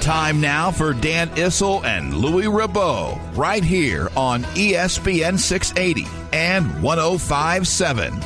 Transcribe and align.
Time 0.00 0.40
now 0.40 0.70
for 0.70 0.94
Dan 0.94 1.28
Issel 1.36 1.84
and 1.84 2.14
Louis 2.14 2.46
Rabot, 2.46 3.20
right 3.36 3.62
here 3.62 4.08
on 4.16 4.44
ESPN 4.44 5.38
680 5.38 6.06
and 6.32 6.82
1057. 6.82 8.18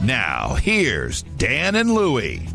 Now, 0.00 0.54
here's 0.54 1.24
Dan 1.36 1.74
and 1.74 1.92
Louie. 1.92 2.48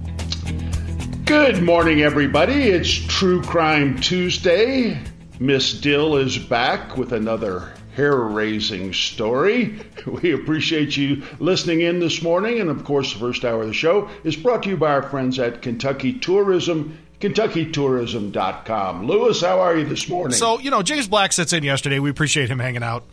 Good 1.25 1.61
morning, 1.61 2.01
everybody. 2.01 2.69
It's 2.69 2.89
True 2.89 3.43
Crime 3.43 3.99
Tuesday. 3.99 4.99
Miss 5.39 5.79
Dill 5.79 6.17
is 6.17 6.39
back 6.39 6.97
with 6.97 7.13
another 7.13 7.73
hair 7.95 8.15
raising 8.15 8.91
story. 8.91 9.79
We 10.05 10.33
appreciate 10.33 10.97
you 10.97 11.23
listening 11.39 11.81
in 11.81 11.99
this 11.99 12.21
morning. 12.21 12.59
And 12.59 12.69
of 12.69 12.83
course, 12.83 13.13
the 13.13 13.19
first 13.19 13.45
hour 13.45 13.61
of 13.61 13.67
the 13.67 13.73
show 13.73 14.09
is 14.25 14.35
brought 14.35 14.63
to 14.63 14.69
you 14.69 14.77
by 14.77 14.91
our 14.91 15.03
friends 15.03 15.39
at 15.39 15.61
Kentucky 15.61 16.11
Tourism 16.19 16.97
KentuckyTourism.com. 17.23 19.07
Lewis, 19.07 19.41
how 19.41 19.61
are 19.61 19.77
you 19.77 19.85
this 19.85 20.09
morning? 20.09 20.35
So, 20.37 20.59
you 20.59 20.69
know, 20.69 20.83
James 20.83 21.07
Black 21.07 21.31
sits 21.31 21.53
in 21.53 21.63
yesterday. 21.63 21.99
We 21.99 22.09
appreciate 22.09 22.49
him 22.49 22.59
hanging 22.59 22.83
out. 22.83 23.05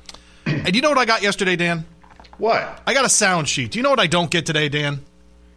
and 0.47 0.75
you 0.75 0.83
know 0.83 0.89
what 0.89 0.98
I 0.98 1.05
got 1.05 1.22
yesterday, 1.22 1.56
Dan? 1.56 1.86
What? 2.39 2.83
I 2.86 2.94
got 2.94 3.05
a 3.05 3.08
sound 3.08 3.48
sheet. 3.48 3.72
Do 3.72 3.78
you 3.78 3.83
know 3.83 3.91
what 3.91 4.00
I 4.00 4.06
don't 4.06 4.30
get 4.30 4.47
today, 4.47 4.69
Dan? 4.69 5.05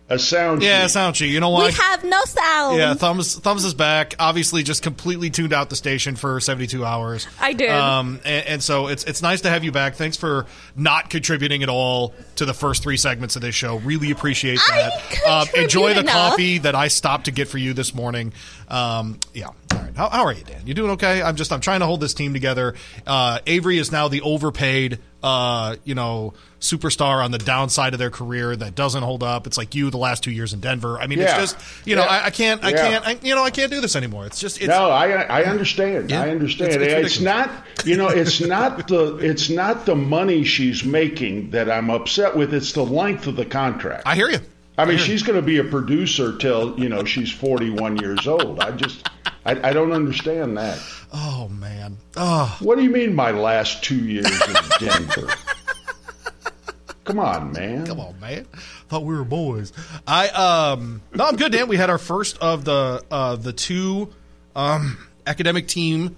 A 0.09 0.19
sound 0.19 0.61
yeah, 0.61 0.79
sheet. 0.79 0.85
a 0.85 0.89
sound 0.89 1.15
sheet. 1.15 1.31
You 1.31 1.39
know 1.39 1.49
why? 1.49 1.67
We 1.67 1.71
have 1.71 2.03
no 2.03 2.21
sound. 2.25 2.77
Yeah, 2.77 2.93
thumbs 2.93 3.35
thumbs 3.39 3.63
is 3.63 3.73
back. 3.73 4.15
Obviously, 4.19 4.61
just 4.61 4.83
completely 4.83 5.29
tuned 5.29 5.53
out 5.53 5.69
the 5.69 5.77
station 5.77 6.17
for 6.17 6.41
seventy 6.41 6.67
two 6.67 6.85
hours. 6.85 7.25
I 7.39 7.53
did. 7.53 7.69
Um, 7.69 8.19
and, 8.25 8.47
and, 8.47 8.63
so 8.63 8.87
it's 8.87 9.05
it's 9.05 9.21
nice 9.21 9.41
to 9.41 9.49
have 9.49 9.63
you 9.63 9.71
back. 9.71 9.95
Thanks 9.95 10.17
for 10.17 10.45
not 10.75 11.09
contributing 11.09 11.63
at 11.63 11.69
all 11.69 12.13
to 12.35 12.45
the 12.45 12.53
first 12.53 12.83
three 12.83 12.97
segments 12.97 13.37
of 13.37 13.41
this 13.41 13.55
show. 13.55 13.77
Really 13.77 14.11
appreciate 14.11 14.59
that. 14.67 15.23
Um, 15.25 15.47
enjoy 15.55 15.93
the 15.93 16.01
enough. 16.01 16.13
coffee 16.13 16.57
that 16.59 16.75
I 16.75 16.89
stopped 16.89 17.25
to 17.25 17.31
get 17.31 17.47
for 17.47 17.57
you 17.57 17.73
this 17.73 17.95
morning. 17.95 18.33
Um, 18.67 19.19
yeah. 19.33 19.49
How, 19.95 20.09
how, 20.09 20.23
are 20.25 20.33
you, 20.33 20.43
Dan? 20.43 20.61
You 20.65 20.73
doing 20.73 20.91
okay? 20.91 21.21
I'm 21.21 21.35
just 21.35 21.51
I'm 21.51 21.61
trying 21.61 21.81
to 21.81 21.85
hold 21.85 22.01
this 22.01 22.13
team 22.13 22.33
together. 22.33 22.75
Uh, 23.05 23.39
Avery 23.45 23.77
is 23.77 23.91
now 23.91 24.07
the 24.07 24.21
overpaid, 24.21 24.99
uh, 25.21 25.75
you 25.83 25.95
know, 25.95 26.33
superstar 26.59 27.23
on 27.23 27.31
the 27.31 27.37
downside 27.37 27.93
of 27.93 27.99
their 27.99 28.09
career 28.09 28.55
that 28.55 28.73
doesn't 28.73 29.03
hold 29.03 29.21
up. 29.21 29.45
It's 29.47 29.57
like 29.57 29.75
you 29.75 29.89
the 29.89 29.97
last 29.97 30.23
two 30.23 30.31
years 30.31 30.53
in 30.53 30.61
Denver. 30.61 30.99
I 30.99 31.07
mean, 31.07 31.19
Yeah. 31.19 31.41
it's 31.41 31.53
just 31.53 31.87
you 31.87 31.95
know 31.95 32.03
Yeah. 32.03 32.09
I, 32.09 32.25
I 32.25 32.29
can't 32.29 32.63
I 32.63 32.69
Yeah. 32.69 32.75
can't 32.89 33.07
I, 33.07 33.17
you 33.21 33.35
know 33.35 33.43
I 33.43 33.49
can't 33.49 33.69
do 33.71 33.81
this 33.81 33.95
anymore. 33.95 34.25
It's 34.25 34.39
just 34.39 34.57
it's, 34.59 34.67
no, 34.67 34.89
I 34.89 35.09
I 35.11 35.43
understand. 35.43 36.11
I 36.11 36.29
understand. 36.29 36.71
It's- 36.71 37.03
It's, 37.05 37.15
it's 37.15 37.21
not 37.21 37.51
you 37.85 37.97
know 37.97 38.07
it's 38.07 38.39
not 38.55 38.87
the 38.87 39.17
it's 39.17 39.49
not 39.49 39.85
the 39.85 39.95
money 39.95 40.43
she's 40.43 40.83
making 40.85 41.51
that 41.51 41.69
I'm 41.69 41.89
upset 41.89 42.35
with. 42.35 42.53
It's 42.53 42.71
the 42.71 42.85
length 42.85 43.27
of 43.27 43.35
the 43.35 43.45
contract. 43.45 44.03
I 44.05 44.15
hear 44.15 44.29
you. 44.29 44.39
I 44.75 44.85
mean, 44.85 44.97
she's 44.97 45.21
going 45.21 45.35
to 45.39 45.45
be 45.45 45.59
a 45.59 45.63
producer 45.63 46.35
till 46.35 46.79
you 46.79 46.89
know 46.89 47.03
she's 47.05 47.31
41 47.31 47.97
years 47.97 48.25
old. 48.25 48.59
I 48.59 48.71
just 48.71 49.07
I, 49.45 49.69
I 49.69 49.73
don't 49.73 49.91
understand 49.91 50.57
that. 50.57 50.79
Oh 51.11 51.49
man. 51.49 51.97
Oh. 52.15 52.57
What 52.61 52.77
do 52.77 52.83
you 52.83 52.89
mean 52.89 53.13
my 53.13 53.31
last 53.31 53.83
two 53.83 53.97
years 53.97 54.25
in 54.25 54.55
Denver? 54.79 55.27
Come 57.03 57.19
on, 57.19 57.51
man. 57.51 57.85
Come 57.85 57.99
on, 57.99 58.17
man. 58.21 58.45
Thought 58.87 59.03
we 59.03 59.15
were 59.15 59.25
boys. 59.25 59.73
I 60.07 60.29
um 60.29 61.01
no, 61.13 61.25
I'm 61.25 61.35
good, 61.35 61.51
Dan. 61.51 61.67
We 61.67 61.75
had 61.77 61.89
our 61.89 61.97
first 61.97 62.37
of 62.37 62.63
the 62.63 63.03
uh 63.11 63.35
the 63.35 63.51
two 63.51 64.13
um 64.55 64.97
academic 65.27 65.67
team 65.67 66.15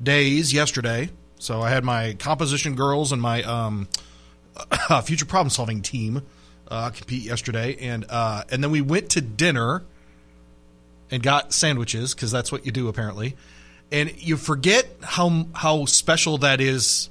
days 0.00 0.52
yesterday. 0.52 1.10
So 1.38 1.60
I 1.60 1.70
had 1.70 1.84
my 1.84 2.14
composition 2.14 2.76
girls 2.76 3.10
and 3.10 3.20
my 3.20 3.42
um 3.42 3.88
future 5.04 5.26
problem 5.26 5.50
solving 5.50 5.82
team 5.82 6.22
uh 6.68 6.90
compete 6.90 7.24
yesterday 7.24 7.76
and 7.80 8.06
uh 8.08 8.44
and 8.50 8.62
then 8.62 8.70
we 8.70 8.80
went 8.80 9.10
to 9.10 9.20
dinner 9.20 9.82
and 11.14 11.22
got 11.22 11.52
sandwiches 11.52 12.12
because 12.12 12.32
that's 12.32 12.50
what 12.50 12.66
you 12.66 12.72
do 12.72 12.88
apparently. 12.88 13.36
And 13.92 14.20
you 14.20 14.36
forget 14.36 14.84
how 15.00 15.46
how 15.54 15.84
special 15.84 16.38
that 16.38 16.60
is 16.60 17.08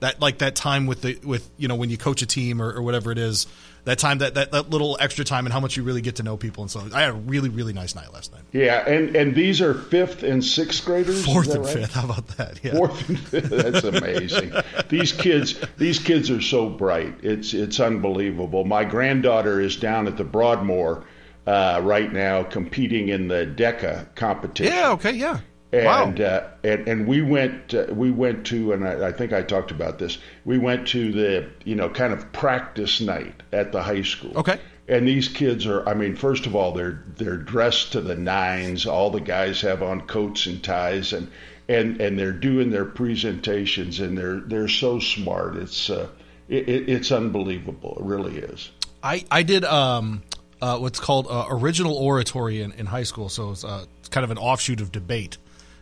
that 0.00 0.20
like 0.20 0.38
that 0.38 0.54
time 0.54 0.86
with 0.86 1.00
the 1.00 1.18
with 1.24 1.50
you 1.56 1.66
know 1.66 1.74
when 1.74 1.88
you 1.88 1.96
coach 1.96 2.20
a 2.20 2.26
team 2.26 2.60
or, 2.60 2.70
or 2.70 2.82
whatever 2.82 3.10
it 3.10 3.16
is 3.16 3.46
that 3.84 3.98
time 3.98 4.18
that, 4.18 4.34
that 4.34 4.52
that 4.52 4.68
little 4.68 4.98
extra 5.00 5.24
time 5.24 5.46
and 5.46 5.54
how 5.54 5.60
much 5.60 5.74
you 5.78 5.82
really 5.82 6.02
get 6.02 6.16
to 6.16 6.22
know 6.22 6.36
people 6.36 6.62
and 6.62 6.70
so 6.70 6.86
I 6.92 7.00
had 7.00 7.10
a 7.10 7.14
really 7.14 7.48
really 7.48 7.72
nice 7.72 7.94
night 7.94 8.12
last 8.12 8.30
night. 8.30 8.42
Yeah, 8.52 8.86
and 8.86 9.16
and 9.16 9.34
these 9.34 9.62
are 9.62 9.72
fifth 9.72 10.22
and 10.22 10.44
sixth 10.44 10.84
graders. 10.84 11.24
Fourth 11.24 11.48
and 11.54 11.64
right? 11.64 11.72
fifth, 11.72 11.94
how 11.94 12.04
about 12.04 12.28
that? 12.36 12.62
Yeah. 12.62 12.74
Fourth 12.74 13.08
and 13.08 13.18
fifth. 13.18 13.48
That's 13.48 13.84
amazing. 13.84 14.52
these 14.90 15.12
kids, 15.12 15.58
these 15.78 15.98
kids 15.98 16.30
are 16.30 16.42
so 16.42 16.68
bright. 16.68 17.14
It's 17.22 17.54
it's 17.54 17.80
unbelievable. 17.80 18.66
My 18.66 18.84
granddaughter 18.84 19.62
is 19.62 19.76
down 19.76 20.08
at 20.08 20.18
the 20.18 20.24
Broadmoor 20.24 21.04
uh, 21.50 21.80
right 21.82 22.12
now, 22.12 22.44
competing 22.44 23.08
in 23.08 23.26
the 23.26 23.44
DECA 23.44 24.14
competition. 24.14 24.72
Yeah. 24.72 24.92
Okay. 24.92 25.12
Yeah. 25.12 25.40
And, 25.72 26.18
wow. 26.18 26.24
uh, 26.24 26.48
and 26.62 26.88
and 26.88 27.06
we 27.08 27.22
went 27.22 27.74
uh, 27.74 27.86
we 27.90 28.10
went 28.10 28.46
to 28.46 28.72
and 28.72 28.86
I, 28.86 29.08
I 29.08 29.12
think 29.12 29.32
I 29.32 29.42
talked 29.42 29.72
about 29.72 29.98
this. 29.98 30.18
We 30.44 30.58
went 30.58 30.88
to 30.88 31.12
the 31.12 31.50
you 31.64 31.74
know 31.74 31.88
kind 31.88 32.12
of 32.12 32.32
practice 32.32 33.00
night 33.00 33.42
at 33.52 33.72
the 33.72 33.82
high 33.82 34.02
school. 34.02 34.38
Okay. 34.38 34.60
And 34.88 35.08
these 35.08 35.28
kids 35.28 35.66
are 35.66 35.88
I 35.88 35.94
mean 35.94 36.14
first 36.14 36.46
of 36.46 36.54
all 36.54 36.72
they're 36.72 37.04
they're 37.16 37.36
dressed 37.36 37.92
to 37.92 38.00
the 38.00 38.16
nines. 38.16 38.86
All 38.86 39.10
the 39.10 39.20
guys 39.20 39.60
have 39.62 39.82
on 39.82 40.02
coats 40.02 40.46
and 40.46 40.62
ties 40.62 41.12
and 41.12 41.30
and 41.68 42.00
and 42.00 42.16
they're 42.16 42.32
doing 42.32 42.70
their 42.70 42.84
presentations 42.84 43.98
and 43.98 44.16
they're 44.16 44.40
they're 44.40 44.68
so 44.68 45.00
smart. 45.00 45.56
It's 45.56 45.90
uh, 45.90 46.08
it, 46.48 46.68
it, 46.68 46.88
it's 46.88 47.10
unbelievable. 47.10 47.96
It 48.00 48.04
really 48.04 48.38
is. 48.38 48.70
I 49.02 49.24
I 49.30 49.42
did 49.42 49.64
um 49.64 50.22
uh, 50.62 50.78
what's 50.78 51.00
called 51.00 51.26
uh, 51.28 51.46
original 51.50 51.94
oratory 51.94 52.60
in, 52.62 52.72
in 52.72 52.86
high 52.86 53.02
school. 53.04 53.28
So 53.28 53.50
it's, 53.52 53.64
uh, 53.64 53.84
it's 54.00 54.08
kind 54.08 54.24
of 54.24 54.30
an 54.30 54.38
offshoot 54.38 54.80
of 54.80 54.92
debate, 54.92 55.38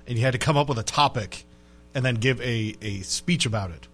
and 0.06 0.16
you 0.18 0.24
had 0.24 0.32
to 0.32 0.38
come 0.38 0.56
up 0.56 0.68
with 0.68 0.78
a 0.78 0.82
topic 0.82 1.44
and 1.94 2.04
then 2.04 2.16
give 2.16 2.40
a, 2.40 2.74
a 2.82 3.00
speech 3.00 3.46
about 3.46 3.70
it. 3.70 3.86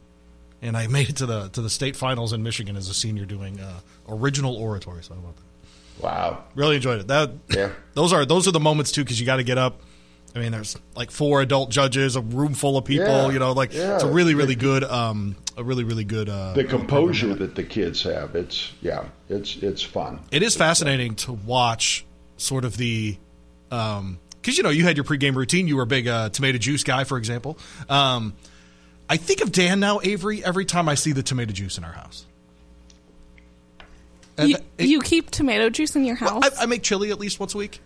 And 0.62 0.76
I 0.76 0.86
made 0.98 1.08
it 1.08 1.16
to 1.16 1.26
the 1.26 1.48
to 1.48 1.62
the 1.62 1.70
state 1.70 1.96
finals 1.96 2.32
in 2.32 2.42
Michigan 2.42 2.76
as 2.76 2.88
a 2.88 2.94
senior 2.94 3.24
doing 3.24 3.60
uh, 3.60 3.80
original 4.08 4.56
oratory. 4.56 5.02
So 5.02 5.14
how 5.14 5.20
about 5.20 5.36
that? 5.36 5.42
Wow. 6.02 6.44
Really 6.54 6.76
enjoyed 6.76 7.00
it. 7.00 7.06
That 7.06 7.30
Yeah. 7.50 7.70
those 7.94 8.12
are 8.12 8.24
those 8.24 8.48
are 8.48 8.52
the 8.52 8.60
moments 8.60 8.90
too 8.92 9.04
because 9.04 9.18
you 9.20 9.26
got 9.26 9.36
to 9.36 9.44
get 9.44 9.58
up. 9.58 9.80
I 10.36 10.40
mean, 10.40 10.50
there's 10.52 10.76
like 10.96 11.10
four 11.12 11.40
adult 11.42 11.70
judges, 11.70 12.16
a 12.16 12.20
room 12.20 12.54
full 12.54 12.76
of 12.76 12.84
people. 12.84 13.06
Yeah. 13.06 13.30
You 13.30 13.38
know, 13.38 13.52
like 13.52 13.72
Yeah. 13.72 13.94
it's 13.94 14.02
a 14.04 14.10
really 14.10 14.34
really 14.34 14.56
good, 14.56 14.82
um, 14.82 15.36
a 15.56 15.62
really 15.62 15.84
really 15.84 16.02
good. 16.04 16.28
Uh, 16.28 16.54
The 16.54 16.64
composure 16.64 17.34
that 17.34 17.54
the 17.54 17.62
kids 17.62 18.02
have. 18.02 18.34
It's 18.34 18.72
yeah. 18.82 19.04
It's 19.28 19.56
it's 19.56 19.82
fun. 19.82 20.18
it 20.32 20.42
is 20.42 20.56
fascinating 20.56 21.14
to 21.16 21.32
watch 21.32 22.04
sort 22.36 22.64
of 22.64 22.76
the 22.76 23.16
because 23.70 24.56
you 24.56 24.62
know 24.62 24.70
you 24.70 24.82
had 24.84 24.96
your 24.96 25.04
pregame 25.04 25.34
routine. 25.36 25.68
You 25.68 25.76
were 25.76 25.82
a 25.84 25.86
big 25.86 26.06
uh, 26.08 26.28
tomato 26.30 26.58
juice 26.58 26.82
guy, 26.84 27.04
for 27.04 27.16
example. 27.18 27.56
Um, 27.88 28.34
I 29.08 29.16
think 29.16 29.40
of 29.42 29.52
Dan 29.52 29.80
now, 29.80 30.00
Avery, 30.02 30.44
every 30.44 30.64
time 30.64 30.88
I 30.88 30.94
see 30.96 31.12
the 31.12 31.22
tomato 31.22 31.52
juice 31.52 31.78
in 31.78 31.84
our 31.84 31.92
house. 31.92 32.24
You, 34.38 34.56
it- 34.78 34.86
you 34.88 35.00
keep 35.00 35.30
tomato 35.30 35.70
juice 35.70 35.94
in 35.94 36.04
your 36.04 36.16
house? 36.16 36.58
I, 36.58 36.64
I 36.64 36.66
make 36.66 36.82
chili 36.82 37.10
at 37.10 37.20
least 37.20 37.38
once 37.38 37.54
a 37.54 37.58
week. 37.58 37.80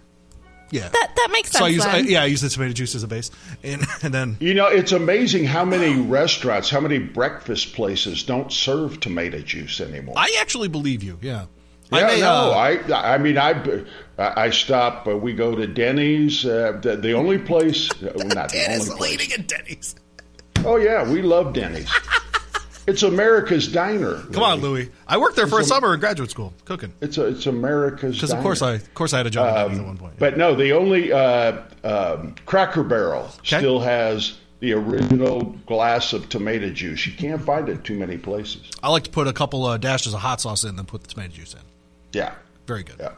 Yeah, 0.71 0.89
that 0.89 1.13
that 1.17 1.29
makes 1.33 1.51
sense. 1.51 1.61
so 1.61 1.65
I 1.65 1.69
use 1.69 1.85
I, 1.85 1.99
yeah 1.99 2.23
I 2.23 2.27
use 2.27 2.41
the 2.41 2.49
tomato 2.49 2.73
juice 2.73 2.95
as 2.95 3.03
a 3.03 3.09
base, 3.09 3.31
and 3.63 3.83
and 4.03 4.13
then 4.13 4.37
You 4.41 4.55
know, 4.55 4.67
it's 4.67 4.93
amazing 4.93 5.45
how 5.45 5.65
many 5.65 6.01
restaurants, 6.01 6.69
how 6.71 6.81
many 6.81 6.99
breakfast 6.99 7.75
places 7.75 8.23
don't 8.23 8.53
serve 8.53 9.01
tomato 9.01 9.41
juice 9.41 9.81
anymore. 9.81 10.15
I 10.19 10.37
actually 10.41 10.69
believe 10.69 11.03
you. 11.03 11.19
Yeah, 11.23 11.47
yeah, 11.91 12.07
may, 12.07 12.21
no, 12.21 12.53
uh, 12.53 12.79
I, 12.93 13.15
I 13.15 13.19
mean, 13.19 13.39
I, 13.39 13.85
I 14.19 14.51
stop. 14.51 15.09
Uh, 15.09 15.17
we 15.17 15.33
go 15.33 15.55
to 15.55 15.67
Denny's. 15.67 16.45
Uh, 16.45 16.79
the, 16.83 16.97
the 16.97 17.13
only 17.13 17.39
place, 17.39 17.91
uh, 18.03 18.13
not 18.27 18.51
the 18.51 18.59
is 18.73 18.91
only 18.91 18.99
place. 18.99 19.15
eating 19.15 19.33
at 19.41 19.47
Denny's. 19.49 19.95
Oh 20.65 20.77
yeah, 20.77 21.09
we 21.11 21.23
love 21.23 21.55
Denny's. 21.55 21.91
It's 22.89 23.03
America's 23.03 23.69
diner. 23.69 24.15
Come 24.33 24.43
on, 24.43 24.61
Louie. 24.61 24.89
I 25.07 25.19
worked 25.19 25.37
there 25.37 25.47
for 25.47 25.57
a 25.57 25.59
It's 25.61 25.67
a- 25.71 25.75
summer 25.75 25.93
in 25.95 26.01
graduate 26.01 26.31
school 26.31 26.55
cooking. 26.65 26.93
It's 27.03 27.19
a, 27.19 27.27
it's 27.27 27.47
America's 27.47 28.17
Because 28.17 28.33
of 28.33 28.41
course 28.41 28.63
I, 28.63 28.75
of 28.75 28.95
course 28.95 29.13
I 29.13 29.19
had 29.19 29.27
a 29.27 29.31
job 29.31 29.47
at 29.71 29.77
at 29.79 29.85
one 29.85 29.99
point. 29.99 30.15
But 30.19 30.39
no, 30.39 30.55
the 30.55 30.73
only 30.73 31.13
uh, 31.13 31.61
um, 31.85 32.35
Cracker 32.47 32.83
Barrel 32.83 33.29
still 33.45 33.81
has 33.81 34.39
the 34.61 34.73
original 34.73 35.43
glass 35.67 36.13
of 36.13 36.29
tomato 36.31 36.71
juice. 36.71 37.07
You 37.07 37.13
can't 37.13 37.43
find 37.43 37.69
it 37.69 37.85
too 37.85 37.97
many 37.99 38.17
places. 38.17 38.63
I 38.83 38.89
like 38.91 39.05
to 39.05 39.11
put 39.11 39.29
a 39.29 39.33
couple 39.33 39.65
uh, 39.67 39.77
dashes 39.77 40.15
of 40.15 40.21
hot 40.21 40.41
sauce 40.41 40.65
in, 40.65 40.75
then 40.77 40.87
put 40.87 41.03
the 41.03 41.09
tomato 41.09 41.33
juice 41.35 41.53
in. 41.55 41.61
Yeah, 42.13 42.35
Very 42.67 42.83
good. 42.85 42.97
yeah. 42.99 43.11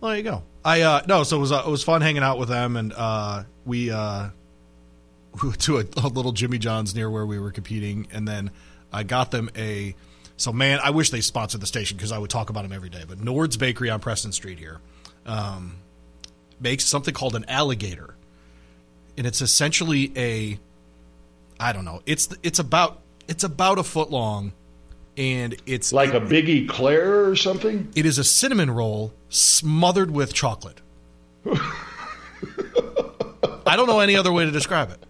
Well, 0.00 0.10
there 0.10 0.18
you 0.18 0.22
go. 0.22 0.42
I 0.64 0.82
uh, 0.82 1.02
no, 1.08 1.22
so 1.22 1.38
it 1.38 1.40
was 1.40 1.50
uh, 1.50 1.62
it 1.66 1.70
was 1.70 1.82
fun 1.82 2.02
hanging 2.02 2.22
out 2.22 2.38
with 2.38 2.50
them, 2.50 2.76
and 2.76 2.92
uh, 2.94 3.44
we 3.64 3.90
uh, 3.90 4.28
to 5.58 5.78
a, 5.78 5.84
a 5.96 6.08
little 6.08 6.32
Jimmy 6.32 6.58
John's 6.58 6.94
near 6.94 7.10
where 7.10 7.26
we 7.26 7.38
were 7.38 7.50
competing, 7.50 8.06
and 8.12 8.26
then 8.26 8.50
I 8.92 9.02
got 9.02 9.30
them 9.30 9.50
a. 9.56 9.94
So 10.36 10.52
man, 10.52 10.80
I 10.82 10.90
wish 10.90 11.10
they 11.10 11.20
sponsored 11.22 11.62
the 11.62 11.66
station 11.66 11.96
because 11.96 12.12
I 12.12 12.18
would 12.18 12.30
talk 12.30 12.50
about 12.50 12.62
them 12.62 12.72
every 12.72 12.90
day. 12.90 13.04
But 13.06 13.20
Nord's 13.20 13.56
Bakery 13.56 13.88
on 13.90 14.00
Preston 14.00 14.32
Street 14.32 14.58
here 14.58 14.80
um, 15.24 15.76
makes 16.60 16.84
something 16.84 17.14
called 17.14 17.34
an 17.36 17.44
alligator, 17.48 18.14
and 19.16 19.26
it's 19.26 19.40
essentially 19.40 20.12
a. 20.16 20.58
I 21.58 21.72
don't 21.72 21.86
know. 21.86 22.02
It's 22.04 22.28
it's 22.42 22.58
about 22.58 23.00
it's 23.28 23.44
about 23.44 23.78
a 23.78 23.82
foot 23.82 24.10
long, 24.10 24.52
and 25.16 25.56
it's 25.64 25.90
Like 25.92 26.12
a 26.12 26.20
Big 26.20 26.48
Eclair 26.50 27.24
or 27.24 27.34
something. 27.34 27.90
it 27.96 28.04
is 28.04 28.18
a 28.18 28.24
cinnamon 28.24 28.70
roll 28.70 29.14
smothered 29.30 30.10
with 30.10 30.34
chocolate. 30.34 30.80
I 33.66 33.76
don't 33.76 33.86
know 33.86 34.00
any 34.00 34.16
other 34.16 34.32
way 34.32 34.44
to 34.44 34.50
describe 34.50 34.90
it. 34.90 35.02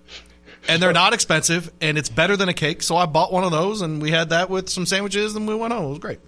And 0.69 0.83
they're 0.83 0.93
not 0.93 1.13
expensive, 1.15 1.71
and 1.81 1.97
it's 1.97 2.09
better 2.09 2.37
than 2.37 2.49
a 2.49 2.55
cake. 2.55 2.83
So 2.83 2.97
I 2.97 3.07
bought 3.07 3.33
one 3.33 3.45
of 3.45 3.53
those, 3.53 3.83
and 3.83 4.03
we 4.03 4.11
had 4.11 4.31
that 4.31 4.51
with 4.51 4.69
some 4.69 4.85
sandwiches, 4.85 5.37
and 5.37 5.47
we 5.47 5.55
went 5.55 5.73
home. 5.73 5.85
It 5.85 5.89
was 5.91 5.99
great. 6.01 6.19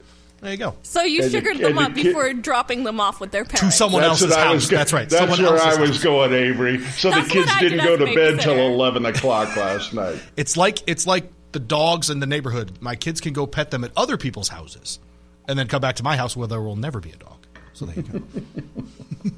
There 0.40 0.52
you 0.52 0.56
go. 0.56 0.76
So 0.84 1.02
you 1.02 1.22
And 1.22 1.32
the- 1.32 1.36
sugared 1.38 1.56
and 1.56 1.64
them 1.64 1.74
the 1.74 1.82
up 1.82 1.94
kid- 1.96 2.04
before 2.04 2.32
dropping 2.34 2.84
them 2.84 3.00
off 3.00 3.18
with 3.18 3.32
their 3.32 3.42
To 3.44 3.72
someone 3.72 4.02
That's 4.02 4.22
else's 4.22 4.36
house. 4.36 4.54
was. 4.54 4.68
go- 4.70 4.76
that's 4.76 4.92
right. 4.92 5.08
That's 5.10 5.20
someone 5.20 5.42
where 5.52 5.60
I 5.60 5.74
was 5.80 5.88
house. 5.90 6.04
going, 6.04 6.32
Avery. 6.32 6.78
So 6.98 7.10
That's 7.10 7.26
the 7.26 7.32
kids 7.32 7.52
did 7.58 7.70
didn't 7.70 7.84
go 7.84 7.96
to 7.96 8.14
bed 8.14 8.38
till 8.40 8.54
eleven 8.56 9.04
o'clock 9.06 9.56
last 9.56 9.92
night. 9.92 10.20
It's 10.36 10.56
like 10.56 10.78
it's 10.86 11.08
like 11.08 11.32
the 11.50 11.58
dogs 11.58 12.08
in 12.08 12.20
the 12.20 12.26
neighborhood. 12.28 12.78
My 12.80 12.94
kids 12.94 13.20
can 13.20 13.32
go 13.32 13.48
pet 13.48 13.72
them 13.72 13.82
at 13.82 13.90
other 13.96 14.16
people's 14.16 14.48
houses, 14.50 15.00
and 15.48 15.58
then 15.58 15.66
come 15.66 15.80
back 15.80 15.96
to 15.96 16.04
my 16.04 16.16
house 16.16 16.36
where 16.36 16.46
there 16.46 16.60
will 16.62 16.76
never 16.76 17.00
be 17.00 17.10
a 17.10 17.16
dog. 17.16 17.44
So 17.72 17.86
there 17.86 17.96
you 17.96 18.02
go. 18.02 18.22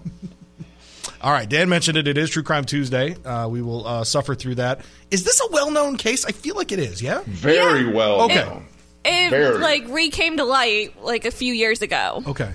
All 1.20 1.32
right, 1.32 1.48
Dan 1.48 1.68
mentioned 1.68 1.96
it. 1.98 2.08
It 2.08 2.16
is 2.18 2.30
True 2.30 2.42
Crime 2.42 2.64
Tuesday. 2.64 3.16
Uh, 3.24 3.48
we 3.48 3.62
will 3.62 3.86
uh, 3.86 4.04
suffer 4.04 4.34
through 4.34 4.56
that. 4.56 4.80
Is 5.10 5.24
this 5.24 5.40
a 5.40 5.50
well-known 5.52 5.96
case? 5.96 6.24
I 6.24 6.32
feel 6.32 6.54
like 6.56 6.72
it 6.72 6.78
is. 6.78 7.02
Yeah. 7.02 7.22
Very 7.26 7.84
Yeah. 7.86 7.92
well 7.92 8.20
Okay. 8.22 8.36
known. 8.36 8.66
It 9.04 9.30
Very. 9.30 9.58
like 9.58 9.84
re 9.88 10.10
came 10.10 10.36
to 10.36 10.44
light 10.44 11.02
like 11.02 11.24
a 11.24 11.30
few 11.30 11.54
years 11.54 11.80
ago, 11.82 12.22
Okay. 12.26 12.50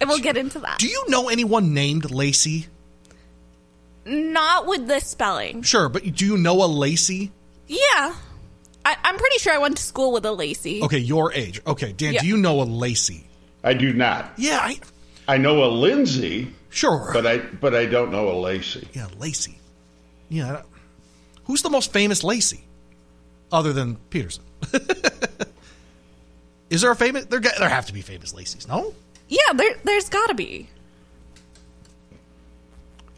and 0.00 0.08
we'll 0.08 0.18
get 0.20 0.36
into 0.38 0.58
that. 0.60 0.78
Do 0.78 0.86
you 0.88 1.04
know 1.08 1.28
anyone 1.28 1.74
named 1.74 2.10
Lacey? 2.10 2.66
Not 4.06 4.66
with 4.66 4.86
this 4.86 5.06
spelling. 5.06 5.62
Sure, 5.62 5.88
but 5.88 6.02
do 6.14 6.24
you 6.26 6.36
know 6.36 6.62
a 6.62 6.66
Lacey? 6.66 7.30
Yeah, 7.66 8.14
I, 8.84 8.96
I'm 9.02 9.16
pretty 9.16 9.38
sure 9.38 9.52
I 9.54 9.58
went 9.58 9.76
to 9.78 9.82
school 9.82 10.12
with 10.12 10.26
a 10.26 10.32
Lacey. 10.32 10.82
Okay, 10.82 10.98
your 10.98 11.32
age. 11.32 11.60
Okay, 11.66 11.92
Dan, 11.92 12.14
Yeah. 12.14 12.20
do 12.20 12.26
you 12.26 12.36
know 12.36 12.60
a 12.60 12.64
Lacey? 12.64 13.26
I 13.62 13.72
do 13.72 13.92
not. 13.94 14.32
Yeah, 14.36 14.58
I 14.62 14.78
I 15.26 15.38
know 15.38 15.64
a 15.64 15.70
Lindsay, 15.70 16.52
sure. 16.70 17.10
but 17.12 17.26
I 17.26 17.38
but 17.38 17.74
I 17.74 17.86
don't 17.86 18.10
know 18.12 18.28
a 18.30 18.36
Lacey. 18.38 18.88
yeah, 18.92 19.06
Lacey. 19.18 19.58
Yeah. 20.28 20.62
Who's 21.44 21.62
the 21.62 21.70
most 21.70 21.92
famous 21.92 22.24
Lacey, 22.24 22.64
other 23.52 23.72
than 23.72 23.96
Peterson? 24.10 24.44
Is 26.70 26.80
there 26.80 26.90
a 26.90 26.96
famous? 26.96 27.26
There, 27.26 27.40
there 27.40 27.68
have 27.68 27.86
to 27.86 27.92
be 27.92 28.00
famous 28.00 28.34
Lacey's. 28.34 28.66
No. 28.66 28.94
Yeah, 29.28 29.52
there, 29.54 29.74
there's 29.84 30.08
got 30.08 30.26
to 30.28 30.34
be. 30.34 30.68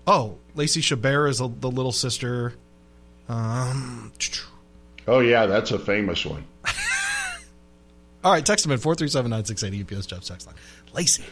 Oh, 0.06 0.36
Lacey 0.54 0.80
Chabert 0.80 1.30
is 1.30 1.40
a, 1.40 1.48
the 1.48 1.70
little 1.70 1.92
sister. 1.92 2.54
Um. 3.28 4.12
Oh 5.08 5.20
yeah, 5.20 5.46
that's 5.46 5.70
a 5.70 5.78
famous 5.78 6.24
one. 6.24 6.44
All 8.24 8.32
right, 8.32 8.44
text 8.44 8.64
them 8.64 8.72
in 8.72 8.78
four 8.78 8.94
three 8.94 9.08
seven 9.08 9.30
nine 9.30 9.44
six 9.44 9.62
eight 9.62 9.72
UPS 9.80 10.06
Jobs 10.06 10.28
text 10.28 10.46
line. 10.46 10.56
Lacey. 10.92 11.24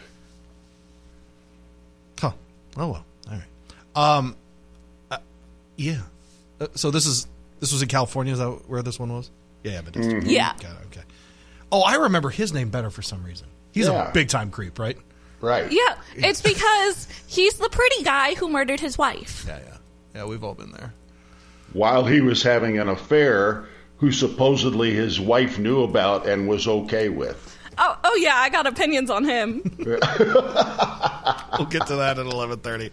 Huh. 2.76 2.82
Oh 2.84 2.88
well. 2.88 3.04
All 3.30 3.38
right. 3.38 4.16
Um. 4.18 4.36
uh, 5.10 5.18
yeah. 5.76 6.00
Uh, 6.60 6.68
so 6.74 6.90
this 6.90 7.06
is 7.06 7.26
this 7.60 7.72
was 7.72 7.82
in 7.82 7.88
California. 7.88 8.32
Is 8.32 8.38
that 8.38 8.48
where 8.68 8.82
this 8.82 8.98
one 8.98 9.12
was? 9.12 9.30
Yeah, 9.62 9.80
but 9.82 9.94
Mm-hmm. 9.94 10.28
Yeah. 10.28 10.52
Okay. 10.58 10.68
Okay. 10.86 11.02
Oh, 11.72 11.82
I 11.82 11.94
remember 11.96 12.30
his 12.30 12.52
name 12.52 12.70
better 12.70 12.90
for 12.90 13.02
some 13.02 13.24
reason. 13.24 13.46
He's 13.72 13.86
Yeah. 13.88 14.10
a 14.10 14.12
big 14.12 14.28
time 14.28 14.50
creep, 14.50 14.78
right? 14.78 14.96
Right. 15.40 15.70
Yeah, 15.70 15.96
it's 16.16 16.40
because 16.40 17.08
he's 17.26 17.54
the 17.58 17.68
pretty 17.68 18.02
guy 18.04 18.34
who 18.34 18.48
murdered 18.48 18.80
his 18.80 18.96
wife. 18.96 19.44
Yeah, 19.46 19.58
yeah, 19.66 19.76
yeah. 20.14 20.24
We've 20.24 20.42
all 20.44 20.54
been 20.54 20.70
there. 20.72 20.92
While 21.72 22.04
he 22.06 22.20
was 22.20 22.42
having 22.42 22.78
an 22.78 22.88
affair, 22.88 23.66
who 23.98 24.10
supposedly 24.12 24.92
his 24.94 25.20
wife 25.20 25.58
knew 25.58 25.82
about 25.82 26.26
and 26.28 26.48
was 26.48 26.66
okay 26.68 27.08
with. 27.08 27.53
Oh, 27.78 27.98
oh 28.04 28.16
yeah, 28.16 28.34
I 28.36 28.48
got 28.50 28.66
opinions 28.66 29.10
on 29.10 29.24
him. 29.24 29.62
We'll 29.78 31.66
get 31.66 31.86
to 31.88 31.96
that 31.96 32.16
at 32.18 32.26
eleven 32.26 32.58
thirty. 32.58 32.90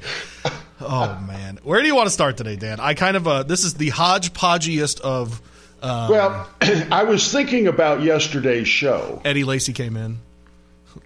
Oh 0.79 1.19
man, 1.27 1.59
where 1.63 1.81
do 1.81 1.87
you 1.87 1.95
want 1.95 2.07
to 2.07 2.11
start 2.11 2.37
today, 2.37 2.55
Dan? 2.55 2.79
I 2.79 2.93
kind 2.93 3.15
of 3.17 3.27
uh, 3.27 3.43
this 3.43 3.63
is 3.63 3.75
the 3.75 3.89
hodgepodgeiest 3.91 5.01
of 5.01 5.41
uh, 5.81 6.07
Well, 6.09 6.49
I 6.91 7.03
was 7.03 7.31
thinking 7.31 7.67
about 7.67 8.01
yesterday's 8.01 8.67
show. 8.67 9.21
Eddie 9.25 9.43
Lacy 9.43 9.73
came 9.73 9.97
in. 9.97 10.19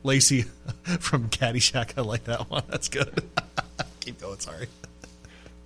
Lacey 0.03 0.41
from 0.99 1.29
Caddyshack. 1.29 1.97
I 1.97 2.01
like 2.01 2.25
that 2.25 2.49
one. 2.49 2.63
That's 2.69 2.89
good. 2.89 3.23
Keep 4.01 4.21
going. 4.21 4.39
Sorry. 4.39 4.67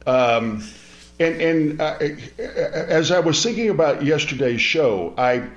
Um, 0.06 0.64
and 1.20 1.42
and 1.42 1.82
uh, 1.82 1.98
as 2.40 3.12
I 3.12 3.20
was 3.20 3.42
thinking 3.44 3.70
about 3.70 4.04
yesterday's 4.04 4.62
show, 4.62 5.14
I 5.18 5.50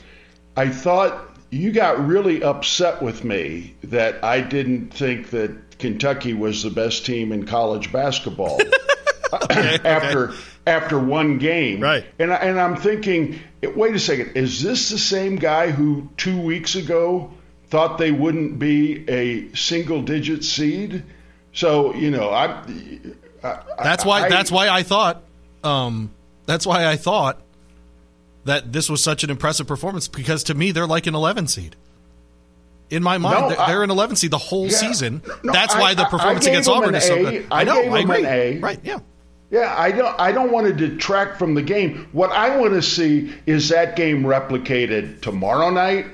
I 0.57 0.69
thought 0.69 1.32
you 1.53 1.71
got 1.71 2.05
really 2.07 2.43
upset 2.43 3.03
with 3.03 3.25
me 3.25 3.75
that 3.85 4.25
I 4.25 4.41
didn't 4.41 4.89
think 4.95 5.31
that 5.31 5.79
Kentucky 5.79 6.33
was 6.33 6.63
the 6.63 6.71
best 6.71 7.05
team 7.05 7.31
in 7.31 7.45
college 7.45 7.93
basketball 7.93 8.59
after 9.51 10.33
after 10.67 10.99
one 10.99 11.37
game. 11.37 11.81
Right. 11.81 12.07
And 12.19 12.33
I, 12.33 12.37
and 12.37 12.59
I'm 12.59 12.77
thinking, 12.77 13.39
wait 13.63 13.95
a 13.95 13.99
second, 13.99 14.33
is 14.35 14.63
this 14.63 14.89
the 14.89 14.99
same 14.99 15.37
guy 15.37 15.71
who 15.71 16.09
two 16.17 16.41
weeks 16.41 16.75
ago 16.75 17.31
thought 17.69 17.99
they 17.99 18.13
wouldn't 18.13 18.59
be 18.59 19.07
a 19.11 19.55
single 19.55 20.01
digit 20.01 20.45
seed? 20.45 21.05
So 21.53 21.95
you 21.95 22.11
know, 22.11 22.31
I. 22.31 22.63
I 23.45 23.59
That's 23.83 24.07
why. 24.07 24.23
I- 24.23 24.29
that's 24.31 24.51
why 24.51 24.71
I 24.71 24.85
thought. 24.85 25.23
Um, 25.63 26.11
that's 26.47 26.67
why 26.67 26.87
I 26.87 26.97
thought 26.97 27.42
that 28.45 28.73
this 28.73 28.89
was 28.91 29.03
such 29.03 29.23
an 29.25 29.31
impressive 29.31 29.67
performance 29.67 30.09
because 30.09 30.43
to 30.45 30.55
me 30.55 30.73
they're 30.73 30.87
like 30.87 31.07
an 31.07 31.15
11 31.15 31.47
seed. 31.49 31.77
In 32.91 33.03
my 33.03 33.17
mind, 33.17 33.41
No, 33.41 33.49
they're, 33.49 33.61
I- 33.61 33.67
they're 33.69 33.83
an 33.83 33.91
11 33.91 34.17
seed 34.17 34.31
the 34.31 34.39
whole 34.39 34.67
Yeah. 34.67 34.77
season. 34.77 35.23
No, 35.43 35.53
that's 35.53 35.75
I- 35.75 35.81
why 35.81 35.95
the 35.95 36.03
I- 36.03 36.07
I 36.07 36.11
performance 36.11 36.47
against 36.47 36.69
Auburn 36.69 36.95
is 36.95 37.05
so 37.07 37.15
A. 37.15 37.23
good. 37.31 37.47
I 37.51 37.65
know. 37.65 37.83
gave 37.83 37.93
I 37.93 37.99
agree. 38.01 38.19
an 38.19 38.27
A. 38.27 38.59
Right? 38.59 38.81
Yeah. 38.85 38.99
Yeah, 39.51 39.75
I 39.77 39.91
don't. 39.93 40.19
I 40.19 40.33
don't 40.33 40.51
want 40.51 40.67
to 40.67 40.73
detract 40.73 41.39
from 41.39 41.55
the 41.55 41.61
game. 41.63 42.07
What 42.13 42.33
I 42.33 42.57
want 42.57 42.73
to 42.73 42.81
see 42.83 43.33
is 43.47 43.69
that 43.69 43.97
game 43.97 44.23
replicated 44.25 45.21
tomorrow 45.21 45.69
night, 45.71 46.07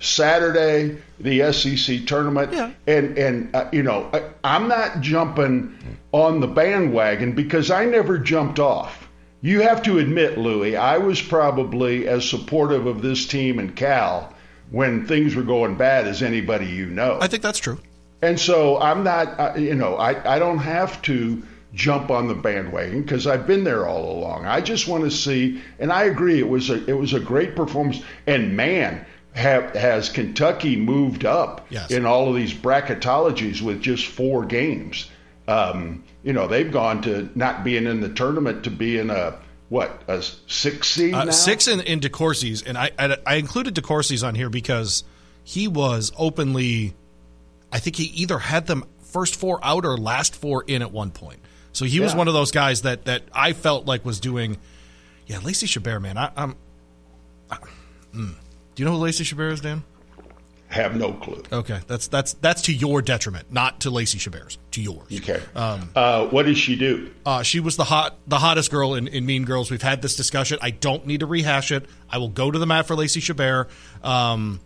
Saturday, 0.00 0.96
the 1.20 1.52
SEC 1.52 2.04
tournament, 2.06 2.52
Yeah. 2.52 2.70
and 2.86 3.16
and 3.18 3.54
uh, 3.54 3.66
you 3.72 3.82
know 3.82 4.08
I, 4.12 4.22
I'm 4.42 4.66
not 4.68 5.00
jumping 5.02 5.74
on 6.12 6.40
the 6.40 6.46
bandwagon 6.48 7.32
because 7.32 7.70
I 7.70 7.84
never 7.84 8.18
jumped 8.18 8.58
off. 8.58 9.06
You 9.42 9.62
have 9.62 9.82
to 9.84 9.98
admit, 9.98 10.36
Louis, 10.38 10.76
I 10.76 10.98
was 10.98 11.20
probably 11.22 12.06
as 12.06 12.28
supportive 12.28 12.86
of 12.86 13.00
this 13.00 13.26
team 13.26 13.58
and 13.58 13.74
Cal 13.74 14.34
when 14.70 15.06
things 15.06 15.34
were 15.34 15.42
going 15.42 15.76
bad 15.76 16.06
as 16.06 16.22
anybody 16.22 16.66
you 16.66 16.86
know. 16.86 17.18
I 17.20 17.26
think 17.26 17.42
that's 17.42 17.58
true. 17.58 17.78
And 18.22 18.38
so 18.38 18.78
I'm 18.78 19.02
not, 19.02 19.58
you 19.58 19.74
know, 19.74 19.96
I, 19.96 20.36
I 20.36 20.38
don't 20.38 20.58
have 20.58 21.00
to 21.02 21.42
jump 21.72 22.10
on 22.10 22.28
the 22.28 22.34
bandwagon 22.34 23.02
because 23.02 23.26
I've 23.26 23.46
been 23.46 23.64
there 23.64 23.86
all 23.86 24.18
along. 24.18 24.44
I 24.44 24.60
just 24.60 24.86
want 24.86 25.04
to 25.04 25.10
see, 25.10 25.62
and 25.78 25.90
I 25.90 26.04
agree, 26.04 26.38
it 26.38 26.48
was 26.48 26.68
a 26.68 26.84
it 26.86 26.92
was 26.92 27.14
a 27.14 27.20
great 27.20 27.56
performance. 27.56 28.02
And 28.26 28.56
man, 28.56 29.06
have, 29.32 29.74
has 29.74 30.08
Kentucky 30.10 30.76
moved 30.76 31.24
up 31.24 31.66
Yes. 31.70 31.90
in 31.90 32.04
all 32.04 32.28
of 32.28 32.36
these 32.36 32.52
bracketologies 32.52 33.62
with 33.62 33.80
just 33.80 34.06
four 34.06 34.44
games? 34.44 35.10
Um, 35.50 36.04
you 36.22 36.32
know, 36.32 36.46
they've 36.46 36.70
gone 36.70 37.02
to 37.02 37.28
not 37.34 37.64
being 37.64 37.86
in 37.86 38.00
the 38.00 38.08
tournament 38.08 38.64
to 38.64 38.70
being 38.70 39.10
a 39.10 39.38
what 39.68 40.02
a 40.08 40.22
six 40.46 40.88
seed 40.88 41.14
Uh, 41.14 41.24
now. 41.24 41.30
six 41.30 41.66
in, 41.68 41.80
in 41.80 42.00
DeCourcy's, 42.00 42.62
and 42.62 42.76
I, 42.78 42.90
I 42.98 43.16
I 43.26 43.34
included 43.36 43.74
DeCourcy's 43.74 44.22
on 44.22 44.34
here 44.34 44.50
because 44.50 45.04
he 45.44 45.68
was 45.68 46.12
openly, 46.18 46.94
I 47.72 47.78
think 47.78 47.96
he 47.96 48.04
either 48.04 48.38
had 48.38 48.66
them 48.66 48.84
first 49.02 49.36
four 49.36 49.58
out 49.64 49.84
or 49.84 49.96
last 49.96 50.34
four 50.36 50.64
in 50.66 50.82
at 50.82 50.92
one 50.92 51.10
point. 51.10 51.38
So 51.72 51.84
he 51.84 52.00
was 52.00 52.14
one 52.14 52.26
of 52.28 52.34
those 52.34 52.50
guys 52.50 52.82
that 52.82 53.04
that 53.04 53.22
I 53.32 53.52
felt 53.52 53.86
like 53.86 54.04
was 54.04 54.18
doing, 54.20 54.56
yeah, 55.26 55.38
Lacey 55.38 55.66
Chabert, 55.66 56.02
man, 56.02 56.18
I, 56.18 56.30
I'm. 56.36 56.56
Do 58.12 58.28
you 58.76 58.84
know 58.84 58.92
who 58.92 58.98
Lacey 58.98 59.24
Chabert 59.24 59.52
is, 59.52 59.60
Dan? 59.60 59.84
Have 60.70 60.94
no 60.94 61.12
clue. 61.14 61.42
Okay, 61.52 61.80
that's 61.88 62.06
that's 62.06 62.34
that's 62.34 62.62
to 62.62 62.72
your 62.72 63.02
detriment, 63.02 63.52
not 63.52 63.80
to 63.80 63.90
Lacey 63.90 64.18
Chabert's, 64.18 64.56
to 64.70 64.80
yours. 64.80 65.08
Okay. 65.12 65.40
uh, 65.96 66.26
what 66.28 66.46
does 66.46 66.58
she 66.58 66.76
do? 66.76 67.10
Uh, 67.26 67.42
she 67.42 67.58
was 67.58 67.76
the 67.76 67.82
hot, 67.82 68.16
the 68.28 68.38
hottest 68.38 68.70
girl 68.70 68.94
in, 68.94 69.08
in 69.08 69.26
Mean 69.26 69.44
Girls. 69.44 69.68
We've 69.68 69.82
had 69.82 70.00
this 70.00 70.14
discussion. 70.14 70.60
I 70.62 70.70
don't 70.70 71.06
need 71.06 71.20
to 71.20 71.26
rehash 71.26 71.72
it. 71.72 71.86
I 72.08 72.18
will 72.18 72.28
go 72.28 72.52
to 72.52 72.58
the 72.58 72.66
mat 72.66 72.86
for 72.86 72.94
Lacey 72.94 73.20
Chabert. 73.20 73.68
Um, 74.04 74.60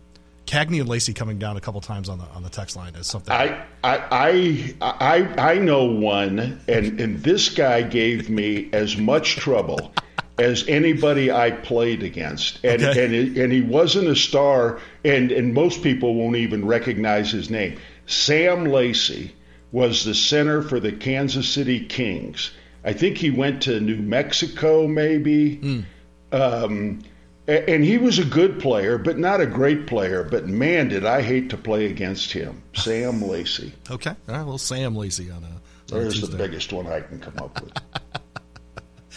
Cagney 0.45 0.79
and 0.79 0.87
Lacey 0.87 1.13
coming 1.13 1.39
down 1.39 1.57
a 1.57 1.61
couple 1.61 1.81
times 1.81 2.07
on 2.07 2.19
the 2.19 2.25
on 2.25 2.43
the 2.43 2.49
text 2.49 2.75
line 2.75 2.93
is 2.93 3.07
something. 3.07 3.33
I, 3.33 3.65
I, 3.83 3.97
I, 4.11 4.75
I, 4.81 5.53
I 5.53 5.57
know 5.57 5.85
one, 5.85 6.61
and, 6.67 6.99
and 6.99 7.23
this 7.23 7.49
guy 7.49 7.81
gave 7.81 8.29
me 8.29 8.69
as 8.73 8.95
much 8.95 9.37
trouble 9.37 9.91
as 10.37 10.67
anybody 10.67 11.31
I 11.31 11.51
played 11.51 12.03
against, 12.03 12.59
and 12.63 12.83
Okay. 12.83 13.05
and, 13.05 13.37
and 13.37 13.53
he 13.53 13.61
wasn't 13.61 14.07
a 14.07 14.15
star, 14.15 14.79
and 15.03 15.31
and 15.31 15.53
most 15.53 15.81
people 15.83 16.15
won't 16.15 16.35
even 16.35 16.65
recognize 16.65 17.31
his 17.31 17.49
name. 17.49 17.77
Sam 18.05 18.65
Lacey 18.65 19.33
was 19.71 20.05
the 20.05 20.13
center 20.13 20.61
for 20.61 20.79
the 20.79 20.91
Kansas 20.91 21.47
City 21.47 21.79
Kings. 21.85 22.51
I 22.83 22.93
think 22.93 23.17
he 23.17 23.31
went 23.31 23.63
to 23.63 23.79
New 23.79 23.97
Mexico, 23.97 24.87
maybe. 24.87 25.83
Um, 26.31 27.01
and 27.47 27.83
he 27.83 27.97
was 27.97 28.17
a 28.19 28.25
good 28.25 28.59
player, 28.59 28.97
but 28.97 29.17
not 29.17 29.39
a 29.41 29.45
great 29.45 29.85
player. 29.87 30.23
But 30.23 30.47
man, 30.47 30.89
did 30.89 31.05
I 31.05 31.21
hate 31.21 31.49
to 31.51 31.57
play 31.57 31.85
against 31.87 32.31
him, 32.31 32.61
Sam 32.73 33.21
Lacey. 33.21 33.73
okay, 33.91 34.11
all 34.27 34.35
right, 34.35 34.43
well, 34.45 34.57
Sam 34.57 34.95
Lacey 34.95 35.29
on 35.31 35.43
a. 35.43 35.47
on 35.47 35.61
There's 35.87 36.21
the 36.21 36.35
biggest 36.37 36.73
one 36.73 36.87
I 36.87 37.01
can 37.01 37.19
come 37.19 37.37
up 37.37 37.61
with. 37.63 37.73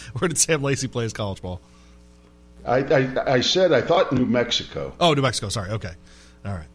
Where 0.19 0.27
did 0.27 0.37
Sam 0.37 0.61
Lacey 0.61 0.87
play 0.87 1.03
his 1.03 1.13
college 1.13 1.41
ball? 1.41 1.61
I, 2.65 2.77
I, 2.79 3.33
I 3.33 3.41
said 3.41 3.71
I 3.71 3.81
thought 3.81 4.11
New 4.11 4.25
Mexico. 4.25 4.93
Oh, 4.99 5.13
New 5.13 5.21
Mexico. 5.21 5.49
Sorry. 5.49 5.71
Okay, 5.71 5.93
all 6.45 6.53
right. 6.53 6.67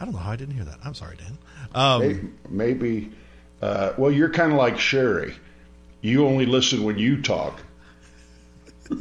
I 0.00 0.04
don't 0.04 0.14
know 0.14 0.20
how 0.20 0.32
I 0.32 0.36
didn't 0.36 0.54
hear 0.54 0.64
that. 0.64 0.78
I'm 0.84 0.94
sorry, 0.94 1.16
Dan. 1.16 1.38
Um, 1.74 2.00
Maybe, 2.00 2.28
maybe 2.48 3.12
uh, 3.62 3.92
well, 3.96 4.10
you're 4.10 4.30
kind 4.30 4.52
of 4.52 4.58
like 4.58 4.78
Sherry. 4.78 5.34
You 6.00 6.26
only 6.26 6.46
listen 6.46 6.82
when 6.82 6.98
you 6.98 7.22
talk. 7.22 7.60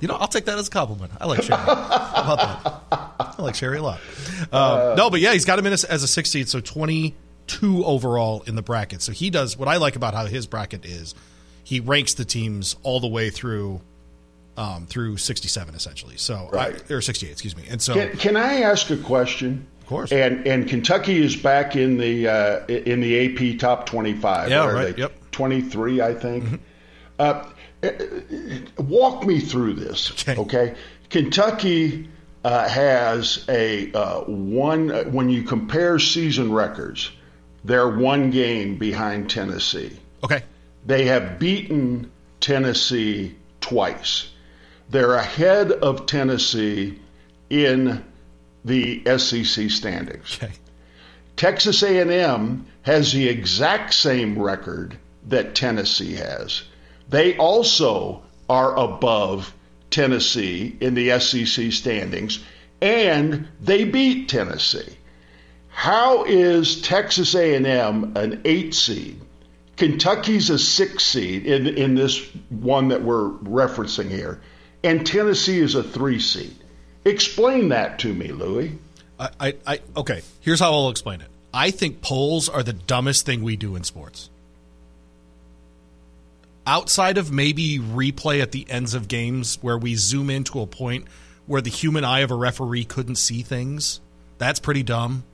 You 0.00 0.08
know, 0.08 0.16
I'll 0.16 0.28
take 0.28 0.44
that 0.44 0.58
as 0.58 0.68
a 0.68 0.70
compliment. 0.70 1.12
I 1.18 1.24
like 1.24 1.42
Sherry. 1.42 1.62
How 1.62 2.34
about 2.34 2.38
that? 2.90 3.34
I 3.38 3.42
like 3.42 3.54
Sherry 3.54 3.78
a 3.78 3.82
lot. 3.82 4.00
Um, 4.52 4.96
no, 4.98 5.08
but 5.08 5.20
yeah, 5.20 5.32
he's 5.32 5.46
got 5.46 5.58
him 5.58 5.64
in 5.64 5.72
as, 5.72 5.82
as 5.84 6.02
a 6.02 6.06
16, 6.06 6.44
so 6.44 6.60
22 7.46 7.84
overall 7.84 8.42
in 8.46 8.54
the 8.56 8.62
bracket. 8.62 9.02
So 9.02 9.12
he 9.12 9.30
does 9.30 9.56
what 9.56 9.68
I 9.68 9.76
like 9.76 9.96
about 9.96 10.14
how 10.14 10.26
his 10.26 10.46
bracket 10.46 10.84
is. 10.84 11.14
He 11.62 11.80
ranks 11.80 12.14
the 12.14 12.24
teams 12.24 12.76
all 12.82 13.00
the 13.00 13.08
way 13.08 13.30
through 13.30 13.80
um, 14.56 14.86
through 14.86 15.16
67, 15.16 15.74
essentially. 15.74 16.16
So 16.16 16.48
Right. 16.52 16.80
I, 16.88 16.94
or 16.94 17.00
68, 17.00 17.32
excuse 17.32 17.56
me. 17.56 17.64
And 17.68 17.82
so 17.82 17.94
Can, 17.94 18.16
can 18.16 18.36
I 18.36 18.60
ask 18.60 18.88
a 18.90 18.96
question? 18.96 19.66
Of 19.80 19.86
course. 19.88 20.12
And 20.12 20.46
and 20.46 20.68
Kentucky 20.68 21.16
is 21.22 21.34
back 21.36 21.74
in 21.76 21.98
the 21.98 22.28
uh, 22.28 22.66
in 22.66 23.00
the 23.00 23.52
AP 23.54 23.58
top 23.58 23.86
25. 23.86 24.50
Yeah, 24.50 24.70
right, 24.70 24.94
they 24.94 25.02
yep. 25.02 25.12
23, 25.32 26.00
I 26.00 26.14
think. 26.14 26.60
Uh, 27.18 27.44
uh, 27.82 27.90
walk 28.78 29.26
me 29.26 29.40
through 29.40 29.74
this, 29.74 30.10
Okay. 30.12 30.40
okay? 30.40 30.74
Kentucky 31.10 32.08
uh, 32.44 32.68
has 32.68 33.44
a 33.48 33.92
uh, 33.92 34.20
one 34.22 34.90
uh, 34.90 35.04
when 35.04 35.28
you 35.30 35.42
compare 35.42 35.98
season 35.98 36.52
records, 36.52 37.10
they're 37.64 37.88
one 37.88 38.30
game 38.30 38.76
behind 38.76 39.30
Tennessee. 39.30 39.92
okay, 40.22 40.42
They 40.86 41.06
have 41.06 41.38
beaten 41.38 42.10
Tennessee 42.40 43.34
twice. 43.60 44.28
They're 44.90 45.14
ahead 45.14 45.72
of 45.72 46.06
Tennessee 46.06 46.98
in 47.48 48.04
the 48.64 49.02
SEC 49.18 49.70
standings. 49.70 50.38
okay, 50.42 50.52
Texas 51.36 51.82
A&M 51.82 52.66
has 52.82 53.12
the 53.12 53.28
exact 53.28 53.94
same 53.94 54.38
record 54.38 54.96
that 55.28 55.54
Tennessee 55.54 56.14
has. 56.14 56.62
They 57.08 57.36
also 57.36 58.22
are 58.48 58.76
above 58.76 59.52
Tennessee 59.90 60.76
in 60.80 60.94
the 60.94 61.18
SEC 61.18 61.72
standings 61.72 62.40
and 62.80 63.48
they 63.60 63.84
beat 63.84 64.28
Tennessee. 64.28 64.96
How 65.74 66.24
is 66.24 66.80
Texas 66.80 67.34
A&M 67.34 68.16
an 68.16 68.40
8 68.44 68.74
seed? 68.74 69.20
Kentucky's 69.76 70.48
a 70.50 70.58
6 70.58 71.04
seed 71.04 71.46
in 71.46 71.66
in 71.66 71.94
this 71.94 72.24
one 72.48 72.88
that 72.88 73.02
we're 73.02 73.28
referencing 73.28 74.08
here 74.08 74.40
and 74.84 75.06
Tennessee 75.06 75.58
is 75.58 75.74
a 75.74 75.82
3 75.82 76.20
seed. 76.20 76.54
Explain 77.04 77.70
that 77.70 77.98
to 78.00 78.12
me, 78.12 78.28
Louis. 78.28 78.78
I, 79.18 79.30
I, 79.40 79.54
I 79.66 79.80
okay. 79.96 80.22
Here's 80.40 80.60
how 80.60 80.72
I'll 80.72 80.90
explain 80.90 81.20
it. 81.22 81.28
I 81.52 81.70
think 81.70 82.02
polls 82.02 82.48
are 82.48 82.62
the 82.62 82.72
dumbest 82.72 83.26
thing 83.26 83.42
we 83.42 83.56
do 83.56 83.76
in 83.76 83.84
sports. 83.84 84.28
Outside 86.66 87.18
of 87.18 87.32
maybe 87.32 87.78
replay 87.78 88.40
at 88.40 88.52
the 88.52 88.66
ends 88.70 88.94
of 88.94 89.08
games 89.08 89.58
where 89.60 89.76
we 89.76 89.96
zoom 89.96 90.30
in 90.30 90.44
to 90.44 90.60
a 90.60 90.66
point 90.66 91.06
where 91.46 91.60
the 91.60 91.70
human 91.70 92.04
eye 92.04 92.20
of 92.20 92.30
a 92.30 92.34
referee 92.34 92.84
couldn't 92.84 93.16
see 93.16 93.42
things, 93.42 94.00
that's 94.38 94.60
pretty 94.60 94.82
dumb. 94.82 95.24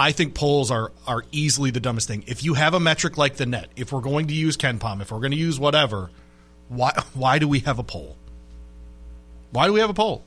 I 0.00 0.12
think 0.12 0.32
polls 0.34 0.70
are 0.70 0.92
are 1.08 1.24
easily 1.32 1.70
the 1.72 1.80
dumbest 1.80 2.06
thing. 2.06 2.22
If 2.28 2.44
you 2.44 2.54
have 2.54 2.72
a 2.72 2.78
metric 2.80 3.18
like 3.18 3.34
the 3.36 3.46
net, 3.46 3.68
if 3.76 3.92
we're 3.92 4.00
going 4.00 4.28
to 4.28 4.34
use 4.34 4.56
KenPom, 4.56 5.02
if 5.02 5.10
we're 5.10 5.18
going 5.18 5.32
to 5.32 5.36
use 5.36 5.58
whatever, 5.58 6.10
why 6.68 6.92
why 7.14 7.38
do 7.40 7.48
we 7.48 7.58
have 7.60 7.78
a 7.78 7.82
poll? 7.82 8.16
Why 9.50 9.66
do 9.66 9.72
we 9.72 9.80
have 9.80 9.90
a 9.90 9.94
poll? 9.94 10.22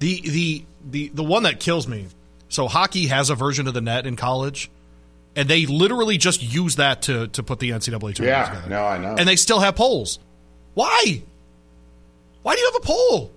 The 0.00 0.20
the 0.20 0.64
the 0.90 1.08
the 1.08 1.24
one 1.24 1.44
that 1.44 1.60
kills 1.60 1.88
me. 1.88 2.08
So 2.50 2.68
hockey 2.68 3.06
has 3.06 3.30
a 3.30 3.34
version 3.34 3.66
of 3.66 3.74
the 3.74 3.80
net 3.80 4.06
in 4.06 4.16
college, 4.16 4.70
and 5.34 5.48
they 5.48 5.64
literally 5.66 6.18
just 6.18 6.42
use 6.42 6.76
that 6.76 7.02
to 7.02 7.28
to 7.28 7.42
put 7.42 7.60
the 7.60 7.70
NCAA 7.70 7.88
tournament 7.88 8.18
Yeah, 8.20 8.44
together. 8.44 8.68
no, 8.68 8.84
I 8.84 8.98
know. 8.98 9.14
And 9.18 9.26
they 9.26 9.36
still 9.36 9.60
have 9.60 9.76
polls. 9.76 10.18
Why? 10.74 11.22
Why 12.42 12.54
do 12.54 12.60
you 12.60 12.66
have 12.72 12.82
a 12.82 12.86
poll? 12.86 13.30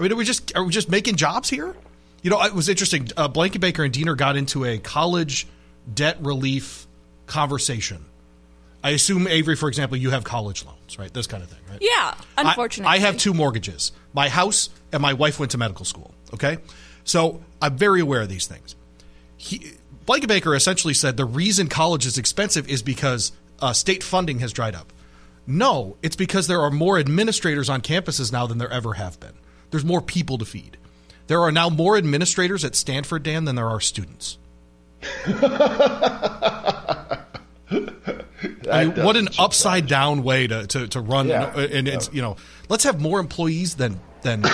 I 0.00 0.02
mean, 0.02 0.12
are 0.12 0.16
we 0.16 0.24
just 0.24 0.56
are 0.56 0.64
we 0.64 0.72
just 0.72 0.88
making 0.90 1.14
jobs 1.16 1.48
here? 1.48 1.76
You 2.24 2.30
know, 2.30 2.42
it 2.42 2.54
was 2.54 2.70
interesting. 2.70 3.08
Uh, 3.18 3.28
Blanket 3.28 3.60
Baker 3.60 3.84
and 3.84 3.92
Deener 3.92 4.16
got 4.16 4.34
into 4.34 4.64
a 4.64 4.78
college 4.78 5.46
debt 5.92 6.16
relief 6.20 6.86
conversation. 7.26 8.06
I 8.82 8.90
assume 8.90 9.28
Avery, 9.28 9.56
for 9.56 9.68
example, 9.68 9.98
you 9.98 10.08
have 10.08 10.24
college 10.24 10.64
loans, 10.64 10.98
right? 10.98 11.12
This 11.12 11.26
kind 11.26 11.42
of 11.42 11.50
thing, 11.50 11.60
right? 11.70 11.78
Yeah, 11.82 12.14
I- 12.38 12.48
unfortunately. 12.48 12.96
I, 12.96 12.98
have 13.00 13.18
two 13.18 13.34
mortgages 13.34 13.92
my 14.14 14.30
house 14.30 14.70
and 14.90 15.02
my 15.02 15.12
wife 15.12 15.38
went 15.38 15.52
to 15.52 15.58
medical 15.58 15.84
school. 15.84 16.14
Okay. 16.32 16.56
So 17.04 17.42
I'm 17.60 17.76
very 17.76 18.00
aware 18.00 18.22
of 18.22 18.30
these 18.30 18.46
things. 18.46 18.74
He, 19.36 19.72
Blanket 20.06 20.28
Baker 20.28 20.54
essentially 20.54 20.94
said 20.94 21.18
the 21.18 21.26
reason 21.26 21.68
college 21.68 22.06
is 22.06 22.16
expensive 22.16 22.68
is 22.70 22.82
because 22.82 23.32
uh, 23.60 23.74
state 23.74 24.02
funding 24.02 24.38
has 24.38 24.54
dried 24.54 24.74
up. 24.74 24.94
No, 25.46 25.98
it's 26.00 26.16
because 26.16 26.46
there 26.46 26.62
are 26.62 26.70
more 26.70 26.98
administrators 26.98 27.68
on 27.68 27.82
campuses 27.82 28.32
now 28.32 28.46
than 28.46 28.56
there 28.56 28.70
ever 28.70 28.94
have 28.94 29.20
been. 29.20 29.34
There's 29.70 29.84
more 29.84 30.00
people 30.00 30.38
to 30.38 30.46
feed. 30.46 30.78
There 31.26 31.40
are 31.40 31.52
now 31.52 31.70
more 31.70 31.96
administrators 31.96 32.64
at 32.64 32.74
Stanford, 32.74 33.22
Dan, 33.22 33.44
than 33.44 33.56
there 33.56 33.68
are 33.68 33.80
students. 33.80 34.38
I 38.70 38.84
mean, 38.86 39.04
what 39.04 39.16
an 39.16 39.26
doesn't 39.26 39.40
upside 39.40 39.86
down 39.86 40.22
way 40.22 40.46
to, 40.46 40.66
to, 40.66 40.88
to 40.88 41.00
run 41.00 41.28
Yeah. 41.28 41.52
and, 41.54 41.72
and 41.72 41.88
it's 41.88 42.10
you 42.12 42.22
know 42.22 42.36
let's 42.68 42.84
have 42.84 43.00
more 43.00 43.20
employees 43.20 43.74
than 43.76 44.00
than 44.22 44.44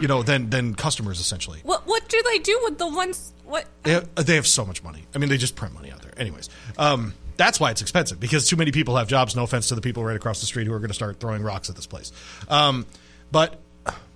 you 0.00 0.08
know 0.08 0.22
than 0.22 0.50
than 0.50 0.74
customers 0.74 1.20
essentially. 1.20 1.60
What 1.62 1.86
what 1.86 2.08
do 2.08 2.22
they 2.30 2.38
do 2.38 2.58
with 2.64 2.78
the 2.78 2.88
ones? 2.88 3.32
What? 3.44 3.66
They 3.82 3.92
have, 3.92 4.14
they 4.14 4.36
have 4.36 4.46
so 4.46 4.64
much 4.64 4.82
money. 4.82 5.04
I 5.14 5.18
mean 5.18 5.28
they 5.28 5.36
just 5.36 5.56
print 5.56 5.74
money 5.74 5.90
out 5.90 6.02
there. 6.02 6.12
Anyways 6.16 6.48
um, 6.78 7.14
that's 7.36 7.58
why 7.60 7.70
it's 7.70 7.82
expensive 7.82 8.18
because 8.20 8.48
too 8.48 8.56
many 8.56 8.72
people 8.72 8.96
have 8.96 9.08
jobs. 9.08 9.36
No 9.36 9.44
offense 9.44 9.68
to 9.68 9.74
the 9.74 9.80
people 9.80 10.04
right 10.04 10.16
across 10.16 10.40
the 10.40 10.46
street 10.46 10.66
who 10.66 10.72
are 10.72 10.78
going 10.78 10.88
to 10.88 10.94
start 10.94 11.20
throwing 11.20 11.42
rocks 11.42 11.68
at 11.70 11.76
this 11.76 11.86
place. 11.86 12.12
Um, 12.48 12.86
but 13.32 13.58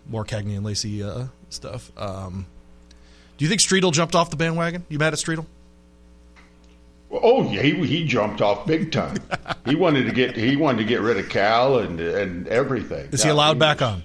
more 0.09 0.25
cagney 0.25 0.57
and 0.57 0.65
lacey 0.65 1.03
uh, 1.03 1.27
stuff 1.55 1.91
um, 1.97 2.47
do 3.37 3.45
you 3.45 3.49
think 3.49 3.61
Streetel 3.61 3.93
jumped 3.93 4.15
off 4.15 4.31
the 4.31 4.37
bandwagon 4.37 4.85
you 4.89 4.99
mad 4.99 5.13
at 5.13 5.19
Streetel? 5.19 5.47
Oh, 7.11 7.49
yeah, 7.49 7.63
he 7.63 7.87
he 7.87 8.07
jumped 8.07 8.41
off 8.41 8.67
big 8.67 8.91
time. 8.91 9.19
he 9.65 9.77
wanted 9.77 10.07
to 10.07 10.13
get 10.13 10.37
he 10.37 10.57
wanted 10.57 10.79
to 10.79 10.85
get 10.85 11.01
rid 11.01 11.17
of 11.17 11.29
Cal 11.29 11.79
and 11.79 12.01
and 12.01 12.49
everything. 12.49 13.09
is 13.13 13.23
he 13.23 13.29
allowed 13.29 13.59
back 13.59 13.83
on 13.83 14.03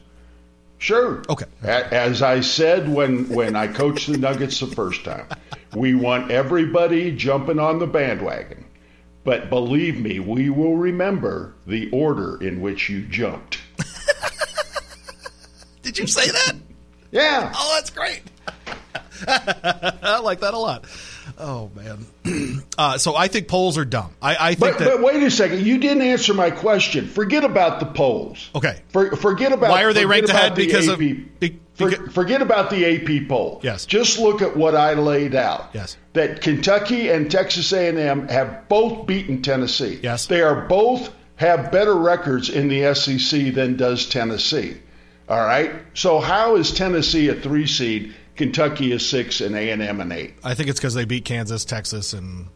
Sure. 0.79 1.21
Okay. 1.27 1.45
As 1.61 2.21
I 2.21 2.39
said 2.39 2.87
when 2.87 3.27
when 3.29 3.55
I 3.55 3.67
coached 3.67 4.07
the 4.07 4.17
Nuggets 4.17 4.61
the 4.61 4.67
first 4.67 5.03
time, 5.03 5.27
we 5.75 5.93
want 5.93 6.31
everybody 6.31 7.15
jumping 7.15 7.59
on 7.59 7.79
the 7.79 7.87
bandwagon. 7.87 8.65
But 9.25 9.49
believe 9.49 9.99
me, 9.99 10.19
we 10.19 10.49
will 10.49 10.77
remember 10.77 11.53
the 11.67 11.91
order 11.91 12.41
in 12.41 12.61
which 12.61 12.89
you 12.89 13.01
jumped. 13.01 13.59
did 15.81 15.97
you 15.97 16.07
say 16.07 16.31
that 16.31 16.53
Yeah. 17.11 17.51
Oh, 17.55 17.73
that's 17.75 17.89
great. 17.89 18.21
I 19.27 20.19
like 20.23 20.39
that 20.41 20.53
a 20.53 20.57
lot. 20.57 20.85
Oh 21.37 21.69
man. 21.75 22.63
uh, 22.77 22.97
so 22.97 23.15
I 23.15 23.27
think 23.27 23.47
polls 23.47 23.77
are 23.77 23.85
dumb. 23.85 24.13
I, 24.21 24.35
I 24.39 24.55
think 24.55 24.59
But, 24.59 24.79
that. 24.79 24.85
but 24.97 25.01
wait 25.01 25.21
a 25.23 25.31
second, 25.31 25.65
you 25.65 25.77
didn't 25.77 26.01
answer 26.03 26.33
my 26.33 26.51
question. 26.51 27.07
Forget 27.07 27.43
about 27.43 27.79
the 27.79 27.85
polls. 27.85 28.49
Okay. 28.55 28.81
For, 28.89 29.15
forget 29.15 29.51
about 29.51 29.69
Why 29.71 29.83
are 29.83 29.93
they 29.93 30.05
ranked 30.05 30.29
ahead? 30.29 30.55
the 30.55 30.65
Because 30.65 30.87
AP, 30.89 30.93
of- 30.93 30.99
be- 31.39 31.59
for- 31.75 31.91
forget 32.11 32.41
about 32.41 32.69
the 32.69 32.85
AP 32.85 33.27
poll. 33.29 33.61
Yes. 33.63 33.85
Just 33.85 34.19
look 34.19 34.41
at 34.41 34.55
what 34.57 34.75
I 34.75 34.93
laid 34.95 35.35
out. 35.35 35.69
Yes. 35.73 35.97
That 36.13 36.41
Kentucky 36.41 37.09
and 37.09 37.29
Texas 37.31 37.71
A&M 37.71 38.27
have 38.27 38.67
both 38.67 39.05
beaten 39.07 39.41
Tennessee. 39.41 39.99
Yes. 40.03 40.25
They 40.25 40.41
are 40.41 40.67
both 40.67 41.13
have 41.35 41.71
better 41.71 41.95
records 41.95 42.49
in 42.49 42.67
the 42.67 42.93
SEC 42.95 43.53
than 43.53 43.77
does 43.77 44.07
Tennessee. 44.07 44.77
All 45.29 45.45
right. 45.45 45.71
So 45.93 46.19
how 46.19 46.55
is 46.55 46.73
Tennessee 46.73 47.29
a 47.29 47.35
three 47.35 47.67
seed? 47.67 48.15
Kentucky 48.35 48.93
is 48.93 49.07
six, 49.07 49.41
and 49.41 49.53
A&M 49.53 49.99
an 49.99 50.11
eight. 50.13 50.33
I 50.45 50.53
think 50.53 50.69
it's 50.69 50.79
because 50.79 50.93
they 50.93 51.03
beat 51.03 51.25
Kansas, 51.25 51.65
Texas, 51.65 52.13
and 52.13 52.47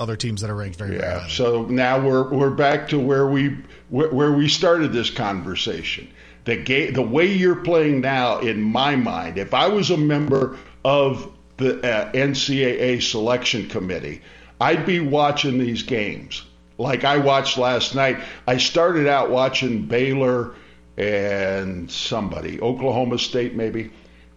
other 0.00 0.16
teams 0.16 0.40
that 0.40 0.50
are 0.50 0.56
ranked 0.56 0.76
very, 0.76 0.96
Yeah. 0.96 1.28
So 1.28 1.64
now 1.66 2.04
we're 2.04 2.28
we're 2.28 2.50
back 2.50 2.88
to 2.88 2.98
where 2.98 3.26
we 3.26 3.56
where, 3.88 4.08
where 4.10 4.32
we 4.32 4.48
started 4.48 4.92
this 4.92 5.10
conversation. 5.10 6.08
The 6.44 6.56
game, 6.56 6.92
the 6.92 7.02
way 7.02 7.32
you're 7.32 7.54
playing 7.54 8.00
now, 8.00 8.40
in 8.40 8.60
my 8.60 8.96
mind, 8.96 9.38
if 9.38 9.54
I 9.54 9.68
was 9.68 9.90
a 9.90 9.96
member 9.96 10.58
of 10.84 11.32
the 11.56 11.78
uh, 11.78 12.10
NCAA 12.12 13.00
selection 13.00 13.68
committee, 13.68 14.22
I'd 14.60 14.84
be 14.84 14.98
watching 14.98 15.58
these 15.58 15.84
games 15.84 16.42
like 16.78 17.04
I 17.04 17.18
watched 17.18 17.58
last 17.58 17.94
night. 17.94 18.18
I 18.46 18.56
started 18.56 19.06
out 19.06 19.30
watching 19.30 19.86
Baylor 19.86 20.54
and 20.96 21.90
somebody, 21.90 22.60
Oklahoma 22.60 23.18
State 23.18 23.54
maybe. 23.54 23.90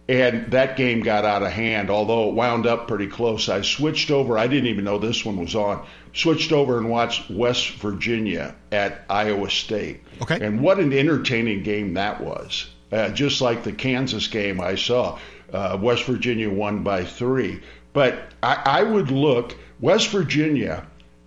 And 0.08 0.52
that 0.52 0.76
game 0.76 1.00
got 1.00 1.24
out 1.24 1.42
of 1.42 1.50
hand, 1.50 1.90
although 1.90 2.28
it 2.28 2.34
wound 2.34 2.64
up 2.64 2.86
pretty 2.86 3.08
close. 3.08 3.48
I 3.48 3.62
switched 3.62 4.12
over. 4.12 4.38
I 4.38 4.46
didn't 4.46 4.68
even 4.68 4.84
know 4.84 4.98
this 4.98 5.24
one 5.24 5.36
was 5.36 5.56
on. 5.56 5.84
Switched 6.14 6.52
over 6.52 6.78
and 6.78 6.88
watched 6.88 7.28
West 7.28 7.70
Virginia 7.70 8.54
at 8.70 9.04
Iowa 9.10 9.50
State. 9.50 10.02
Okay. 10.22 10.38
And 10.40 10.60
what 10.60 10.78
an 10.78 10.92
entertaining 10.92 11.64
game 11.64 11.94
that 11.94 12.20
was. 12.20 12.68
Uh, 12.92 13.08
just 13.08 13.40
like 13.40 13.64
the 13.64 13.72
Kansas 13.72 14.28
game 14.28 14.60
I 14.60 14.76
saw. 14.76 15.18
Uh, 15.52 15.76
West 15.80 16.04
Virginia 16.04 16.50
won 16.50 16.84
by 16.84 17.04
three. 17.04 17.60
But 17.92 18.30
I, 18.44 18.62
I 18.64 18.82
would 18.84 19.10
look, 19.10 19.56
West 19.80 20.10
Virginia 20.10 20.86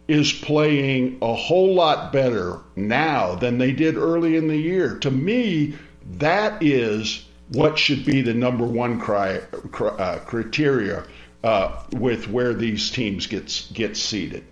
is 0.09 0.33
playing 0.33 1.17
a 1.21 1.33
whole 1.33 1.73
lot 1.75 2.11
better 2.11 2.59
now 2.75 3.35
than 3.35 3.57
they 3.57 3.71
did 3.71 3.95
early 3.95 4.35
in 4.35 4.47
the 4.47 4.57
year. 4.57 4.97
To 4.99 5.11
me, 5.11 5.75
that 6.17 6.61
is 6.63 7.25
what 7.49 7.77
should 7.77 8.05
be 8.05 8.21
the 8.21 8.33
number 8.33 8.65
one 8.65 8.99
uh, 9.01 10.19
criteria 10.25 11.03
uh, 11.43 11.83
with 11.91 12.27
where 12.29 12.53
these 12.53 12.91
teams 12.91 13.27
get 13.27 13.67
get 13.73 13.95
seated. 13.97 14.43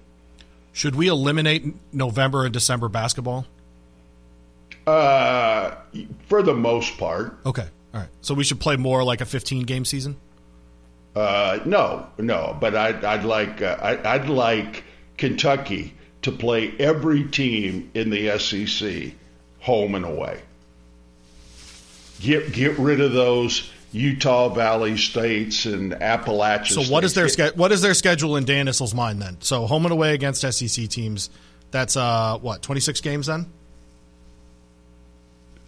Should 0.74 0.96
we 0.96 1.08
eliminate 1.08 1.66
November 1.92 2.44
and 2.46 2.54
December 2.54 2.88
basketball? 2.88 3.46
Uh, 4.86 5.76
for 6.28 6.42
the 6.44 6.54
most 6.54 6.98
part, 6.98 7.38
Okay. 7.46 7.68
All 7.94 8.02
right. 8.02 8.10
So 8.22 8.34
we 8.34 8.44
should 8.44 8.60
play 8.60 8.78
more 8.78 9.04
like 9.04 9.22
a 9.22 9.26
15 9.26 9.64
game 9.64 9.86
season? 9.86 10.16
uh, 11.16 11.60
no, 11.66 12.06
no. 12.20 12.56
But 12.60 12.76
I'd, 12.76 13.04
I'd 13.04 13.24
like 13.26 13.62
uh, 13.62 13.78
I, 13.82 14.14
I'd 14.14 14.30
like 14.30 14.84
Kentucky 15.18 15.94
to 16.22 16.32
play 16.32 16.74
every 16.80 17.24
team 17.26 17.90
in 17.94 18.10
the 18.10 18.38
SEC 18.40 19.14
home 19.60 19.96
and 19.96 20.06
away. 20.06 20.40
Get 22.20 22.52
get 22.52 22.78
rid 22.80 23.00
of 23.02 23.14
those 23.14 23.70
Utah 23.92 24.50
Valley 24.50 24.98
states 24.98 25.66
and 25.66 25.94
Appalachia. 25.94 26.84
So 26.84 26.92
what 26.92 27.04
is 27.04 27.14
their 27.14 27.30
states. 27.30 27.56
what 27.56 27.72
is 27.72 27.82
their 27.82 27.94
schedule 27.94 28.36
in 28.36 28.46
Dan 28.46 28.68
Issel's 28.68 28.94
mind 28.94 29.22
then? 29.22 29.38
So 29.42 29.66
home 29.68 29.86
and 29.86 29.94
away 29.94 30.14
against 30.14 30.42
SEC 30.42 30.88
teams. 30.88 31.30
That's 31.72 31.96
uh 31.98 32.38
what 32.40 32.62
26 32.62 33.02
games 33.02 33.28
then? 33.28 33.46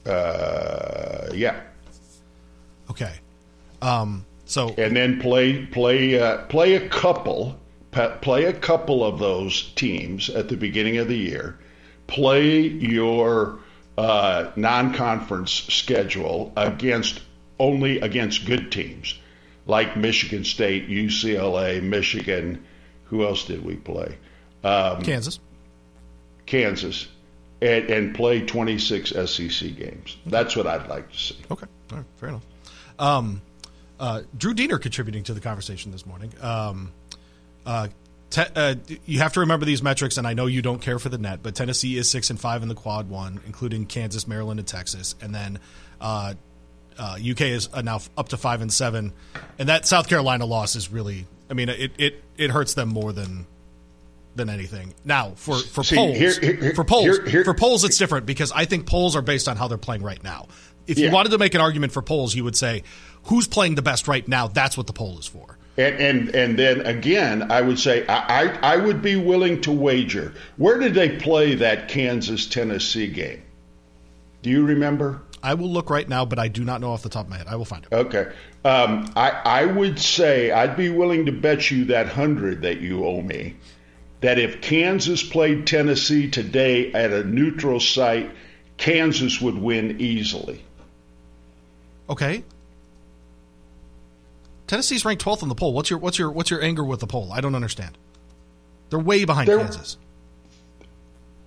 Uh, 0.06 1.30
yeah, 1.34 1.60
Okay. 2.90 3.14
Um 3.82 4.26
so 4.46 4.70
and 4.78 4.96
then 4.96 5.20
play 5.20 5.66
play 5.66 6.20
uh, 6.20 6.38
play 6.46 6.76
a 6.76 6.90
couple 6.90 7.59
play 7.92 8.46
a 8.46 8.54
couple 8.54 9.04
of 9.04 9.20
those 9.20 9.72
teams 9.76 10.30
at 10.30 10.50
the 10.50 10.58
beginning 10.58 10.98
of 10.98 11.08
the 11.08 11.18
year. 11.18 11.58
Play 12.08 12.62
your 12.62 13.60
uh, 13.98 14.52
non-conference 14.56 15.52
schedule 15.52 16.54
against 16.56 17.22
only 17.60 18.00
against 18.00 18.46
good 18.46 18.72
teams 18.72 19.20
like 19.66 19.96
Michigan 19.96 20.44
State, 20.44 20.90
UCLA, 20.90 21.82
Michigan. 21.82 22.66
Who 23.06 23.26
else 23.26 23.46
did 23.46 23.64
we 23.64 23.76
play? 23.76 24.18
Um, 24.64 25.02
Kansas. 25.04 25.40
Kansas, 26.46 27.08
and, 27.62 27.90
and 27.90 28.16
play 28.16 28.42
26 28.46 29.12
SEC 29.12 29.76
games. 29.76 30.18
That's 30.26 30.56
what 30.56 30.66
I'd 30.66 30.88
like 30.88 31.12
to 31.12 31.18
see. 31.18 31.38
Okay. 31.52 31.68
All 31.92 31.98
right. 31.98 32.06
Fair 32.18 32.30
enough. 32.30 32.46
Um, 32.98 33.42
uh, 34.00 34.22
Drew 34.38 34.56
Deener 34.56 34.82
contributing 34.82 35.24
to 35.26 35.34
the 35.34 35.42
conversation 35.42 35.92
this 35.92 36.06
morning. 36.06 36.34
Um, 36.42 36.92
uh, 37.70 37.88
te- 38.32 38.42
uh, 38.56 38.76
you 39.06 39.20
have 39.20 39.34
to 39.34 39.42
remember 39.42 39.66
these 39.66 39.84
metrics, 39.84 40.18
and 40.18 40.26
I 40.28 40.34
know 40.34 40.48
you 40.48 40.62
don't 40.62 40.82
care 40.82 40.98
for 41.00 41.10
the 41.10 41.18
net, 41.18 41.40
but 41.44 41.56
Tennessee 41.56 41.98
is 41.98 42.10
six 42.10 42.30
and 42.30 42.40
five 42.40 42.64
in 42.64 42.68
the 42.70 42.76
quad 42.76 43.10
one, 43.10 43.40
including 43.46 43.86
Kansas, 43.86 44.28
Maryland, 44.28 44.60
and 44.60 44.68
Texas, 44.68 45.16
and 45.22 45.34
then 45.36 45.60
uh, 46.02 46.34
uh, 46.98 47.18
UK 47.24 47.42
is 47.42 47.70
uh, 47.74 47.82
now 47.82 48.00
up 48.18 48.30
to 48.30 48.38
five 48.38 48.62
and 48.62 48.74
seven, 48.74 49.14
and 49.58 49.70
that 49.70 49.86
South 49.88 50.10
Carolina 50.10 50.46
loss 50.46 50.76
is 50.76 50.92
really, 50.92 51.26
I 51.50 51.54
mean, 51.54 51.70
it 51.70 51.92
it, 51.98 52.24
it 52.38 52.50
hurts 52.50 52.74
them 52.74 52.90
more 52.90 53.14
than 53.14 53.46
than 54.36 54.50
anything. 54.50 54.94
Now 55.06 55.32
for 55.36 55.58
for 55.58 55.84
See, 55.84 55.96
polls, 55.96 56.18
here- 56.18 56.40
here- 56.40 56.74
for 56.76 56.84
polls, 56.84 57.04
here- 57.06 57.26
here- 57.28 57.44
for 57.44 57.54
polls, 57.54 57.84
it's 57.84 57.98
different 57.98 58.26
because 58.26 58.52
I 58.52 58.66
think 58.66 58.86
polls 58.88 59.16
are 59.16 59.22
based 59.22 59.48
on 59.48 59.58
how 59.58 59.68
they're 59.68 59.78
playing 59.78 60.02
right 60.04 60.24
now. 60.24 60.48
If 60.88 60.98
you 60.98 61.12
wanted 61.12 61.30
to 61.34 61.38
make 61.38 61.54
an 61.54 61.62
argument 61.62 61.94
for 61.94 62.02
polls, 62.02 62.34
you 62.34 62.44
would 62.46 62.56
say 62.56 62.84
who's 63.26 63.48
playing 63.48 63.76
the 63.76 63.82
best 63.84 64.08
right 64.08 64.28
now. 64.28 64.48
That's 64.48 64.76
what 64.76 64.88
the 64.88 64.94
poll 64.94 65.20
is 65.20 65.28
for. 65.28 65.58
And, 65.80 66.00
and 66.00 66.36
and 66.36 66.60
then 66.60 66.82
again, 66.82 67.52
I 67.52 67.62
would 67.62 67.80
say 67.80 68.06
I, 68.08 68.44
I 68.44 68.74
I 68.74 68.78
would 68.78 69.02
be 69.02 69.16
willing 69.16 69.62
to 69.62 69.72
wager. 69.72 70.34
Where 70.58 70.78
did 70.78 70.94
they 70.94 71.18
play 71.18 71.56
that 71.56 71.88
Kansas 71.88 72.48
Tennessee 72.48 73.08
game? 73.08 73.42
Do 74.42 74.50
you 74.50 74.66
remember? 74.66 75.22
I 75.42 75.54
will 75.54 75.72
look 75.72 75.90
right 75.90 76.08
now, 76.08 76.26
but 76.26 76.38
I 76.38 76.50
do 76.50 76.66
not 76.66 76.82
know 76.82 76.92
off 76.92 77.02
the 77.02 77.08
top 77.08 77.26
of 77.26 77.30
my 77.30 77.38
head. 77.38 77.48
I 77.48 77.56
will 77.56 77.64
find 77.64 77.86
it. 77.86 77.96
Okay. 77.96 78.28
Um, 78.66 79.10
I 79.16 79.30
I 79.30 79.66
would 79.66 80.00
say 80.00 80.52
I'd 80.52 80.76
be 80.76 80.90
willing 80.90 81.26
to 81.28 81.32
bet 81.32 81.72
you 81.72 81.86
that 81.86 82.08
hundred 82.08 82.64
that 82.64 82.82
you 82.82 83.06
owe 83.06 83.22
me 83.22 83.56
that 84.20 84.38
if 84.38 84.60
Kansas 84.60 85.24
played 85.24 85.66
Tennessee 85.66 86.30
today 86.30 86.92
at 86.92 87.12
a 87.12 87.24
neutral 87.24 87.80
site, 87.80 88.30
Kansas 88.76 89.40
would 89.40 89.58
win 89.58 90.02
easily. 90.02 90.62
Okay. 92.10 92.44
Tennessee's 94.70 95.04
ranked 95.04 95.26
12th 95.26 95.42
in 95.42 95.50
the 95.50 95.56
poll. 95.56 95.74
What's 95.74 95.90
your 95.90 95.98
what's 95.98 96.20
your 96.20 96.30
what's 96.30 96.52
your 96.52 96.62
anger 96.62 96.84
with 96.84 97.00
the 97.00 97.08
poll? 97.08 97.34
I 97.34 97.42
don't 97.42 97.56
understand. 97.56 97.98
They're 98.92 99.00
way 99.00 99.26
behind 99.26 99.48
They're- 99.48 99.58
Kansas. 99.58 99.98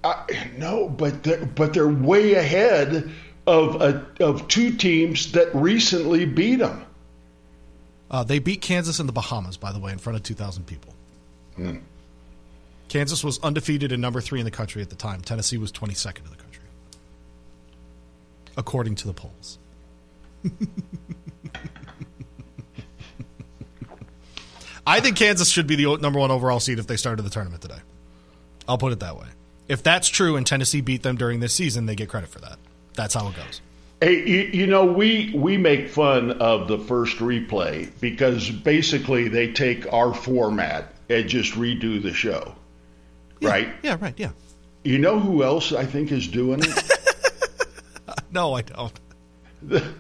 I, 0.02 0.24
no, 0.56 0.88
but 0.88 1.22
they're, 1.22 1.46
but 1.46 1.72
they're 1.72 1.86
way 1.86 2.34
ahead 2.34 3.12
of 3.46 3.80
a, 3.80 4.04
of 4.18 4.48
two 4.48 4.72
teams 4.72 5.30
that 5.32 5.54
recently 5.54 6.24
beat 6.26 6.56
them. 6.56 6.84
Uh, 8.10 8.24
they 8.24 8.40
beat 8.40 8.60
Kansas 8.60 8.98
in 8.98 9.06
the 9.06 9.12
Bahamas, 9.12 9.56
by 9.56 9.70
the 9.70 9.78
way, 9.78 9.92
in 9.92 9.98
front 9.98 10.16
of 10.16 10.24
2,000 10.24 10.66
people. 10.66 10.92
Kansas 12.88 13.22
was 13.22 13.38
undefeated 13.44 13.92
and 13.92 14.02
number 14.02 14.20
three 14.20 14.40
in 14.40 14.44
the 14.44 14.50
country 14.50 14.82
at 14.82 14.90
the 14.90 14.96
time. 14.96 15.20
Tennessee 15.20 15.56
was 15.56 15.70
22nd 15.70 16.24
in 16.24 16.30
the 16.30 16.36
country, 16.36 16.64
according 18.56 18.96
to 18.96 19.06
the 19.06 19.14
polls. 19.14 19.58
I 24.86 25.00
think 25.00 25.16
Kansas 25.16 25.48
should 25.50 25.66
be 25.66 25.76
the 25.76 25.96
number 25.98 26.18
one 26.18 26.30
overall 26.30 26.60
seed 26.60 26.78
if 26.78 26.86
they 26.86 26.96
started 26.96 27.22
the 27.22 27.30
tournament 27.30 27.62
today. 27.62 27.78
I'll 28.68 28.78
put 28.78 28.92
it 28.92 29.00
that 29.00 29.16
way. 29.16 29.26
If 29.68 29.82
that's 29.82 30.08
true 30.08 30.36
and 30.36 30.46
Tennessee 30.46 30.80
beat 30.80 31.02
them 31.02 31.16
during 31.16 31.40
this 31.40 31.54
season, 31.54 31.86
they 31.86 31.94
get 31.94 32.08
credit 32.08 32.28
for 32.30 32.40
that. 32.40 32.58
That's 32.94 33.14
how 33.14 33.28
it 33.28 33.36
goes. 33.36 33.60
Hey, 34.00 34.26
you, 34.28 34.40
you 34.52 34.66
know, 34.66 34.84
we 34.84 35.32
we 35.34 35.56
make 35.56 35.88
fun 35.88 36.32
of 36.32 36.66
the 36.66 36.78
first 36.78 37.18
replay 37.18 37.88
because 38.00 38.50
basically 38.50 39.28
they 39.28 39.52
take 39.52 39.90
our 39.92 40.12
format 40.12 40.92
and 41.08 41.28
just 41.28 41.52
redo 41.52 42.02
the 42.02 42.12
show, 42.12 42.54
right? 43.40 43.68
Yeah, 43.84 43.96
right. 44.00 44.14
Yeah. 44.16 44.30
You 44.82 44.98
know 44.98 45.20
who 45.20 45.44
else 45.44 45.72
I 45.72 45.86
think 45.86 46.10
is 46.10 46.26
doing 46.26 46.60
it? 46.64 46.82
No, 48.32 48.54
I 48.54 48.62
don't. 48.62 48.98
the, 49.62 49.92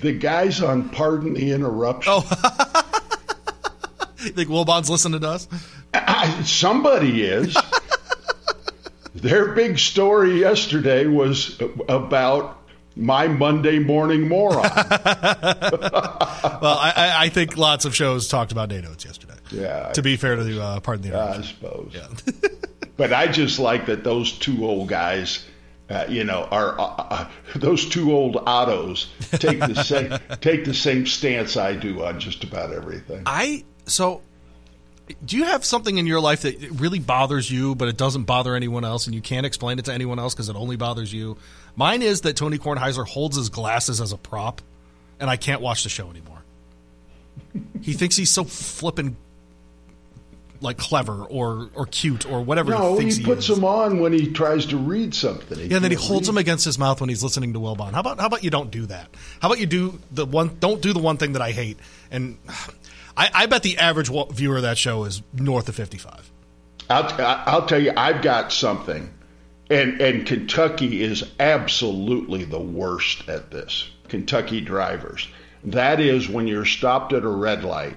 the 0.00 0.12
guys 0.12 0.60
on 0.60 0.88
Pardon 0.88 1.34
the 1.34 1.52
Interruption. 1.52 2.12
Oh. 2.14 2.62
You 4.26 4.32
think 4.32 4.48
Wilbon's 4.50 4.90
listening 4.90 5.20
to 5.20 5.28
us? 5.28 5.48
I- 5.94 6.42
somebody 6.44 7.22
is. 7.22 7.56
Their 9.14 9.52
big 9.52 9.78
story 9.78 10.40
yesterday 10.40 11.06
was 11.06 11.58
about 11.88 12.58
my 12.96 13.28
Monday 13.28 13.78
morning 13.78 14.28
moron. 14.28 14.68
Well, 16.62 16.78
I, 16.78 16.92
I- 16.96 17.24
I 17.24 17.28
think 17.28 17.56
lots 17.56 17.84
of 17.84 17.94
shows 17.94 18.28
talked 18.28 18.50
about 18.52 18.68
day 18.68 18.80
notes 18.80 19.04
yesterday. 19.04 19.34
Yeah. 19.50 19.92
To 19.92 20.02
be 20.02 20.16
fair 20.16 20.36
to 20.36 20.44
the 20.44 20.62
uh, 20.62 20.80
pardon 20.80 21.10
the 21.10 21.18
I 21.18 21.42
suppose. 21.42 21.94
but 22.96 23.12
I 23.12 23.26
just 23.26 23.58
like 23.58 23.86
that 23.86 24.02
those 24.04 24.32
two 24.32 24.64
old 24.64 24.88
guys, 24.88 25.44
uh, 25.90 26.06
you 26.08 26.24
know, 26.24 26.44
are 26.50 26.78
uh, 26.80 26.84
uh, 26.84 27.28
those 27.56 27.86
two 27.88 28.12
old 28.12 28.36
autos 28.46 29.08
take 29.32 29.60
the 29.60 29.74
same 29.82 30.18
take 30.40 30.64
the 30.64 30.74
same 30.74 31.06
stance 31.06 31.56
I 31.56 31.74
do 31.74 32.02
on 32.04 32.18
just 32.20 32.42
about 32.44 32.72
everything. 32.72 33.22
I 33.26 33.64
so. 33.86 34.22
Do 35.24 35.36
you 35.36 35.44
have 35.44 35.64
something 35.64 35.98
in 35.98 36.06
your 36.08 36.18
life 36.20 36.42
that 36.42 36.56
really 36.80 36.98
bothers 36.98 37.48
you, 37.48 37.76
but 37.76 37.86
it 37.86 37.96
doesn't 37.96 38.24
bother 38.24 38.56
anyone 38.56 38.84
else, 38.84 39.06
and 39.06 39.14
you 39.14 39.20
can't 39.22 39.46
explain 39.46 39.78
it 39.78 39.84
to 39.84 39.92
anyone 39.92 40.18
else 40.18 40.34
because 40.34 40.48
it 40.48 40.56
only 40.56 40.74
bothers 40.74 41.12
you? 41.12 41.36
Mine 41.76 42.02
is 42.02 42.22
that 42.22 42.34
Tony 42.34 42.58
Kornheiser 42.58 43.06
holds 43.06 43.36
his 43.36 43.48
glasses 43.48 44.00
as 44.00 44.10
a 44.10 44.16
prop, 44.16 44.60
and 45.20 45.30
I 45.30 45.36
can't 45.36 45.60
watch 45.60 45.84
the 45.84 45.88
show 45.88 46.10
anymore. 46.10 46.42
he 47.82 47.92
thinks 47.92 48.16
he's 48.16 48.30
so 48.30 48.42
flippin' 48.42 49.16
like 50.62 50.78
clever 50.78 51.22
or 51.24 51.68
or 51.74 51.84
cute 51.86 52.24
or 52.28 52.40
whatever 52.42 52.70
No, 52.70 52.98
he 52.98 53.10
he, 53.10 53.22
puts 53.22 53.46
them 53.46 53.62
on 53.62 54.00
when 54.00 54.12
he 54.14 54.32
tries 54.32 54.64
to 54.66 54.76
read 54.78 55.14
something. 55.14 55.58
He 55.58 55.66
Yeah, 55.66 55.76
and 55.76 55.84
then 55.84 55.90
he 55.92 55.96
holds 55.98 56.22
read. 56.22 56.28
them 56.28 56.38
against 56.38 56.64
his 56.64 56.78
mouth 56.78 56.98
when 56.98 57.10
he's 57.10 57.22
listening 57.22 57.52
to 57.52 57.60
Wilbon. 57.60 57.92
How 57.92 58.00
about 58.00 58.18
how 58.18 58.26
about 58.26 58.42
you 58.42 58.48
don't 58.50 58.70
do 58.70 58.86
that? 58.86 59.08
How 59.40 59.48
about 59.48 59.60
you 59.60 59.66
do 59.66 60.00
the 60.10 60.24
one? 60.24 60.56
Don't 60.58 60.80
do 60.80 60.94
the 60.94 60.98
one 60.98 61.18
thing 61.18 61.34
that 61.34 61.42
I 61.42 61.50
hate. 61.52 61.78
And 62.10 62.38
I, 63.16 63.30
I 63.32 63.46
bet 63.46 63.62
the 63.62 63.78
average 63.78 64.10
viewer 64.30 64.56
of 64.56 64.62
that 64.62 64.78
show 64.78 65.04
is 65.04 65.22
north 65.32 65.68
of 65.68 65.74
fifty-five. 65.74 66.30
I'll, 66.90 67.10
I'll 67.46 67.66
tell 67.66 67.82
you, 67.82 67.92
I've 67.96 68.22
got 68.22 68.52
something, 68.52 69.12
and 69.70 70.00
and 70.00 70.26
Kentucky 70.26 71.02
is 71.02 71.24
absolutely 71.40 72.44
the 72.44 72.60
worst 72.60 73.28
at 73.28 73.50
this. 73.50 73.88
Kentucky 74.08 74.60
drivers. 74.60 75.26
That 75.64 75.98
is 75.98 76.28
when 76.28 76.46
you're 76.46 76.64
stopped 76.64 77.12
at 77.12 77.24
a 77.24 77.28
red 77.28 77.64
light, 77.64 77.96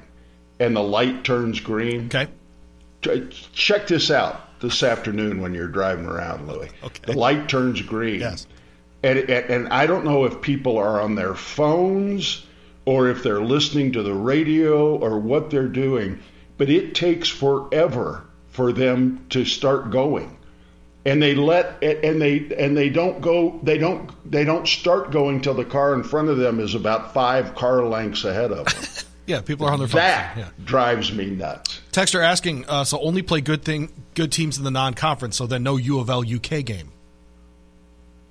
and 0.59 0.75
the 0.75 0.81
light 0.81 1.23
turns 1.23 1.59
green. 1.59 2.07
Okay. 2.07 2.27
Check 3.53 3.87
this 3.87 4.09
out 4.09 4.59
this 4.59 4.83
afternoon 4.83 5.41
when 5.41 5.53
you're 5.53 5.67
driving 5.67 6.05
around, 6.05 6.47
Louis. 6.47 6.69
Okay. 6.83 7.13
The 7.13 7.17
light 7.17 7.47
turns 7.47 7.81
green. 7.81 8.21
Yes. 8.21 8.47
And, 9.03 9.19
and 9.19 9.29
and 9.49 9.67
I 9.69 9.85
don't 9.85 10.03
know 10.03 10.25
if 10.25 10.41
people 10.41 10.77
are 10.77 10.99
on 10.99 11.15
their 11.15 11.35
phones 11.35 12.45
or 12.85 13.09
if 13.09 13.23
they're 13.23 13.41
listening 13.41 13.91
to 13.93 14.03
the 14.03 14.13
radio 14.13 14.95
or 14.97 15.19
what 15.19 15.49
they're 15.49 15.67
doing, 15.67 16.19
but 16.57 16.69
it 16.69 16.95
takes 16.95 17.29
forever 17.29 18.23
for 18.51 18.73
them 18.73 19.25
to 19.29 19.45
start 19.45 19.91
going. 19.91 20.35
And 21.05 21.21
they 21.23 21.33
let 21.33 21.81
and 21.83 22.21
they 22.21 22.51
and 22.57 22.75
they 22.75 22.89
don't 22.89 23.21
go 23.21 23.59
they 23.63 23.77
don't 23.77 24.11
they 24.29 24.43
don't 24.43 24.67
start 24.67 25.11
going 25.11 25.41
till 25.41 25.53
the 25.53 25.63
car 25.65 25.93
in 25.93 26.03
front 26.03 26.27
of 26.27 26.37
them 26.37 26.59
is 26.59 26.75
about 26.75 27.13
5 27.13 27.55
car 27.55 27.85
lengths 27.85 28.25
ahead 28.25 28.51
of 28.51 28.65
them. 28.65 28.83
Yeah, 29.25 29.41
people 29.41 29.67
are 29.67 29.71
on 29.73 29.77
their 29.77 29.87
phones. 29.87 30.01
that 30.01 30.37
Yeah. 30.39 30.47
drives 30.65 31.13
me 31.13 31.27
nuts. 31.27 31.79
Texter 31.91 32.23
asking, 32.23 32.65
uh, 32.67 32.83
so 32.83 32.99
only 32.99 33.21
play 33.21 33.41
good 33.41 33.63
thing, 33.63 33.91
good 34.15 34.31
teams 34.31 34.57
in 34.57 34.63
the 34.63 34.71
non-conference, 34.71 35.37
so 35.37 35.45
then 35.45 35.61
no 35.61 35.77
U 35.77 35.99
of 35.99 36.09
L 36.09 36.21
UK 36.27 36.65
game. 36.65 36.91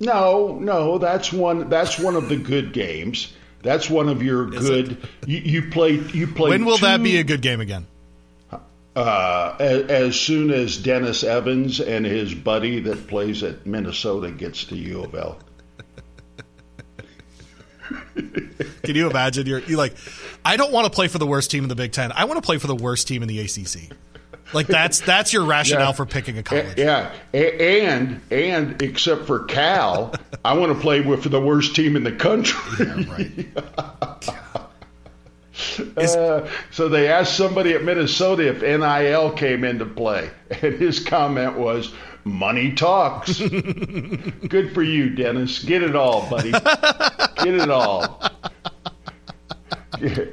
No, 0.01 0.59
no, 0.61 0.99
that's 0.99 1.33
one. 1.33 1.69
That's 1.69 1.99
one 1.99 2.15
of 2.17 2.29
the 2.29 2.37
good 2.37 2.73
games. 2.73 3.33
That's 3.63 3.91
one 3.91 4.09
of 4.09 4.23
your 4.23 4.47
good. 4.47 5.09
You, 5.27 5.39
you 5.39 5.71
play. 5.71 5.93
You 5.93 6.27
play. 6.27 6.51
When 6.51 6.65
will 6.65 6.79
that 6.79 7.03
be 7.03 7.19
a 7.19 7.25
good 7.25 7.43
game 7.43 7.61
again? 7.61 7.87
Uh, 8.95 9.55
as, 9.61 9.83
as 9.91 10.21
soon 10.21 10.51
as 10.51 10.77
Dennis 10.77 11.23
Evans 11.23 11.79
and 11.81 12.05
his 12.05 12.35
buddy 12.35 12.81
that 12.81 13.07
plays 13.07 13.45
at 13.45 13.65
Minnesota 13.65 14.31
gets 14.31 14.65
to 14.65 14.77
U 14.77 15.05
of 15.05 15.15
L. 15.15 15.39
Can 18.17 18.97
you 18.97 19.09
imagine? 19.09 19.47
You're, 19.47 19.61
you're 19.61 19.79
like, 19.79 19.95
I 20.45 20.57
don't 20.57 20.73
want 20.73 20.87
to 20.87 20.91
play 20.91 21.07
for 21.07 21.19
the 21.19 21.27
worst 21.27 21.51
team 21.51 21.63
in 21.63 21.69
the 21.69 21.77
Big 21.77 21.93
Ten. 21.93 22.11
I 22.11 22.25
want 22.25 22.39
to 22.39 22.47
play 22.47 22.59
for 22.59 22.67
the 22.67 22.75
worst 22.75 23.07
team 23.07 23.23
in 23.23 23.29
the 23.29 23.39
ACC. 23.39 23.93
Like 24.55 24.67
that's 24.67 25.01
that's 25.01 25.33
your 25.33 25.45
rationale 25.45 25.89
Yeah. 25.89 25.93
for 25.93 26.07
picking 26.07 26.39
a 26.39 26.43
college. 26.43 26.79
yeah, 26.79 27.13
and 27.35 28.21
and 28.31 28.81
except 28.83 29.27
for 29.27 29.45
Cal, 29.45 30.15
I 30.45 30.55
want 30.57 30.73
to 30.75 30.79
play 30.81 31.01
with 31.03 31.25
the 31.31 31.41
worst 31.41 31.75
team 31.77 31.97
in 31.97 32.05
the 32.05 32.13
country. 32.13 32.87
Right. 33.05 33.47
Uh, 35.97 36.49
so 36.71 36.89
they 36.89 37.09
asked 37.09 37.37
somebody 37.37 37.73
at 37.73 37.83
Minnesota 37.83 38.47
if 38.49 38.63
NIL 38.63 39.33
came 39.33 39.65
into 39.65 39.85
play, 39.85 40.31
and 40.63 40.75
his 40.75 41.01
comment 41.01 41.59
was, 41.59 41.93
"Money 42.23 42.73
talks." 42.75 43.41
Good 43.41 44.73
for 44.73 44.85
you, 44.85 45.11
Dennis. 45.11 45.65
Get 45.65 45.83
it 45.83 45.97
all, 45.97 46.31
buddy. 46.31 46.53
Get 46.53 47.55
it 47.55 47.71
all. 47.71 48.23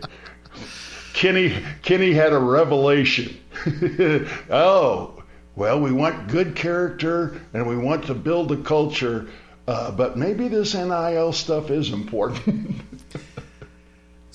Kenny 1.14 1.56
Kenny 1.82 2.12
had 2.14 2.32
a 2.32 2.38
revelation. 2.40 3.36
oh, 4.50 5.24
well, 5.56 5.80
we 5.80 5.92
want 5.92 6.28
good 6.28 6.56
character 6.56 7.42
and 7.54 7.68
we 7.68 7.78
want 7.78 8.06
to 8.06 8.14
build 8.14 8.52
a 8.52 8.58
culture, 8.58 9.28
uh, 9.68 9.92
but 9.92 10.18
maybe 10.18 10.48
this 10.48 10.74
NIL 10.74 11.34
stuff 11.34 11.70
is 11.70 11.92
important. 11.92 12.82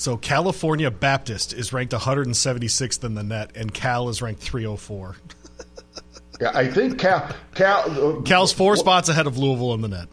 So 0.01 0.17
California 0.17 0.91
Baptist 0.91 1.53
is 1.53 1.75
ranked 1.75 1.93
176th 1.93 3.05
in 3.05 3.15
the 3.15 3.23
net, 3.23 3.51
and 3.55 3.73
Cal 3.73 4.09
is 4.09 4.23
ranked 4.23 4.41
304. 4.41 5.17
Yeah, 6.41 6.53
I 6.55 6.69
think 6.69 6.99
Cal, 6.99 7.37
Cal, 7.55 8.19
uh, 8.19 8.23
Cal's 8.23 8.51
four 8.51 8.75
spots 8.77 9.11
ahead 9.11 9.27
of 9.27 9.37
Louisville 9.37 9.75
in 9.75 9.83
the 9.83 9.89
net. 9.89 10.09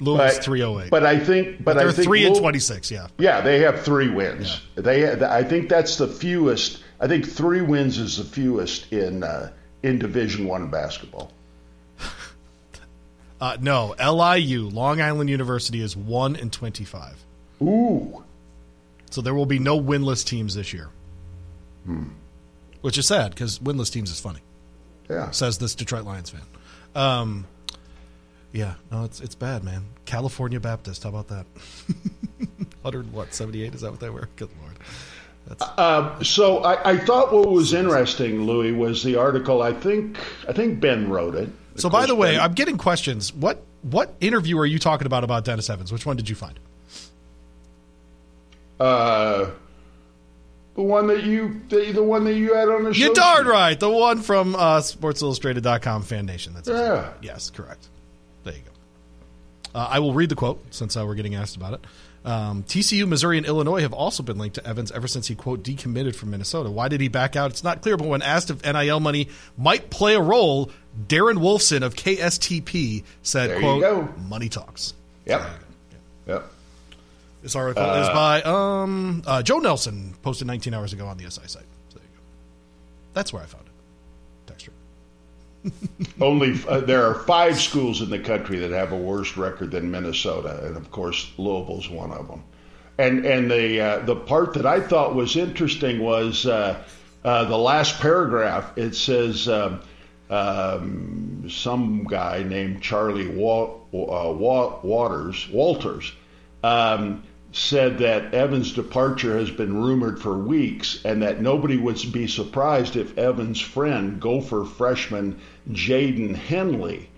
Louisville's 0.00 0.44
308. 0.44 0.90
But 0.90 1.06
I 1.06 1.20
think, 1.20 1.62
but 1.62 1.76
they're 1.76 1.90
I 1.90 1.92
think 1.92 2.08
three 2.08 2.26
and 2.26 2.34
26. 2.34 2.90
Yeah. 2.90 3.06
Yeah, 3.18 3.40
they 3.40 3.60
have 3.60 3.82
three 3.82 4.08
wins. 4.08 4.60
They, 4.74 5.08
I 5.24 5.44
think 5.44 5.68
that's 5.68 5.96
the 5.96 6.08
fewest. 6.08 6.82
I 7.00 7.06
think 7.08 7.28
three 7.28 7.60
wins 7.60 7.98
is 7.98 8.16
the 8.18 8.24
fewest 8.24 8.92
in 8.92 9.22
uh, 9.22 9.50
in 9.82 9.98
Division 9.98 10.46
One 10.46 10.70
basketball. 10.70 11.32
Uh, 13.40 13.56
no, 13.60 13.94
LIU 13.98 14.68
Long 14.68 15.02
Island 15.02 15.28
University 15.28 15.80
is 15.80 15.94
one 15.94 16.34
and 16.36 16.50
25. 16.50 17.16
Ooh, 17.62 18.24
So 19.10 19.20
there 19.20 19.34
will 19.34 19.44
be 19.44 19.58
no 19.58 19.78
winless 19.78 20.24
teams 20.24 20.54
this 20.54 20.72
year. 20.72 20.88
Hmm. 21.84 22.04
Which 22.80 22.96
is 22.96 23.06
sad 23.06 23.32
because 23.32 23.58
winless 23.58 23.92
teams 23.92 24.10
is 24.10 24.20
funny. 24.20 24.40
yeah. 25.10 25.30
Says 25.30 25.58
this 25.58 25.74
Detroit 25.74 26.04
Lions 26.04 26.30
fan. 26.30 26.42
Um, 26.94 27.46
yeah, 28.52 28.74
no, 28.90 29.04
it's 29.04 29.20
it's 29.20 29.34
bad, 29.34 29.62
man. 29.64 29.82
California 30.06 30.60
Baptist, 30.60 31.02
how 31.02 31.10
about 31.10 31.28
that? 31.28 31.44
100 32.82 33.12
what 33.12 33.34
78 33.34 33.74
is 33.74 33.80
that 33.82 33.90
what 33.90 34.00
they 34.00 34.10
were? 34.10 34.28
Good 34.36 34.50
lord. 34.62 34.76
Uh, 35.60 36.22
so 36.22 36.58
I, 36.64 36.92
I 36.92 36.96
thought 36.98 37.32
what 37.32 37.50
was 37.50 37.74
interesting, 37.74 38.42
Louis, 38.44 38.72
was 38.72 39.02
the 39.02 39.16
article. 39.16 39.62
I 39.62 39.72
think 39.72 40.18
I 40.48 40.52
think 40.52 40.80
Ben 40.80 41.08
wrote 41.10 41.34
it. 41.34 41.50
So 41.76 41.90
by 41.90 42.06
the 42.06 42.14
way, 42.14 42.32
Ben- 42.36 42.40
I'm 42.40 42.54
getting 42.54 42.78
questions. 42.78 43.32
What 43.34 43.62
what 43.82 44.14
interview 44.20 44.58
are 44.58 44.66
you 44.66 44.78
talking 44.78 45.06
about 45.06 45.22
about 45.24 45.44
Dennis 45.44 45.68
Evans? 45.68 45.92
Which 45.92 46.06
one 46.06 46.16
did 46.16 46.28
you 46.28 46.34
find? 46.34 46.58
uh, 48.80 49.50
the 50.74 50.82
one 50.82 51.06
that 51.06 51.22
you 51.24 51.60
the, 51.68 51.92
the 51.92 52.02
one 52.02 52.24
that 52.24 52.34
you 52.34 52.54
had 52.54 52.68
on 52.68 52.84
the 52.84 52.94
show. 52.94 53.04
You're 53.04 53.14
darn 53.14 53.46
right. 53.46 53.78
The 53.78 53.90
one 53.90 54.20
from 54.22 54.54
uh, 54.56 54.78
SportsIllustrated.com 54.80 56.02
Fan 56.02 56.26
Nation. 56.26 56.54
That's 56.54 56.68
Yeah. 56.68 56.94
exactly- 56.98 57.26
Yes, 57.28 57.50
correct. 57.50 57.86
There 58.44 58.54
you 58.54 58.60
go. 58.60 59.78
Uh, 59.78 59.86
I 59.90 59.98
will 60.00 60.14
read 60.14 60.28
the 60.28 60.34
quote 60.34 60.60
since 60.70 60.96
uh, 60.96 61.04
we're 61.06 61.14
getting 61.14 61.34
asked 61.34 61.56
about 61.56 61.74
it. 61.74 61.80
Um, 62.24 62.62
TCU, 62.62 63.06
Missouri, 63.06 63.36
and 63.36 63.46
Illinois 63.46 63.82
have 63.82 63.92
also 63.92 64.22
been 64.22 64.38
linked 64.38 64.54
to 64.54 64.66
Evans 64.66 64.90
ever 64.92 65.06
since 65.06 65.26
he, 65.26 65.34
quote, 65.34 65.62
decommitted 65.62 66.14
from 66.16 66.30
Minnesota. 66.30 66.70
Why 66.70 66.88
did 66.88 67.00
he 67.00 67.08
back 67.08 67.36
out? 67.36 67.50
It's 67.50 67.62
not 67.62 67.82
clear, 67.82 67.96
but 67.98 68.08
when 68.08 68.22
asked 68.22 68.50
if 68.50 68.64
NIL 68.64 69.00
money 69.00 69.28
might 69.58 69.90
play 69.90 70.14
a 70.14 70.20
role, 70.20 70.70
Darren 71.06 71.36
Wolfson 71.36 71.82
of 71.82 71.94
KSTP 71.94 73.04
said, 73.22 73.50
There 73.50 73.60
quote, 73.60 74.16
money 74.16 74.48
talks. 74.48 74.94
Yep. 75.26 75.42
Yep. 76.26 76.50
This 77.42 77.54
article 77.54 77.84
is 77.84 78.08
by 78.08 78.40
um, 78.42 79.22
uh, 79.26 79.42
Joe 79.42 79.58
Nelson, 79.58 80.14
posted 80.22 80.46
19 80.46 80.72
hours 80.72 80.94
ago 80.94 81.06
on 81.06 81.18
the 81.18 81.24
SI 81.24 81.42
site. 81.46 81.62
So 81.90 81.98
there 81.98 82.02
you 82.02 82.16
go. 82.16 82.22
That's 83.12 83.34
where 83.34 83.42
I 83.42 83.46
found 83.46 83.63
it. 83.63 83.63
Only 86.20 86.58
uh, 86.68 86.80
there 86.80 87.06
are 87.06 87.14
five 87.14 87.60
schools 87.60 88.02
in 88.02 88.10
the 88.10 88.18
country 88.18 88.58
that 88.58 88.70
have 88.70 88.92
a 88.92 88.96
worse 88.96 89.36
record 89.36 89.70
than 89.70 89.90
Minnesota, 89.90 90.64
and 90.66 90.76
of 90.76 90.90
course 90.90 91.32
Louisville's 91.38 91.88
one 91.88 92.12
of 92.12 92.28
them. 92.28 92.42
And 92.98 93.24
and 93.24 93.50
the 93.50 93.80
uh, 93.80 93.98
the 94.00 94.16
part 94.16 94.54
that 94.54 94.66
I 94.66 94.80
thought 94.80 95.14
was 95.14 95.36
interesting 95.36 96.00
was 96.00 96.46
uh, 96.46 96.82
uh, 97.24 97.44
the 97.44 97.58
last 97.58 98.00
paragraph. 98.00 98.76
It 98.76 98.94
says 98.94 99.48
um, 99.48 99.80
um, 100.30 101.46
some 101.48 102.04
guy 102.04 102.42
named 102.42 102.82
Charlie 102.82 103.28
Wa- 103.28 103.74
uh, 103.92 104.32
Wa- 104.32 104.78
Waters 104.82 105.48
Walters 105.50 106.12
um, 106.62 107.22
said 107.54 107.98
that 107.98 108.34
Evans' 108.34 108.72
departure 108.72 109.38
has 109.38 109.48
been 109.50 109.80
rumored 109.80 110.20
for 110.20 110.36
weeks, 110.36 111.00
and 111.04 111.22
that 111.22 111.40
nobody 111.40 111.76
would 111.76 112.00
be 112.12 112.26
surprised 112.26 112.96
if 112.96 113.16
Evans' 113.16 113.60
friend, 113.60 114.20
Gopher 114.20 114.64
freshman 114.64 115.38
Jaden 115.70 116.34
Henley, 116.34 117.08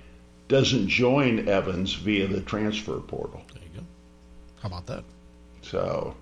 doesn't 0.49 0.89
join 0.89 1.49
Evans 1.49 1.95
via 1.95 2.27
the 2.29 2.43
transfer 2.43 2.99
portal. 3.01 3.43
There 3.55 3.63
you 3.63 3.81
go. 3.81 3.87
How 4.61 4.69
about 4.69 4.87
that? 4.87 5.05
So 5.63 6.15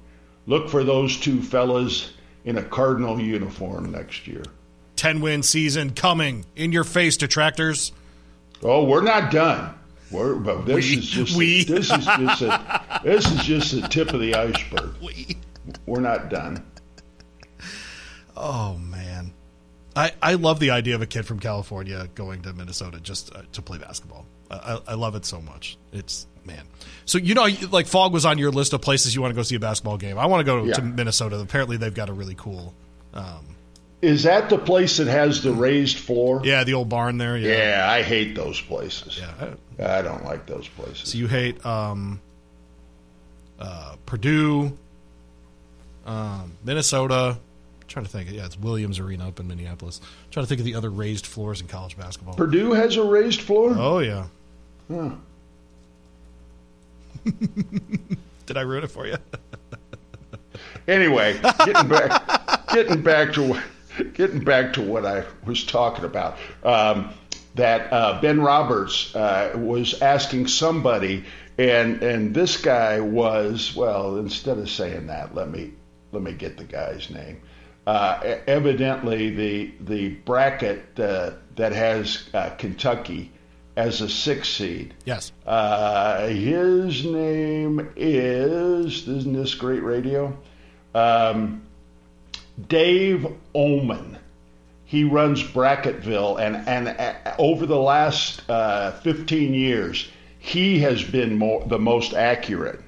look 0.47 0.69
for 0.71 0.85
those 0.85 1.19
two 1.19 1.43
fellas 1.43 2.13
in 2.45 2.57
a 2.57 2.63
Cardinal 2.63 3.21
uniform 3.21 3.91
next 3.91 4.27
year. 4.29 4.45
10 4.97 5.21
win 5.23 5.43
season 5.43 5.91
coming 5.91 6.47
in 6.55 6.71
your 6.71 6.85
face, 6.85 7.17
detractors. 7.17 7.91
Oh, 8.63 8.85
we're 8.85 9.03
not 9.03 9.33
done. 9.33 9.75
We're, 10.11 10.37
but 10.37 10.65
this 10.67 10.77
We- 10.89 10.97
is 10.99 11.07
just 11.07 11.37
we. 11.37 11.65
this 11.65 11.91
is 11.91 12.05
just 12.07 12.43
a, 12.43 12.83
this 13.05 13.27
is 13.31 13.45
just 13.45 13.73
the 13.81 13.87
tip 13.89 14.13
of 14.13 14.21
the 14.21 14.35
iceberg. 14.35 14.95
We- 15.03 15.37
We're 15.87 16.01
not 16.01 16.29
done. 16.29 16.65
Oh, 18.37 18.77
man. 18.79 19.33
I, 19.97 20.13
I 20.21 20.35
love 20.35 20.59
the 20.61 20.71
idea 20.71 20.95
of 20.97 21.03
a 21.03 21.07
kid 21.07 21.25
from 21.25 21.39
California 21.39 22.09
going 22.15 22.43
to 22.43 22.53
Minnesota 22.53 22.99
just 23.01 23.35
uh, 23.35 23.43
to 23.53 23.63
play 23.63 23.79
basketball. 23.79 24.27
I, 24.51 24.57
I, 24.57 24.81
I 24.89 24.95
love 24.95 25.15
it 25.15 25.25
so 25.25 25.41
much. 25.41 25.79
It's, 25.93 26.27
man. 26.45 26.65
So, 27.07 27.17
you 27.19 27.35
know, 27.35 27.47
like 27.71 27.87
Phog 27.87 28.13
was 28.13 28.27
on 28.27 28.39
your 28.39 28.51
list 28.51 28.73
of 28.73 28.83
places 28.83 29.15
you 29.15 29.23
want 29.23 29.31
to 29.33 29.37
go 29.37 29.43
see 29.43 29.55
a 29.55 29.61
basketball 29.61 29.97
game. 29.99 30.19
I 30.19 30.27
want 30.27 30.41
to 30.41 30.45
go 30.45 30.65
Yeah. 30.65 30.75
to 30.75 30.83
Minnesota. 30.83 31.39
Apparently, 31.39 31.77
they've 31.77 31.95
got 31.95 32.09
a 32.09 32.13
really 32.13 32.35
cool. 32.35 32.75
Um, 33.15 33.47
Is 34.03 34.25
that 34.25 34.51
the 34.51 34.59
place 34.59 34.97
that 34.97 35.07
has 35.07 35.43
the 35.43 35.53
raised 35.53 35.99
floor? 35.99 36.43
yeah, 36.45 36.65
the 36.65 36.75
old 36.75 36.89
barn 36.89 37.17
there. 37.19 37.37
Yeah. 37.39 37.57
Yeah, 37.57 37.91
I 37.91 38.03
hate 38.03 38.35
those 38.35 38.61
places. 38.61 39.19
Yeah. 39.21 39.55
I 39.89 40.03
don't 40.03 40.25
like 40.25 40.47
those 40.47 40.67
places. 40.69 41.11
So 41.11 41.19
you 41.19 41.29
hate 41.29 41.65
um, 41.65 42.21
uh, 43.59 43.97
Purdue, 44.07 44.77
um, 46.07 46.53
Minnesota. 46.65 47.37
I'm 47.37 47.89
trying 47.89 48.05
to 48.07 48.11
think. 48.11 48.31
Yeah, 48.31 48.47
it's 48.47 48.59
Williams 48.59 48.99
Arena 48.99 49.29
up 49.29 49.41
in 49.41 49.49
Minneapolis. 49.49 50.01
I'm 50.03 50.31
trying 50.31 50.45
to 50.45 50.49
think 50.49 50.61
of 50.61 50.65
the 50.67 50.75
other 50.75 50.91
raised 50.91 51.27
floors 51.27 51.61
in 51.61 51.67
college 51.67 51.97
basketball. 51.97 52.35
Purdue 52.35 52.73
has 52.73 52.97
a 52.97 53.05
raised 53.05 53.41
floor. 53.43 53.75
Oh 53.77 53.99
yeah. 54.01 54.27
Huh. 54.91 55.11
Did 58.47 58.57
I 58.57 58.61
ruin 58.63 58.85
it 58.85 58.91
for 58.91 59.07
you? 59.07 59.17
Anyway, 60.87 61.41
getting 61.65 61.89
back, 61.89 62.69
getting 62.69 63.01
back 63.03 63.33
to 63.35 63.43
what- 63.43 63.63
getting 64.15 64.43
back 64.45 64.73
to 64.75 64.83
what 64.83 65.07
I 65.07 65.25
was 65.47 65.65
talking 65.65 66.05
about. 66.05 66.37
Um, 66.63 67.11
that 67.55 67.93
uh, 67.93 68.21
Ben 68.21 68.41
Roberts 68.41 69.15
uh, 69.15 69.53
was 69.57 70.03
asking 70.03 70.49
somebody, 70.49 71.25
and 71.59 72.03
and 72.03 72.35
this 72.35 72.57
guy 72.57 73.01
was 73.01 73.75
well. 73.75 74.17
Instead 74.19 74.59
of 74.59 74.71
saying 74.71 75.07
that, 75.09 75.35
let 75.35 75.51
me 75.51 75.73
let 76.13 76.23
me 76.23 76.33
get 76.33 76.57
the 76.57 76.65
guy's 76.65 77.11
name. 77.11 77.41
Uh, 77.87 78.39
evidently, 78.47 79.31
the 79.31 79.73
the 79.81 80.09
bracket 80.09 80.99
uh, 80.99 81.33
that 81.57 81.73
has 81.73 82.29
uh, 82.33 82.51
Kentucky 82.51 83.31
as 83.77 84.01
a 84.01 84.09
six 84.09 84.49
seed. 84.49 84.95
yes. 85.05 85.33
Uh, 85.47 86.29
his 86.29 87.05
name 87.05 87.93
is, 87.97 89.09
isn't 89.09 89.33
this 89.33 89.55
great 89.55 89.83
radio? 89.83 90.37
Um, 90.95 91.63
Dave 92.69 93.27
Ommen. 93.55 94.19
He 94.85 95.03
runs 95.03 95.43
Bracketville, 95.43 96.41
and, 96.41 96.57
and 96.69 96.89
uh, 96.89 97.35
over 97.39 97.67
the 97.67 97.79
last 97.79 98.49
uh, 98.49 98.93
15 98.93 99.53
years, 99.53 100.09
he 100.45 100.81
has 100.81 101.03
been 101.03 101.39
more, 101.39 101.65
the 101.65 101.79
most 101.79 102.13
accurate. 102.13 102.79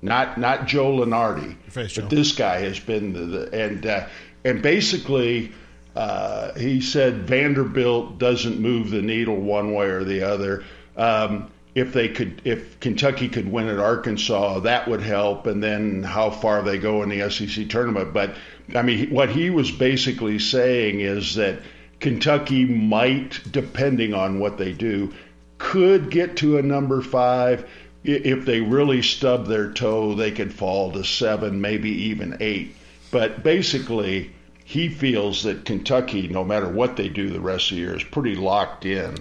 Not 0.00 0.38
not 0.38 0.68
Joe 0.68 0.92
Lunardi, 0.92 1.56
face, 1.66 1.96
but 1.96 2.08
Joe. 2.08 2.16
this 2.16 2.32
guy 2.32 2.60
has 2.60 2.78
been 2.78 3.12
the, 3.12 3.20
the 3.20 3.64
and 3.64 3.84
uh, 3.84 4.06
and 4.44 4.62
basically 4.62 5.52
uh, 5.96 6.54
he 6.54 6.80
said 6.80 7.26
Vanderbilt 7.26 8.18
doesn't 8.18 8.60
move 8.60 8.90
the 8.90 9.02
needle 9.02 9.36
one 9.36 9.74
way 9.74 9.86
or 9.86 10.04
the 10.04 10.22
other. 10.22 10.64
Um, 10.96 11.50
if 11.74 11.92
they 11.92 12.08
could, 12.08 12.42
if 12.44 12.78
Kentucky 12.78 13.28
could 13.28 13.50
win 13.50 13.66
at 13.66 13.78
Arkansas, 13.78 14.60
that 14.60 14.88
would 14.88 15.02
help, 15.02 15.46
and 15.46 15.60
then 15.62 16.04
how 16.04 16.30
far 16.30 16.62
they 16.62 16.78
go 16.78 17.02
in 17.02 17.08
the 17.08 17.28
SEC 17.28 17.68
tournament. 17.68 18.12
But 18.14 18.36
I 18.74 18.82
mean, 18.82 19.10
what 19.10 19.30
he 19.30 19.50
was 19.50 19.72
basically 19.72 20.38
saying 20.38 21.00
is 21.00 21.34
that 21.34 21.58
Kentucky 21.98 22.64
might, 22.64 23.40
depending 23.50 24.14
on 24.14 24.38
what 24.38 24.58
they 24.58 24.72
do, 24.72 25.12
could 25.60 26.10
get 26.10 26.38
to 26.38 26.58
a 26.58 26.62
number 26.62 27.02
five. 27.02 27.68
If 28.02 28.46
they 28.46 28.60
really 28.60 29.02
stub 29.02 29.46
their 29.46 29.70
toe, 29.70 30.14
they 30.14 30.32
could 30.32 30.52
fall 30.52 30.90
to 30.92 31.04
seven, 31.04 31.60
maybe 31.60 31.90
even 31.90 32.38
eight. 32.40 32.74
But 33.10 33.42
basically, 33.42 34.32
he 34.64 34.88
feels 34.88 35.42
that 35.42 35.66
Kentucky, 35.66 36.28
no 36.28 36.42
matter 36.42 36.68
what 36.68 36.96
they 36.96 37.08
do 37.08 37.28
the 37.28 37.40
rest 37.40 37.70
of 37.70 37.76
the 37.76 37.82
year, 37.82 37.94
is 37.94 38.02
pretty 38.02 38.34
locked 38.34 38.86
in 38.86 39.18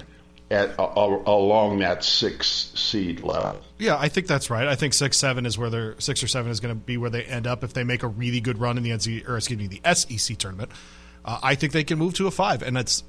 at 0.50 0.76
along 0.80 1.80
that 1.80 2.04
six 2.04 2.72
seed 2.74 3.22
level. 3.22 3.60
Yeah, 3.78 3.98
I 4.00 4.08
think 4.08 4.26
that's 4.26 4.50
right. 4.50 4.68
I 4.68 4.76
think 4.76 4.94
six, 4.94 5.18
seven 5.18 5.46
is 5.46 5.58
where 5.58 5.70
they're 5.70 6.00
six 6.00 6.24
or 6.24 6.28
seven 6.28 6.50
is 6.50 6.60
going 6.60 6.74
to 6.74 6.80
be 6.80 6.98
where 6.98 7.10
they 7.10 7.24
end 7.24 7.48
up 7.48 7.64
if 7.64 7.74
they 7.74 7.84
make 7.84 8.04
a 8.04 8.08
really 8.08 8.40
good 8.40 8.60
run 8.60 8.78
in 8.78 8.84
the 8.84 8.92
NC 8.92 9.28
or 9.28 9.38
excuse 9.38 9.60
me 9.60 9.68
the 9.68 9.94
SEC 9.94 10.38
tournament. 10.38 10.72
Uh, 11.26 11.40
I 11.44 11.56
think 11.56 11.74
they 11.74 11.84
can 11.84 12.00
move 12.00 12.14
to 12.16 12.28
a 12.28 12.32
five, 12.32 12.64
and 12.64 12.76
that's 12.76 13.04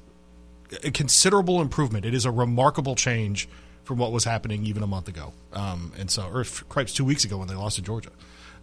a 0.83 0.91
considerable 0.91 1.61
improvement. 1.61 2.05
It 2.05 2.13
is 2.13 2.25
a 2.25 2.31
remarkable 2.31 2.95
change 2.95 3.47
from 3.83 3.97
what 3.97 4.11
was 4.11 4.23
happening 4.23 4.65
even 4.65 4.83
a 4.83 4.87
month 4.87 5.07
ago, 5.07 5.33
um, 5.53 5.91
and 5.97 6.09
so 6.09 6.23
or 6.31 6.43
cripes 6.69 6.93
two 6.93 7.03
weeks 7.05 7.25
ago 7.25 7.37
when 7.37 7.47
they 7.47 7.55
lost 7.55 7.75
to 7.77 7.81
Georgia. 7.81 8.09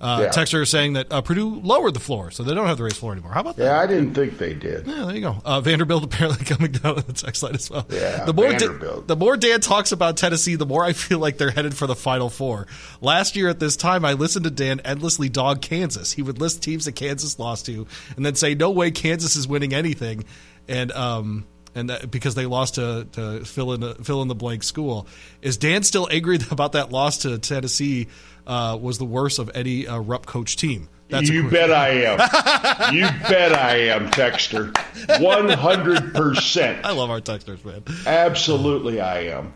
Uh, 0.00 0.20
Yeah. 0.22 0.28
Texter 0.28 0.62
is 0.62 0.70
saying 0.70 0.92
that 0.92 1.08
uh, 1.12 1.20
Purdue 1.22 1.56
lowered 1.60 1.92
the 1.92 1.98
floor, 2.00 2.30
so 2.30 2.44
they 2.44 2.54
don't 2.54 2.68
have 2.68 2.76
the 2.78 2.84
raised 2.84 2.98
floor 2.98 3.10
anymore. 3.12 3.32
How 3.32 3.40
about 3.40 3.56
that? 3.56 3.64
Yeah, 3.64 3.80
I 3.80 3.86
didn't 3.88 4.14
think 4.14 4.38
they 4.38 4.54
did. 4.54 4.86
Yeah, 4.86 5.06
there 5.06 5.14
you 5.16 5.20
go. 5.20 5.36
Uh, 5.44 5.60
Vanderbilt 5.60 6.04
apparently 6.04 6.44
coming 6.54 6.70
down 6.70 6.98
on 6.98 7.04
the 7.04 7.12
text 7.12 7.42
line 7.42 7.56
as 7.56 7.68
well. 7.68 7.84
Yeah, 7.90 8.24
the 8.24 8.32
more 8.32 8.48
Vanderbilt. 8.48 9.08
the 9.08 9.16
more 9.16 9.36
Dan 9.36 9.60
talks 9.60 9.90
about 9.90 10.16
Tennessee, 10.16 10.54
the 10.54 10.66
more 10.66 10.84
I 10.84 10.92
feel 10.92 11.18
like 11.18 11.36
they're 11.36 11.50
headed 11.50 11.76
for 11.76 11.88
the 11.88 11.96
Final 11.96 12.30
Four. 12.30 12.68
Last 13.00 13.34
year 13.34 13.48
at 13.48 13.58
this 13.58 13.74
time, 13.76 14.04
I 14.04 14.12
listened 14.12 14.44
to 14.44 14.52
Dan 14.52 14.78
endlessly 14.84 15.28
dog 15.28 15.62
Kansas. 15.62 16.12
He 16.12 16.22
would 16.22 16.38
list 16.40 16.62
teams 16.62 16.84
that 16.84 16.92
Kansas 16.92 17.36
lost 17.40 17.66
to, 17.66 17.88
and 18.16 18.24
then 18.24 18.36
say, 18.36 18.54
"No 18.54 18.70
way, 18.70 18.92
Kansas 18.92 19.34
is 19.34 19.48
winning 19.48 19.74
anything," 19.74 20.22
and 20.68 20.92
um. 20.92 21.44
And 21.74 21.90
that, 21.90 22.10
because 22.10 22.34
they 22.34 22.46
lost 22.46 22.76
to, 22.76 23.06
to 23.12 23.44
fill 23.44 23.72
in 23.72 23.80
the, 23.80 23.94
fill 23.96 24.22
in 24.22 24.28
the 24.28 24.34
blank 24.34 24.62
school, 24.62 25.06
is 25.42 25.56
Dan 25.58 25.82
still 25.82 26.08
angry 26.10 26.38
about 26.50 26.72
that 26.72 26.90
loss 26.90 27.18
to 27.18 27.38
Tennessee? 27.38 28.08
Uh, 28.46 28.78
was 28.80 28.96
the 28.98 29.04
worst 29.04 29.38
of 29.38 29.50
any 29.54 29.86
uh, 29.86 29.98
Rupp 29.98 30.24
coach 30.26 30.56
team? 30.56 30.88
That's 31.10 31.28
you 31.28 31.48
bet 31.50 31.70
I 31.70 31.88
am. 32.04 32.94
you 32.94 33.02
bet 33.28 33.52
I 33.52 33.76
am, 33.90 34.10
Texter. 34.10 34.76
One 35.20 35.48
hundred 35.50 36.14
percent. 36.14 36.84
I 36.84 36.92
love 36.92 37.10
our 37.10 37.20
texters, 37.20 37.64
man. 37.64 37.82
Absolutely, 38.06 39.00
I 39.00 39.20
am. 39.26 39.52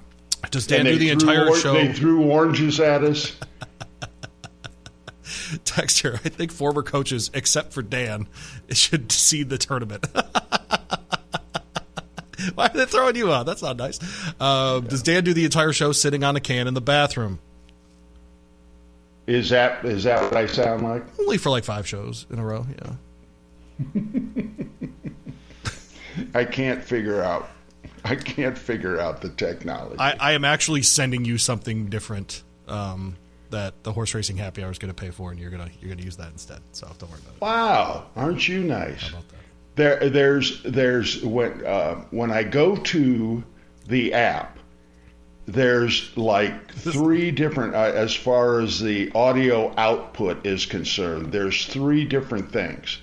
Does 0.51 0.67
Dan 0.67 0.85
do 0.87 0.97
the 0.97 1.11
entire 1.11 1.49
or- 1.49 1.57
show? 1.57 1.75
They 1.75 1.93
threw 1.93 2.23
oranges 2.31 2.81
at 2.81 3.03
us. 3.05 3.35
Texter, 5.65 6.15
I 6.15 6.29
think 6.29 6.53
former 6.53 6.83
coaches, 6.83 7.31
except 7.35 7.73
for 7.73 7.83
Dan, 7.83 8.29
should 8.71 9.13
seed 9.13 9.49
the 9.51 9.59
tournament. 9.59 10.07
Why 12.55 12.67
are 12.67 12.77
they 12.77 12.87
throwing 12.87 13.17
you 13.17 13.33
out? 13.33 13.47
That's 13.47 13.63
not 13.63 13.77
nice. 13.77 13.99
Um, 14.41 14.87
Does 14.87 15.03
Dan 15.03 15.25
do 15.25 15.35
the 15.35 15.45
entire 15.45 15.73
show 15.73 15.93
sitting 15.93 16.25
on 16.25 16.37
a 16.37 16.41
can 16.41 16.67
in 16.69 16.75
the 16.75 16.81
bathroom? 16.81 17.39
Is 19.27 19.51
that 19.51 19.85
is 19.85 20.05
that 20.05 20.21
what 20.23 20.37
I 20.37 20.47
sound 20.47 20.83
like? 20.83 21.05
Only 21.21 21.39
for 21.39 21.51
like 21.51 21.65
five 21.65 21.87
shows 21.87 22.27
in 22.31 22.39
a 22.39 22.45
row. 22.45 22.67
Yeah. 23.81 23.93
I 26.35 26.45
can't 26.45 26.83
figure 26.83 27.23
out. 27.23 27.49
I 28.05 28.17
can't 28.17 28.59
figure 28.59 28.99
out 28.99 29.23
the 29.23 29.29
technology. 29.29 29.97
I, 29.99 30.17
I 30.19 30.33
am 30.33 30.45
actually 30.45 30.83
sending 30.83 31.25
you 31.25 31.39
something 31.39 31.87
different 31.87 32.43
um, 32.67 33.15
that 33.51 33.81
the 33.85 33.93
horse 33.93 34.13
racing 34.13 34.39
happy 34.39 34.65
hour 34.65 34.73
is 34.73 34.79
going 34.79 34.93
to 34.93 35.01
pay 35.01 35.11
for, 35.11 35.31
and 35.31 35.39
you're 35.39 35.51
gonna 35.51 35.71
you're 35.81 35.91
gonna 35.91 36.03
use 36.05 36.17
that 36.17 36.33
instead. 36.33 36.61
So 36.73 36.89
don't 36.99 37.11
worry 37.11 37.21
about 37.21 37.35
it. 37.37 37.41
wow, 37.41 38.07
aren't 38.17 38.49
you 38.49 38.65
nice? 38.65 39.09
about 39.09 39.29
that? 39.29 39.37
There, 39.75 40.11
there's, 40.11 40.63
there's 40.63 41.23
when 41.25 41.65
uh, 41.65 42.05
when 42.11 42.31
I 42.31 42.43
go 42.43 42.77
to 42.77 43.43
the 43.89 44.13
app, 44.13 44.59
there's 45.47 46.17
like 46.17 46.73
three 46.75 47.31
different 47.31 47.75
uh, 47.75 47.79
as 47.95 48.15
far 48.15 48.61
as 48.61 48.81
the 48.81 49.11
audio 49.15 49.73
output 49.77 50.47
is 50.47 50.67
concerned. 50.67 51.33
There's 51.33 51.67
three 51.67 52.05
different 52.05 52.53
things, 52.53 52.99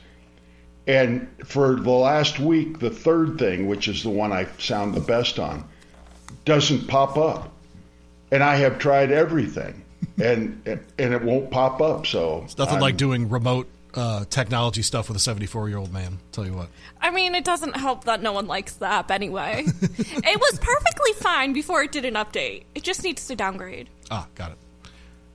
and 0.88 1.28
for 1.46 1.76
the 1.76 1.90
last 1.90 2.40
week, 2.40 2.80
the 2.80 2.92
third 2.92 3.40
thing, 3.40 3.68
which 3.68 3.88
is 3.88 4.04
the 4.04 4.10
one 4.10 4.32
I 4.32 4.48
sound 4.60 4.94
the 4.94 5.02
best 5.02 5.40
on, 5.40 5.68
doesn't 6.46 6.88
pop 6.88 7.18
up, 7.18 7.52
and 8.32 8.44
I 8.44 8.56
have 8.58 8.78
tried 8.80 9.12
everything, 9.12 9.84
and 10.22 10.62
and 10.66 11.14
it 11.14 11.22
won't 11.24 11.50
pop 11.50 11.82
up. 11.82 12.06
So 12.06 12.44
It's 12.46 12.58
nothing 12.60 12.76
I'm- 12.76 12.82
like 12.82 12.96
doing 12.98 13.28
remote 13.28 13.68
uh, 13.94 14.26
technology 14.30 14.82
stuff 14.82 15.08
with 15.08 15.18
a 15.18 15.20
74 15.20 15.70
year 15.70 15.78
old 15.78 15.92
man. 15.92 16.20
Tell 16.32 16.46
you 16.46 16.54
what. 16.54 16.70
I 17.02 17.12
mean, 17.12 17.36
it 17.36 17.44
doesn't 17.44 17.76
help 17.76 18.06
that 18.06 18.22
no 18.22 18.34
one 18.34 18.48
likes 18.48 18.74
the 18.74 18.86
app 18.86 19.12
anyway. 19.12 19.64
it 19.66 20.40
was 20.40 20.60
perfectly 20.60 21.14
fine 21.14 21.54
before 21.54 21.84
it 21.84 21.92
did 21.92 22.06
an 22.06 22.14
update. 22.16 22.64
It 22.76 22.84
just 22.84 23.04
needs 23.04 23.28
to 23.28 23.36
downgrade. 23.36 23.90
Ah, 24.12 24.28
got 24.36 24.52
it. 24.52 24.58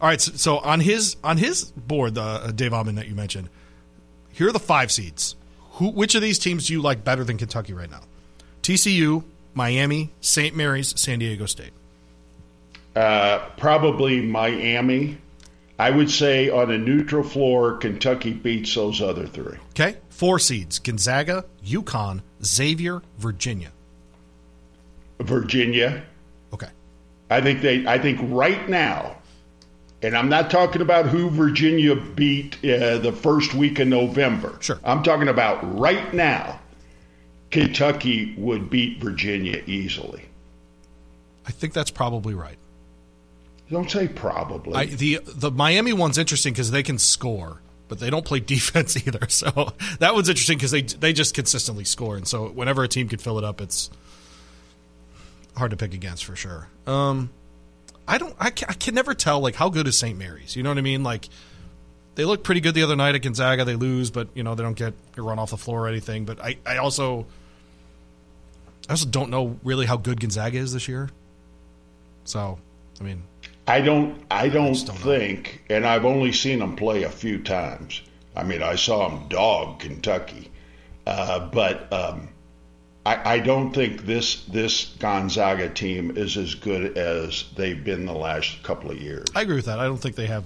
All 0.00 0.08
right, 0.08 0.20
so, 0.20 0.32
so 0.32 0.58
on 0.58 0.80
his 0.80 1.16
on 1.24 1.38
his 1.38 1.64
board, 1.64 2.14
the 2.14 2.22
uh, 2.22 2.50
Dave 2.50 2.72
Ommen 2.72 2.96
that 2.96 3.08
you 3.08 3.14
mentioned, 3.14 3.48
here 4.32 4.48
are 4.48 4.52
the 4.52 4.58
five 4.58 4.92
seeds. 4.92 5.36
Who, 5.72 5.88
which 5.90 6.14
of 6.14 6.22
these 6.22 6.38
teams 6.38 6.66
do 6.66 6.72
you 6.72 6.82
like 6.82 7.04
better 7.04 7.24
than 7.24 7.38
Kentucky 7.38 7.72
right 7.72 7.90
now? 7.90 8.02
TCU, 8.62 9.24
Miami, 9.54 10.10
St. 10.20 10.54
Mary's, 10.54 10.98
San 10.98 11.18
Diego 11.18 11.46
State. 11.46 11.72
Uh, 12.94 13.38
probably 13.56 14.20
Miami. 14.22 15.18
I 15.78 15.90
would 15.90 16.10
say 16.10 16.48
on 16.50 16.70
a 16.70 16.78
neutral 16.78 17.24
floor, 17.24 17.76
Kentucky 17.76 18.32
beats 18.32 18.74
those 18.74 19.00
other 19.02 19.26
three. 19.26 19.58
Okay, 19.70 19.96
four 20.10 20.38
seeds: 20.38 20.78
Gonzaga, 20.78 21.44
UConn, 21.64 22.22
Xavier, 22.44 23.02
Virginia. 23.18 23.72
Virginia. 25.20 26.04
Okay. 26.52 26.68
I 27.30 27.40
think 27.40 27.60
they. 27.60 27.86
I 27.86 27.98
think 27.98 28.20
right 28.22 28.68
now, 28.68 29.16
and 30.02 30.16
I'm 30.16 30.28
not 30.28 30.50
talking 30.50 30.82
about 30.82 31.06
who 31.06 31.28
Virginia 31.30 31.96
beat 31.96 32.56
uh, 32.64 32.98
the 32.98 33.12
first 33.12 33.54
week 33.54 33.80
of 33.80 33.88
November. 33.88 34.56
Sure. 34.60 34.78
I'm 34.84 35.02
talking 35.02 35.28
about 35.28 35.78
right 35.78 36.12
now. 36.14 36.60
Kentucky 37.50 38.34
would 38.36 38.68
beat 38.68 38.98
Virginia 38.98 39.62
easily. 39.66 40.24
I 41.46 41.52
think 41.52 41.72
that's 41.72 41.90
probably 41.90 42.34
right. 42.34 42.58
Don't 43.74 43.90
say 43.90 44.06
probably. 44.06 44.74
I, 44.74 44.86
the 44.86 45.18
the 45.24 45.50
Miami 45.50 45.92
one's 45.92 46.16
interesting 46.16 46.52
because 46.52 46.70
they 46.70 46.84
can 46.84 46.96
score, 46.96 47.60
but 47.88 47.98
they 47.98 48.08
don't 48.08 48.24
play 48.24 48.38
defense 48.54 48.96
either. 48.96 49.28
So 49.28 49.72
that 49.98 50.14
one's 50.14 50.28
interesting 50.28 50.58
because 50.58 50.70
they 50.70 50.82
they 50.82 51.12
just 51.12 51.34
consistently 51.34 51.82
score, 51.82 52.16
and 52.16 52.26
so 52.26 52.48
whenever 52.50 52.84
a 52.84 52.88
team 52.88 53.08
can 53.08 53.18
fill 53.18 53.36
it 53.36 53.42
up, 53.42 53.60
it's 53.60 53.90
hard 55.56 55.72
to 55.72 55.76
pick 55.76 55.92
against 55.92 56.24
for 56.24 56.36
sure. 56.36 56.68
Um, 56.86 57.30
I 58.06 58.18
don't. 58.18 58.36
I 58.38 58.50
can, 58.50 58.68
I 58.70 58.74
can 58.74 58.94
never 58.94 59.12
tell 59.12 59.40
like 59.40 59.56
how 59.56 59.70
good 59.70 59.88
is 59.88 59.98
St. 59.98 60.16
Mary's. 60.16 60.54
You 60.54 60.62
know 60.62 60.70
what 60.70 60.78
I 60.78 60.82
mean? 60.82 61.02
Like 61.02 61.28
they 62.14 62.24
look 62.24 62.44
pretty 62.44 62.60
good 62.60 62.76
the 62.76 62.84
other 62.84 62.94
night 62.94 63.16
at 63.16 63.22
Gonzaga. 63.22 63.64
They 63.64 63.74
lose, 63.74 64.12
but 64.12 64.28
you 64.34 64.44
know 64.44 64.54
they 64.54 64.62
don't 64.62 64.78
get 64.78 64.94
run 65.16 65.40
off 65.40 65.50
the 65.50 65.56
floor 65.56 65.86
or 65.86 65.88
anything. 65.88 66.26
But 66.26 66.40
I 66.40 66.58
I 66.64 66.76
also 66.76 67.26
I 68.88 68.92
also 68.92 69.08
don't 69.08 69.30
know 69.30 69.58
really 69.64 69.86
how 69.86 69.96
good 69.96 70.20
Gonzaga 70.20 70.58
is 70.58 70.72
this 70.72 70.86
year. 70.86 71.10
So 72.24 72.60
I 73.00 73.02
mean. 73.02 73.24
I 73.66 73.80
don't. 73.80 74.22
I 74.30 74.48
don't, 74.48 74.74
don't 74.86 74.98
think, 74.98 75.64
and 75.70 75.86
I've 75.86 76.04
only 76.04 76.32
seen 76.32 76.58
them 76.58 76.76
play 76.76 77.04
a 77.04 77.10
few 77.10 77.42
times. 77.42 78.02
I 78.36 78.42
mean, 78.42 78.62
I 78.62 78.74
saw 78.74 79.08
them 79.08 79.28
dog 79.28 79.80
Kentucky, 79.80 80.50
uh, 81.06 81.48
but 81.48 81.92
um, 81.92 82.28
I, 83.06 83.34
I, 83.34 83.38
don't 83.38 83.72
think 83.72 84.04
this 84.04 84.44
this 84.44 84.94
Gonzaga 84.98 85.68
team 85.68 86.16
is 86.16 86.36
as 86.36 86.54
good 86.54 86.98
as 86.98 87.44
they've 87.56 87.82
been 87.82 88.06
the 88.06 88.14
last 88.14 88.62
couple 88.62 88.90
of 88.90 89.00
years. 89.00 89.26
I 89.34 89.42
agree 89.42 89.56
with 89.56 89.66
that. 89.66 89.78
I 89.78 89.84
don't 89.84 89.98
think 89.98 90.16
they 90.16 90.26
have 90.26 90.44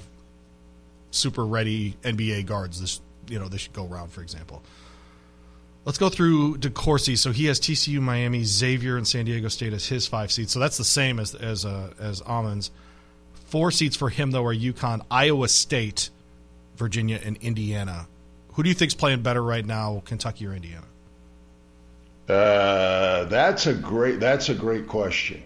super 1.10 1.46
ready 1.46 1.96
NBA 2.02 2.46
guards. 2.46 2.80
This 2.80 3.00
you 3.28 3.38
know 3.38 3.48
this 3.48 3.62
should 3.62 3.72
go 3.72 3.86
around, 3.86 4.12
for 4.12 4.22
example. 4.22 4.62
Let's 5.84 5.98
go 5.98 6.08
through 6.10 6.58
DeCourcy. 6.58 7.16
So 7.16 7.32
he 7.32 7.46
has 7.46 7.58
TCU, 7.58 8.00
Miami, 8.00 8.44
Xavier, 8.44 8.96
and 8.98 9.08
San 9.08 9.24
Diego 9.24 9.48
State 9.48 9.72
as 9.72 9.86
his 9.86 10.06
five 10.06 10.30
seeds. 10.30 10.52
So 10.52 10.58
that's 10.60 10.76
the 10.76 10.84
same 10.84 11.18
as 11.18 11.34
as 11.34 11.64
uh, 11.64 11.92
as 11.98 12.20
Ommen's. 12.22 12.70
Four 13.48 13.70
seats 13.70 13.96
for 13.96 14.10
him 14.10 14.30
though 14.30 14.44
are 14.44 14.54
UConn, 14.54 15.04
Iowa 15.10 15.48
State, 15.48 16.10
Virginia, 16.76 17.18
and 17.24 17.38
Indiana. 17.38 18.06
Who 18.52 18.62
do 18.62 18.68
you 18.68 18.74
think's 18.74 18.94
playing 18.94 19.22
better 19.22 19.42
right 19.42 19.64
now, 19.64 20.02
Kentucky 20.04 20.46
or 20.46 20.54
Indiana? 20.54 20.84
Uh, 22.28 23.24
that's 23.24 23.66
a 23.66 23.72
great. 23.72 24.20
That's 24.20 24.50
a 24.50 24.54
great 24.54 24.86
question. 24.86 25.42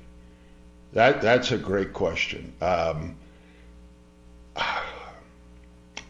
That 0.95 1.23
that's 1.23 1.53
a 1.53 1.59
great 1.59 1.93
question. 1.93 2.53
Um, 2.61 3.15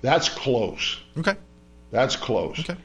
that's 0.01 0.31
close. 0.31 0.99
Okay. 1.19 1.37
That's 1.91 2.17
close. 2.17 2.59
Okay. 2.61 2.77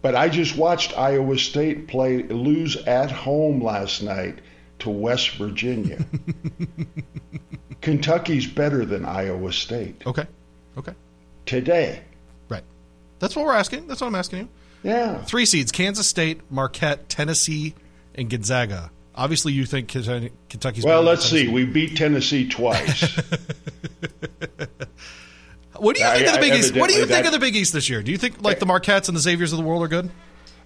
But 0.00 0.14
I 0.14 0.30
just 0.30 0.56
watched 0.56 0.96
Iowa 0.96 1.38
State 1.38 1.86
play 1.86 2.22
lose 2.22 2.76
at 2.76 3.10
home 3.10 3.62
last 3.62 4.02
night 4.02 4.38
to 4.84 4.90
West 4.90 5.30
Virginia. 5.30 6.04
Kentucky's 7.80 8.46
better 8.46 8.84
than 8.84 9.04
Iowa 9.06 9.50
State. 9.52 10.02
Okay. 10.06 10.26
Okay. 10.76 10.92
Today. 11.46 12.02
Right. 12.50 12.62
That's 13.18 13.34
what 13.34 13.46
we're 13.46 13.54
asking. 13.54 13.86
That's 13.86 14.02
what 14.02 14.08
I'm 14.08 14.14
asking 14.14 14.40
you. 14.40 14.48
Yeah. 14.82 15.22
Three 15.24 15.46
seeds: 15.46 15.72
Kansas 15.72 16.06
State, 16.06 16.40
Marquette, 16.50 17.08
Tennessee, 17.08 17.74
and 18.14 18.28
Gonzaga. 18.28 18.90
Obviously, 19.14 19.54
you 19.54 19.64
think 19.64 19.88
Kentucky's. 19.88 20.84
Well, 20.84 21.02
let's 21.02 21.24
see. 21.24 21.48
We 21.48 21.64
beat 21.64 21.96
Tennessee 21.96 22.46
twice. 22.46 23.16
what 25.76 25.96
do 25.96 26.02
you 26.02 26.08
think 26.08 26.28
I, 26.28 26.30
of 26.30 26.34
the 26.34 26.40
Big 26.40 26.52
East? 26.54 26.76
What 26.76 26.90
do 26.90 26.96
you 26.96 27.06
think 27.06 27.24
of 27.24 27.32
the 27.32 27.38
Big 27.38 27.56
East 27.56 27.72
this 27.72 27.88
year? 27.88 28.02
Do 28.02 28.12
you 28.12 28.18
think 28.18 28.42
like 28.42 28.58
the 28.58 28.66
Marquettes 28.66 29.08
and 29.08 29.16
the 29.16 29.22
Xaviers 29.22 29.52
of 29.52 29.58
the 29.58 29.64
world 29.64 29.82
are 29.82 29.88
good? 29.88 30.10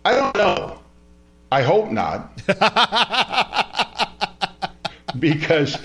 I 0.05 0.15
don't 0.17 0.37
know. 0.37 0.81
I 1.53 1.63
hope 1.63 1.91
not. 1.91 2.43
because 5.19 5.77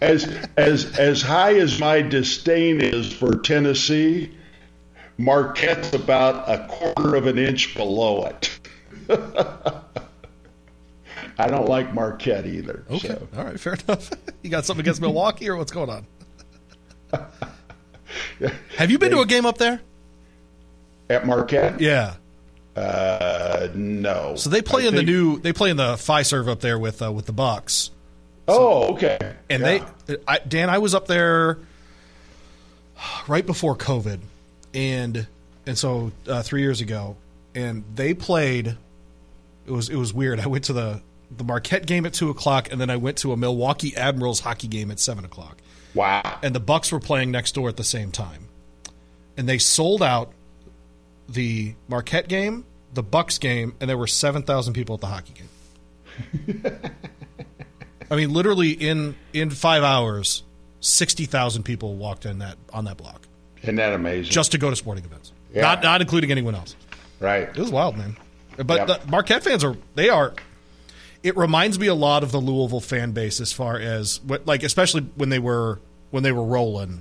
as 0.00 0.26
as 0.56 0.98
as 0.98 1.22
high 1.22 1.54
as 1.54 1.78
my 1.78 2.02
disdain 2.02 2.80
is 2.80 3.12
for 3.12 3.36
Tennessee, 3.36 4.30
Marquette's 5.18 5.92
about 5.94 6.48
a 6.48 6.66
quarter 6.68 7.14
of 7.14 7.26
an 7.26 7.38
inch 7.38 7.74
below 7.74 8.26
it. 8.26 8.50
I 11.38 11.48
don't 11.48 11.68
like 11.68 11.94
Marquette 11.94 12.46
either. 12.46 12.84
Okay, 12.90 13.08
so. 13.08 13.28
all 13.36 13.44
right, 13.44 13.58
fair 13.58 13.74
enough. 13.74 14.10
you 14.42 14.50
got 14.50 14.64
something 14.64 14.82
against 14.82 15.00
Milwaukee, 15.00 15.48
or 15.48 15.56
what's 15.56 15.72
going 15.72 15.90
on? 15.90 16.06
Have 18.76 18.90
you 18.90 18.98
been 18.98 19.10
they, 19.10 19.16
to 19.16 19.22
a 19.22 19.26
game 19.26 19.46
up 19.46 19.58
there? 19.58 19.80
At 21.08 21.26
Marquette? 21.26 21.80
Yeah. 21.80 22.14
Uh, 22.76 23.68
no. 23.74 24.36
So 24.36 24.50
they 24.50 24.62
play 24.62 24.84
I 24.84 24.88
in 24.88 24.94
think... 24.94 25.06
the 25.06 25.12
new. 25.12 25.38
They 25.38 25.52
play 25.52 25.70
in 25.70 25.76
the 25.76 25.94
Fiserv 25.94 26.48
up 26.48 26.60
there 26.60 26.78
with 26.78 27.02
uh, 27.02 27.12
with 27.12 27.26
the 27.26 27.32
Bucks. 27.32 27.90
So, 28.48 28.56
oh, 28.58 28.94
okay. 28.94 29.18
And 29.48 29.62
yeah. 29.62 29.88
they, 30.06 30.16
I, 30.26 30.38
Dan, 30.38 30.68
I 30.68 30.78
was 30.78 30.94
up 30.94 31.06
there 31.06 31.58
right 33.28 33.46
before 33.46 33.76
COVID, 33.76 34.18
and 34.74 35.26
and 35.66 35.78
so 35.78 36.12
uh, 36.26 36.42
three 36.42 36.62
years 36.62 36.80
ago, 36.80 37.16
and 37.54 37.84
they 37.94 38.14
played. 38.14 38.76
It 39.66 39.70
was 39.70 39.88
it 39.88 39.96
was 39.96 40.12
weird. 40.12 40.40
I 40.40 40.46
went 40.46 40.64
to 40.64 40.72
the 40.72 41.00
the 41.36 41.44
Marquette 41.44 41.86
game 41.86 42.04
at 42.04 42.12
two 42.14 42.30
o'clock, 42.30 42.70
and 42.72 42.80
then 42.80 42.90
I 42.90 42.96
went 42.96 43.18
to 43.18 43.32
a 43.32 43.36
Milwaukee 43.36 43.96
Admirals 43.96 44.40
hockey 44.40 44.68
game 44.68 44.90
at 44.90 44.98
seven 44.98 45.24
o'clock. 45.24 45.58
Wow! 45.94 46.38
And 46.42 46.54
the 46.54 46.60
Bucks 46.60 46.90
were 46.90 47.00
playing 47.00 47.30
next 47.30 47.52
door 47.54 47.68
at 47.68 47.76
the 47.76 47.84
same 47.84 48.10
time, 48.10 48.48
and 49.36 49.48
they 49.48 49.58
sold 49.58 50.02
out 50.02 50.32
the 51.28 51.74
Marquette 51.88 52.28
game, 52.28 52.64
the 52.92 53.02
Bucks 53.04 53.38
game, 53.38 53.74
and 53.80 53.88
there 53.88 53.98
were 53.98 54.08
seven 54.08 54.42
thousand 54.42 54.74
people 54.74 54.96
at 54.96 55.00
the 55.00 55.06
hockey 55.06 55.34
game. 55.34 56.64
I 58.12 58.16
mean, 58.16 58.30
literally 58.30 58.72
in 58.72 59.14
in 59.32 59.48
five 59.48 59.82
hours, 59.82 60.42
sixty 60.80 61.24
thousand 61.24 61.62
people 61.62 61.94
walked 61.94 62.26
in 62.26 62.40
that 62.40 62.58
on 62.70 62.84
that 62.84 62.98
block. 62.98 63.22
Isn't 63.62 63.76
that 63.76 63.94
amazing? 63.94 64.30
Just 64.30 64.52
to 64.52 64.58
go 64.58 64.68
to 64.68 64.76
sporting 64.76 65.02
events, 65.04 65.32
yeah. 65.54 65.62
not 65.62 65.82
not 65.82 66.02
including 66.02 66.30
anyone 66.30 66.54
else. 66.54 66.76
Right. 67.20 67.48
It 67.48 67.56
was 67.56 67.70
wild, 67.70 67.96
man. 67.96 68.18
But 68.58 68.86
yep. 68.86 68.86
the 68.86 69.10
Marquette 69.10 69.42
fans 69.42 69.64
are 69.64 69.76
they 69.94 70.10
are. 70.10 70.34
It 71.22 71.38
reminds 71.38 71.78
me 71.78 71.86
a 71.86 71.94
lot 71.94 72.22
of 72.22 72.32
the 72.32 72.38
Louisville 72.40 72.80
fan 72.80 73.12
base 73.12 73.40
as 73.40 73.50
far 73.50 73.78
as 73.78 74.20
what 74.24 74.46
like 74.46 74.62
especially 74.62 75.04
when 75.14 75.30
they 75.30 75.38
were 75.38 75.80
when 76.10 76.22
they 76.22 76.32
were 76.32 76.44
rolling 76.44 77.00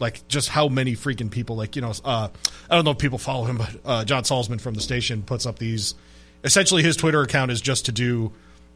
like 0.00 0.26
just 0.26 0.48
how 0.48 0.66
many 0.66 0.96
freaking 0.96 1.30
people 1.30 1.54
like 1.54 1.76
you 1.76 1.82
know 1.82 1.92
uh, 2.04 2.28
i 2.70 2.74
don't 2.74 2.86
know 2.86 2.90
if 2.92 2.98
people 2.98 3.18
follow 3.18 3.44
him 3.44 3.58
but 3.58 3.76
uh, 3.84 4.04
john 4.04 4.22
salzman 4.24 4.58
from 4.58 4.72
the 4.72 4.80
station 4.80 5.22
puts 5.22 5.44
up 5.44 5.58
these 5.58 5.94
essentially 6.42 6.82
his 6.82 6.96
twitter 6.96 7.20
account 7.20 7.50
is 7.50 7.60
just 7.60 7.84
to 7.84 7.92
do 7.92 8.32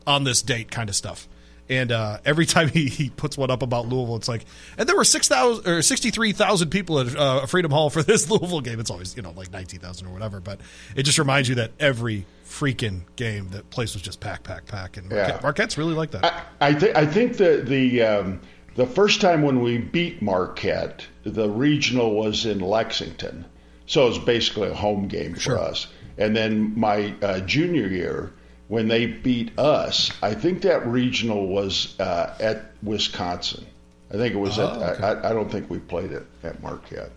on 0.07 0.25
this 0.25 0.43
date 0.43 0.71
kind 0.71 0.91
of 0.91 0.95
stuff 0.95 1.27
and 1.69 1.93
uh, 1.93 2.19
every 2.25 2.47
time 2.55 2.69
he, 2.69 2.87
he 2.89 3.11
puts 3.11 3.37
one 3.37 3.51
up 3.51 3.63
about 3.63 3.87
Louisville, 3.87 4.17
it's 4.17 4.29
like, 4.29 4.45
and 4.79 4.89
there 4.89 4.97
were 4.97 5.05
six 5.05 5.29
thousand 5.29 5.67
or 5.67 5.83
sixty 5.83 6.11
three 6.11 6.33
thousand 6.33 6.71
people 6.71 7.01
at 7.01 7.15
uh, 7.17 7.47
Freedom 7.47 7.71
Hall 7.71 7.91
for 7.91 8.03
this 8.05 8.31
Louisville 8.31 8.61
game. 8.61 8.81
It's 8.81 8.91
always 8.91 9.17
you 9.17 9.23
know 9.23 9.33
like 9.33 9.53
nineteen 9.53 9.81
thousand 9.81 10.07
or 10.07 10.13
whatever, 10.13 10.41
but 10.41 10.61
it 10.97 11.05
just 11.05 11.19
reminds 11.19 11.49
you 11.49 11.57
that 11.57 11.73
every 11.79 12.27
freaking 12.47 13.03
game 13.17 13.49
that 13.51 13.69
place 13.71 13.95
was 13.95 14.03
just 14.03 14.21
pack, 14.21 14.43
pack, 14.45 14.67
pack, 14.67 14.97
and 14.97 15.09
Marquette, 15.09 15.37
yeah. 15.37 15.41
Marquette's 15.43 15.77
really 15.77 15.95
like 15.95 16.13
that. 16.13 16.25
I, 16.61 16.69
I 16.69 16.75
think 16.75 16.97
I 16.97 17.07
think 17.07 17.37
that 17.39 17.67
the 17.67 18.03
um, 18.03 18.41
the 18.77 18.87
first 18.87 19.21
time 19.21 19.43
when 19.43 19.61
we 19.61 19.79
beat 19.79 20.21
Marquette, 20.23 21.07
the 21.25 21.49
regional 21.49 22.15
was 22.15 22.47
in 22.47 22.61
Lexington, 22.61 23.45
so 23.87 24.07
it 24.07 24.09
was 24.11 24.19
basically 24.19 24.69
a 24.69 24.75
home 24.75 25.09
game 25.09 25.35
for 25.35 25.41
sure. 25.41 25.59
us. 25.59 25.89
And 26.17 26.37
then 26.37 26.79
my 26.79 27.13
uh, 27.23 27.41
junior 27.41 27.89
year 27.89 28.33
when 28.69 28.89
they 28.89 29.07
beat 29.07 29.59
us. 29.59 30.11
I 30.23 30.35
think 30.35 30.63
that 30.63 30.87
regional 30.87 31.47
was 31.47 31.99
uh, 32.01 32.35
at 32.41 32.73
Wisconsin. 32.83 33.67
I 34.11 34.17
think 34.17 34.35
it 34.35 34.39
was 34.39 34.59
oh, 34.59 34.69
at. 34.69 34.97
Okay. 34.97 35.05
I, 35.05 35.31
I, 35.31 35.33
don't 35.33 35.51
think 35.51 35.69
we 35.69 35.79
played 35.79 36.13
it 36.13 36.25
at 36.43 36.63
Marquette. 36.63 37.11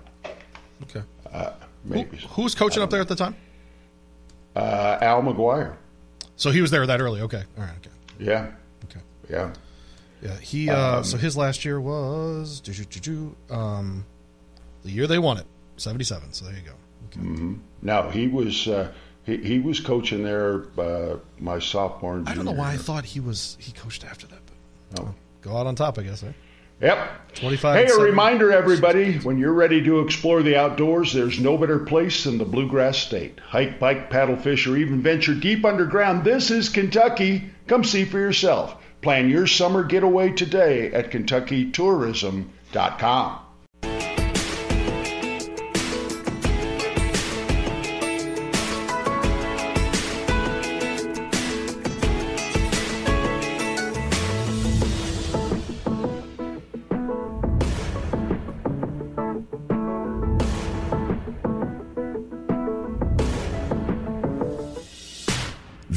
Okay. 0.83 1.03
Uh, 1.31 1.51
maybe. 1.83 2.17
Who, 2.17 2.27
who, 2.27 2.41
was 2.43 2.55
coaching 2.55 2.81
up 2.81 2.89
there 2.89 3.01
at 3.01 3.07
the 3.07 3.15
time? 3.15 3.35
Uh, 4.55 4.97
Al 5.01 5.21
McGuire. 5.21 5.75
So 6.35 6.51
he 6.51 6.61
was 6.61 6.71
there 6.71 6.85
that 6.85 7.01
early. 7.01 7.21
Okay. 7.21 7.43
All 7.57 7.63
right. 7.63 7.73
Okay. 7.77 7.91
Yeah. 8.19 8.51
Okay. 8.85 8.99
Yeah. 9.29 9.53
Yeah. 10.21 10.35
He. 10.39 10.69
Uh, 10.69 10.97
um, 10.97 11.03
so 11.03 11.17
his 11.17 11.37
last 11.37 11.65
year 11.65 11.79
was 11.79 12.61
um, 13.49 14.05
the 14.83 14.91
year 14.91 15.07
they 15.07 15.19
won 15.19 15.37
it, 15.37 15.45
seventy-seven. 15.77 16.33
So 16.33 16.45
there 16.45 16.55
you 16.55 16.61
go. 16.61 16.71
Okay. 17.09 17.19
Mm-hmm. 17.19 17.53
No, 17.83 18.09
he 18.09 18.27
was. 18.27 18.67
He, 19.27 19.37
he 19.37 19.59
was 19.59 19.79
coaching 19.81 20.23
there 20.23 20.63
uh, 20.79 21.17
my 21.37 21.59
sophomore. 21.59 22.15
And 22.15 22.27
I 22.29 22.33
don't 22.33 22.45
know 22.45 22.53
why 22.53 22.71
year. 22.71 22.79
I 22.79 22.83
thought 22.83 23.03
he 23.03 23.19
was 23.19 23.57
he 23.59 23.73
coached 23.73 24.05
after 24.05 24.25
that. 24.27 24.39
But 24.89 25.01
oh. 25.01 25.13
go 25.41 25.57
out 25.57 25.67
on 25.67 25.75
top, 25.75 25.99
I 25.99 26.03
guess. 26.03 26.23
Right? 26.23 26.33
Yep. 26.79 27.35
25 27.35 27.87
Hey, 27.87 27.91
a 27.91 27.97
reminder, 27.97 28.53
everybody, 28.53 29.17
when 29.19 29.37
you're 29.37 29.51
ready 29.51 29.83
to 29.83 29.99
explore 29.99 30.41
the 30.43 30.55
outdoors, 30.55 31.11
there's 31.11 31.41
no 31.41 31.57
better 31.57 31.79
place 31.79 32.23
than 32.23 32.37
the 32.37 32.45
Bluegrass 32.45 32.99
State. 32.99 33.41
Hike, 33.41 33.79
bike, 33.79 34.09
paddle, 34.09 34.37
fish, 34.37 34.65
or 34.65 34.77
even 34.77 35.01
venture 35.01 35.35
deep 35.35 35.65
underground. 35.65 36.23
This 36.23 36.49
is 36.49 36.69
Kentucky. 36.69 37.49
Come 37.67 37.83
see 37.83 38.05
for 38.05 38.19
yourself. 38.19 38.77
Plan 39.01 39.29
your 39.29 39.45
summer 39.45 39.83
getaway 39.83 40.31
today 40.31 40.93
at 40.93 41.11
KentuckyTourism.com. 41.11 43.39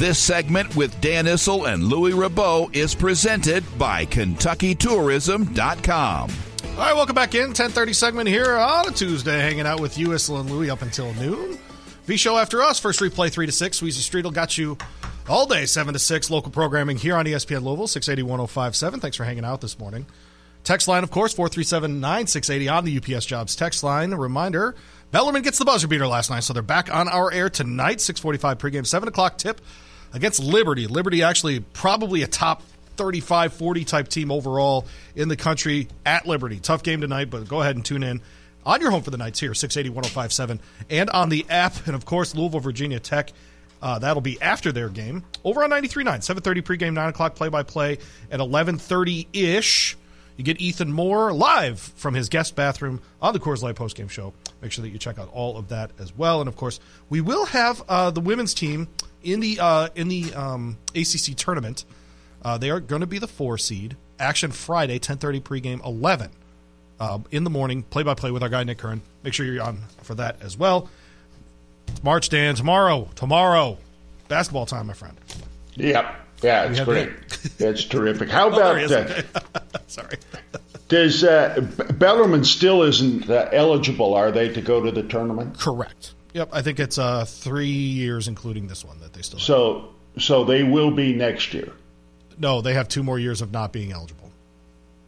This 0.01 0.18
segment 0.18 0.74
with 0.76 0.98
Dan 1.03 1.26
Issel 1.26 1.70
and 1.70 1.84
Louis 1.84 2.12
Rabot 2.12 2.74
is 2.74 2.94
presented 2.94 3.62
by 3.78 4.07
KentuckyTourism.com. 4.07 6.30
All 6.30 6.78
right, 6.78 6.96
welcome 6.96 7.14
back 7.14 7.34
in. 7.34 7.48
1030 7.48 7.92
segment 7.92 8.26
here 8.26 8.57
on 8.57 8.88
a 8.88 8.92
Tuesday, 8.92 9.40
hanging 9.40 9.66
out 9.66 9.78
with 9.78 9.98
you, 9.98 10.14
Issel 10.14 10.40
and 10.40 10.51
Louis, 10.51 10.70
up 10.70 10.80
until 10.80 11.12
noon. 11.12 11.59
V 12.07 12.16
show 12.16 12.38
after 12.38 12.62
us. 12.62 12.80
First 12.80 13.01
replay 13.01 13.30
3 13.30 13.44
to 13.44 13.53
6. 13.53 13.82
Weezy 13.82 14.01
Streetel 14.01 14.32
got 14.32 14.57
you 14.57 14.78
all 15.28 15.44
day, 15.44 15.66
7 15.66 15.92
to 15.92 15.98
6. 15.98 16.30
Local 16.30 16.51
programming 16.51 16.96
here 16.96 17.14
on 17.14 17.26
ESPN 17.26 17.62
Louisville, 17.62 17.86
680 17.86 18.22
1057. 18.22 19.01
Thanks 19.01 19.18
for 19.18 19.24
hanging 19.24 19.44
out 19.44 19.61
this 19.61 19.78
morning. 19.78 20.07
Text 20.64 20.88
line, 20.88 21.03
of 21.03 21.11
course, 21.11 21.34
437 21.34 22.01
9680 22.01 22.68
on 22.70 22.86
the 22.86 22.96
UPS 22.96 23.26
Jobs 23.26 23.55
text 23.55 23.82
line. 23.82 24.14
Reminder 24.14 24.74
Bellarmine 25.12 25.42
gets 25.42 25.59
the 25.59 25.66
buzzer 25.66 25.88
beater 25.88 26.07
last 26.07 26.30
night, 26.30 26.44
so 26.44 26.55
they're 26.55 26.62
back 26.62 26.90
on 26.90 27.07
our 27.07 27.30
air 27.30 27.51
tonight, 27.51 28.01
645 28.01 28.57
pregame, 28.57 28.86
7 28.86 29.07
o'clock 29.07 29.36
tip 29.36 29.61
against 30.12 30.42
Liberty. 30.42 30.86
Liberty 30.86 31.22
actually 31.22 31.61
probably 31.61 32.22
a 32.22 32.26
top 32.26 32.62
35 32.96 33.54
40 33.54 33.84
type 33.84 34.08
team 34.08 34.30
overall 34.30 34.86
in 35.14 35.28
the 35.28 35.36
country 35.36 35.88
at 36.04 36.26
Liberty. 36.26 36.61
Tough 36.61 36.82
game 36.82 37.00
tonight, 37.00 37.30
but 37.30 37.48
go 37.48 37.61
ahead 37.61 37.76
and 37.76 37.84
tune 37.84 38.02
in 38.02 38.20
on 38.64 38.80
your 38.80 38.90
home 38.90 39.02
for 39.02 39.11
the 39.11 39.16
Knights 39.16 39.40
here, 39.40 39.54
680 39.54 39.94
1057, 39.94 40.61
and 40.90 41.11
on 41.11 41.28
the 41.28 41.46
app. 41.48 41.86
And 41.86 41.94
of 41.94 42.04
course, 42.04 42.34
Louisville, 42.34 42.61
Virginia 42.61 43.00
Tech. 43.00 43.32
Uh, 43.82 43.98
that'll 43.98 44.20
be 44.20 44.40
after 44.42 44.72
their 44.72 44.90
game 44.90 45.24
over 45.42 45.64
on 45.64 45.70
93.9, 45.70 46.18
7:30 46.20 46.62
pregame, 46.62 46.92
9 46.92 47.08
o'clock 47.08 47.34
play-by-play 47.34 47.96
at 48.30 48.38
11:30 48.38 49.26
ish. 49.32 49.96
You 50.41 50.45
get 50.45 50.59
Ethan 50.59 50.91
Moore 50.91 51.34
live 51.34 51.78
from 51.78 52.14
his 52.14 52.30
guest 52.30 52.57
bathroom 52.57 53.03
on 53.20 53.34
the 53.34 53.38
Coors 53.38 53.61
Light 53.62 53.74
postgame 53.74 54.09
show. 54.09 54.32
Make 54.62 54.72
sure 54.72 54.80
that 54.80 54.88
you 54.88 54.97
check 54.99 55.18
out 55.18 55.28
all 55.34 55.59
of 55.59 55.68
that 55.68 55.91
as 55.99 56.16
well. 56.16 56.41
And 56.41 56.49
of 56.49 56.57
course, 56.57 56.80
we 57.11 57.20
will 57.20 57.45
have 57.45 57.82
uh, 57.91 58.11
the 58.11 58.22
women's 58.22 58.55
team 58.55 58.88
in 59.22 59.41
the 59.41 59.59
uh, 59.61 59.88
in 59.95 60.09
the 60.09 60.32
um, 60.32 60.78
ACC 60.95 61.36
tournament. 61.36 61.84
Uh, 62.43 62.57
they 62.57 62.70
are 62.70 62.80
going 62.80 63.03
to 63.03 63.07
be 63.07 63.18
the 63.18 63.26
four 63.26 63.59
seed. 63.59 63.99
Action 64.18 64.51
Friday, 64.51 64.99
10:30 64.99 65.43
pregame, 65.43 65.84
11 65.84 66.30
uh, 66.99 67.18
in 67.30 67.45
the 67.45 67.51
morning. 67.51 67.82
Play 67.82 68.03
by 68.03 68.14
play 68.14 68.30
with 68.30 68.43
our 68.43 68.49
guy 68.49 68.64
Nick 68.64 68.78
Kern. 68.78 69.03
Make 69.22 69.34
sure 69.34 69.45
you're 69.45 69.62
on 69.62 69.80
for 70.05 70.14
that 70.14 70.36
as 70.41 70.57
well. 70.57 70.88
It's 71.88 72.03
March 72.03 72.30
Dan 72.30 72.55
tomorrow. 72.55 73.11
Tomorrow, 73.14 73.76
basketball 74.28 74.64
time, 74.64 74.86
my 74.86 74.95
friend. 74.95 75.18
Yep. 75.74 76.14
Yeah, 76.41 76.70
it's 76.70 76.80
great. 76.80 77.11
It's 77.59 77.84
terrific. 77.84 78.28
How 78.30 78.47
Oh, 78.47 78.57
about 78.57 78.91
uh, 78.91 79.59
Sorry. 79.87 80.16
does 80.89 81.23
uh, 81.25 81.66
B- 81.77 81.85
Bellarmine 81.95 82.45
still 82.45 82.83
isn't 82.83 83.29
uh, 83.31 83.49
eligible? 83.53 84.14
Are 84.14 84.31
they 84.31 84.49
to 84.51 84.61
go 84.61 84.83
to 84.83 84.91
the 84.91 85.03
tournament? 85.03 85.59
Correct. 85.59 86.14
Yep, 86.35 86.51
I 86.53 86.62
think 86.62 86.79
it's 86.79 86.99
uh, 86.99 87.25
three 87.25 87.66
years, 87.66 88.29
including 88.29 88.68
this 88.68 88.85
one, 88.85 89.01
that 89.01 89.12
they 89.12 89.23
still 89.23 89.39
have. 89.39 89.47
So, 89.47 89.89
so 90.18 90.45
they 90.45 90.62
will 90.62 90.91
be 90.93 91.12
next 91.14 91.53
year. 91.55 91.73
No, 92.39 92.61
they 92.61 92.75
have 92.75 92.89
two 92.89 93.03
more 93.03 93.18
years 93.18 93.43
of 93.43 93.53
not 93.53 93.73
being 93.73 93.93
eligible. 93.93 94.31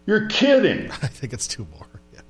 You're 0.07 0.27
kidding? 0.27 0.91
I 1.03 1.07
think 1.07 1.33
it's 1.33 1.47
two 1.47 1.67
more. 1.73 1.87
Yeah. 2.13 2.21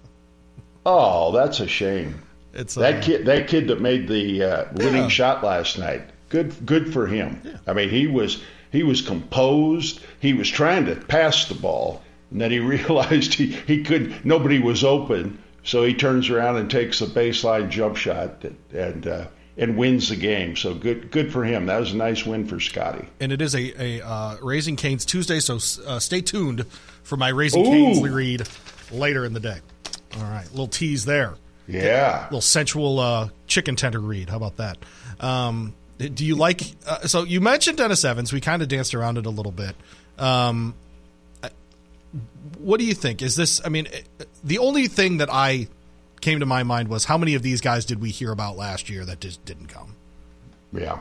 Oh, 0.84 1.32
that's 1.32 1.60
a 1.60 1.66
shame. 1.66 2.20
It's 2.52 2.76
uh, 2.76 2.80
That 2.80 3.02
kid, 3.02 3.24
that 3.26 3.48
kid 3.48 3.68
that 3.68 3.80
made 3.80 4.08
the 4.08 4.44
uh, 4.44 4.64
winning 4.74 5.02
Yeah. 5.04 5.08
shot 5.08 5.42
last 5.42 5.78
night. 5.78 6.02
Good, 6.28 6.54
good 6.66 6.92
for 6.92 7.06
him. 7.06 7.40
I 7.66 7.72
mean, 7.72 7.88
he 7.88 8.06
was 8.06 8.42
he 8.70 8.82
was 8.82 9.00
composed. 9.02 10.00
He 10.20 10.32
was 10.34 10.48
trying 10.50 10.84
to 10.86 10.96
pass 10.96 11.46
the 11.46 11.54
ball, 11.54 12.01
and 12.32 12.40
then 12.40 12.50
he 12.50 12.58
realized 12.60 13.34
he 13.34 13.46
he 13.46 13.84
could. 13.84 14.24
Nobody 14.24 14.58
was 14.58 14.82
open, 14.82 15.38
so 15.62 15.84
he 15.84 15.94
turns 15.94 16.30
around 16.30 16.56
and 16.56 16.70
takes 16.70 17.00
a 17.00 17.06
baseline 17.06 17.68
jump 17.70 17.96
shot 17.96 18.42
and 18.44 18.56
and, 18.72 19.06
uh, 19.06 19.26
and 19.56 19.76
wins 19.76 20.08
the 20.08 20.16
game. 20.16 20.56
So 20.56 20.74
good, 20.74 21.10
good 21.10 21.30
for 21.32 21.44
him. 21.44 21.66
That 21.66 21.78
was 21.78 21.92
a 21.92 21.96
nice 21.96 22.24
win 22.24 22.46
for 22.46 22.58
Scotty. 22.58 23.06
and 23.20 23.32
it 23.32 23.42
is 23.42 23.54
a, 23.54 24.00
a 24.00 24.06
uh, 24.06 24.36
Raising 24.42 24.76
Canes 24.76 25.04
Tuesday, 25.04 25.40
so 25.40 25.56
uh, 25.86 25.98
stay 25.98 26.22
tuned 26.22 26.66
for 27.02 27.16
my 27.16 27.28
Raising 27.28 27.66
Ooh. 27.66 27.70
Canes 27.70 28.00
read 28.00 28.48
later 28.90 29.24
in 29.24 29.34
the 29.34 29.40
day. 29.40 29.58
All 30.16 30.22
right, 30.24 30.48
little 30.50 30.68
tease 30.68 31.04
there. 31.04 31.34
Yeah. 31.68 32.24
little 32.24 32.40
sensual 32.40 32.98
uh, 32.98 33.28
chicken 33.46 33.76
tender 33.76 34.00
read. 34.00 34.28
How 34.28 34.36
about 34.36 34.56
that? 34.56 34.78
Um, 35.20 35.74
do 35.98 36.24
you 36.24 36.34
like? 36.34 36.62
Uh, 36.86 37.06
so 37.06 37.22
you 37.22 37.40
mentioned 37.40 37.78
Dennis 37.78 38.04
Evans. 38.04 38.32
We 38.32 38.40
kind 38.40 38.62
of 38.62 38.68
danced 38.68 38.94
around 38.94 39.18
it 39.18 39.26
a 39.26 39.30
little 39.30 39.52
bit. 39.52 39.76
Um, 40.18 40.74
what 42.58 42.78
do 42.78 42.86
you 42.86 42.94
think? 42.94 43.22
Is 43.22 43.36
this? 43.36 43.60
I 43.64 43.68
mean, 43.68 43.88
the 44.44 44.58
only 44.58 44.86
thing 44.88 45.18
that 45.18 45.28
I 45.32 45.68
came 46.20 46.40
to 46.40 46.46
my 46.46 46.62
mind 46.62 46.88
was 46.88 47.04
how 47.04 47.18
many 47.18 47.34
of 47.34 47.42
these 47.42 47.60
guys 47.60 47.84
did 47.84 48.00
we 48.00 48.10
hear 48.10 48.30
about 48.32 48.56
last 48.56 48.88
year 48.90 49.04
that 49.04 49.20
just 49.20 49.44
didn't 49.44 49.66
come? 49.66 49.96
Yeah. 50.72 50.98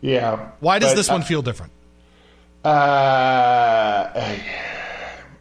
Yeah. 0.00 0.50
Why 0.60 0.78
does 0.78 0.92
But, 0.92 0.96
this 0.96 1.08
one 1.10 1.22
feel 1.22 1.42
different? 1.42 1.72
Uh, 2.64 2.68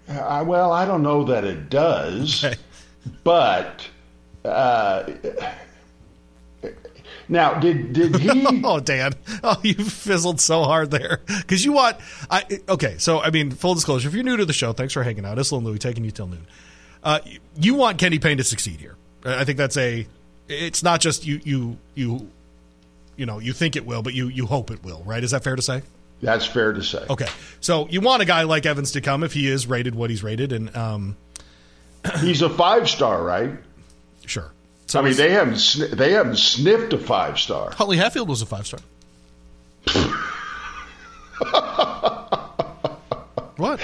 uh, 0.09 0.43
well, 0.45 0.71
I 0.71 0.85
don't 0.85 1.03
know 1.03 1.23
that 1.25 1.43
it 1.43 1.69
does, 1.69 2.43
Okay. 2.43 2.55
but 3.23 3.87
uh, 4.43 5.03
now 7.27 7.59
did 7.59 7.93
did 7.93 8.15
he? 8.15 8.45
Oh, 8.63 8.79
Dan! 8.79 9.13
Oh, 9.43 9.59
you 9.63 9.75
fizzled 9.75 10.39
so 10.39 10.63
hard 10.63 10.91
there 10.91 11.21
because 11.27 11.63
you 11.63 11.73
want. 11.73 11.97
I 12.29 12.59
okay. 12.69 12.95
So 12.97 13.21
I 13.21 13.29
mean, 13.29 13.51
full 13.51 13.73
disclosure: 13.75 14.07
if 14.07 14.13
you're 14.13 14.23
new 14.23 14.37
to 14.37 14.45
the 14.45 14.53
show, 14.53 14.73
thanks 14.73 14.93
for 14.93 15.03
hanging 15.03 15.25
out. 15.25 15.37
And 15.37 15.51
Louie 15.63 15.77
taking 15.77 16.03
you 16.03 16.11
till 16.11 16.27
noon. 16.27 16.45
Uh, 17.03 17.19
you 17.57 17.75
want 17.75 17.97
Kenny 17.99 18.19
Payne 18.19 18.37
to 18.37 18.43
succeed 18.43 18.79
here. 18.79 18.95
I 19.23 19.43
think 19.43 19.57
that's 19.57 19.77
a. 19.77 20.07
It's 20.47 20.83
not 20.83 21.01
just 21.01 21.25
you. 21.25 21.39
You 21.43 21.77
you. 21.95 22.29
You 23.17 23.25
know, 23.25 23.39
you 23.39 23.53
think 23.53 23.75
it 23.75 23.85
will, 23.85 24.01
but 24.01 24.13
you 24.13 24.27
you 24.27 24.45
hope 24.45 24.71
it 24.71 24.83
will. 24.83 25.01
Right? 25.05 25.23
Is 25.23 25.31
that 25.31 25.43
fair 25.43 25.55
to 25.55 25.61
say? 25.61 25.81
That's 26.21 26.45
fair 26.45 26.73
to 26.73 26.81
say. 26.83 27.05
Okay. 27.09 27.27
So 27.61 27.87
you 27.89 28.01
want 28.01 28.21
a 28.21 28.25
guy 28.25 28.43
like 28.43 28.65
Evans 28.65 28.91
to 28.93 29.01
come 29.01 29.23
if 29.23 29.33
he 29.33 29.47
is 29.47 29.67
rated 29.67 29.95
what 29.95 30.09
he's 30.09 30.23
rated, 30.23 30.51
and 30.51 30.75
um, 30.75 31.15
He's 32.19 32.41
a 32.41 32.49
five 32.49 32.89
star, 32.89 33.23
right? 33.23 33.51
sure. 34.25 34.51
So 34.95 35.01
I 35.01 35.03
mean, 35.03 35.17
they 35.17 35.31
haven't 35.31 35.57
sn- 35.57 35.93
they 35.97 36.13
haven't 36.13 36.37
sniffed 36.37 36.93
a 36.93 36.97
five 36.97 37.37
star. 37.37 37.71
Huntley 37.71 37.97
Hatfield 37.97 38.29
was 38.29 38.41
a 38.41 38.45
five 38.45 38.65
star. 38.65 38.79
what? 43.57 43.81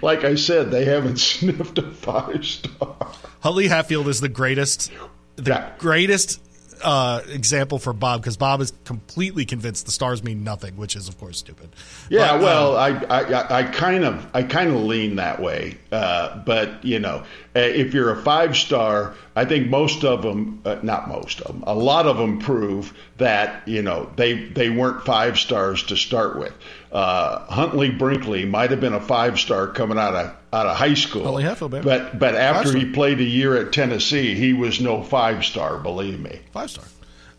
Like 0.00 0.24
I 0.24 0.36
said, 0.36 0.70
they 0.70 0.86
haven't 0.86 1.16
sniffed 1.18 1.76
a 1.76 1.82
five 1.90 2.46
star. 2.46 2.96
Huntley 3.40 3.68
Hatfield 3.68 4.08
is 4.08 4.22
the 4.22 4.30
greatest, 4.30 4.90
the 5.36 5.50
Yeah. 5.50 5.70
greatest 5.76 6.40
uh, 6.82 7.20
example 7.28 7.78
for 7.78 7.92
Bob 7.92 8.20
because 8.22 8.36
Bob 8.36 8.60
is 8.60 8.72
completely 8.84 9.44
convinced 9.44 9.86
the 9.86 9.92
stars 9.92 10.22
mean 10.22 10.44
nothing, 10.44 10.76
which 10.76 10.94
is 10.96 11.08
of 11.08 11.18
course 11.18 11.38
stupid. 11.38 11.68
Yeah, 12.08 12.32
But, 12.34 12.40
well, 12.42 12.76
uh, 12.76 13.06
I, 13.10 13.20
I 13.20 13.58
I 13.58 13.62
kind 13.64 14.04
of 14.04 14.26
I 14.32 14.42
kind 14.44 14.70
of 14.70 14.76
lean 14.76 15.16
that 15.16 15.42
way, 15.42 15.76
uh, 15.92 16.38
but 16.44 16.84
you 16.84 17.00
know, 17.00 17.24
uh, 17.58 17.62
if 17.62 17.92
you're 17.92 18.10
a 18.10 18.22
five 18.22 18.56
star, 18.56 19.14
I 19.34 19.44
think 19.44 19.68
most 19.68 20.04
of 20.04 20.22
them, 20.22 20.62
uh, 20.64 20.78
not 20.82 21.08
most 21.08 21.40
of 21.40 21.48
them, 21.48 21.64
a 21.66 21.74
lot 21.74 22.06
of 22.06 22.16
them 22.16 22.38
prove 22.38 22.94
that 23.16 23.66
you 23.66 23.82
know 23.82 24.10
they 24.16 24.34
they 24.34 24.70
weren't 24.70 25.04
five 25.04 25.38
stars 25.38 25.82
to 25.84 25.96
start 25.96 26.38
with. 26.38 26.52
Uh, 26.92 27.40
Huntley 27.46 27.90
Brinkley 27.90 28.44
might 28.44 28.70
have 28.70 28.80
been 28.80 28.92
a 28.94 29.00
five 29.00 29.40
star 29.40 29.66
coming 29.66 29.98
out 29.98 30.14
of 30.14 30.36
out 30.52 30.66
of 30.66 30.76
high 30.76 30.94
school, 30.94 31.24
Huntley 31.24 31.42
Hatfield, 31.42 31.72
baby. 31.72 31.84
but 31.84 32.18
but 32.18 32.34
after 32.34 32.76
he 32.76 32.92
played 32.92 33.18
a 33.18 33.24
year 33.24 33.56
at 33.56 33.72
Tennessee, 33.72 34.34
he 34.34 34.52
was 34.52 34.80
no 34.80 35.02
five 35.02 35.44
star. 35.44 35.78
Believe 35.78 36.20
me. 36.20 36.40
five 36.52 36.70
star. 36.70 36.84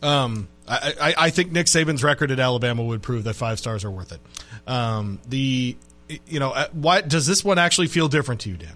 Um, 0.01 0.47
I, 0.67 0.93
I, 1.01 1.13
I 1.17 1.29
think 1.29 1.51
Nick 1.51 1.65
Saban's 1.67 2.03
record 2.03 2.31
at 2.31 2.39
Alabama 2.39 2.83
would 2.83 3.01
prove 3.01 3.23
that 3.23 3.35
five 3.35 3.57
stars 3.57 3.83
are 3.83 3.91
worth 3.91 4.11
it. 4.11 4.19
Um, 4.67 5.19
the 5.27 5.77
you 6.27 6.39
know 6.39 6.51
uh, 6.51 6.67
why 6.73 7.01
does 7.01 7.25
this 7.25 7.43
one 7.43 7.57
actually 7.57 7.87
feel 7.87 8.07
different 8.07 8.41
to 8.41 8.49
you, 8.49 8.57
Dan? 8.57 8.75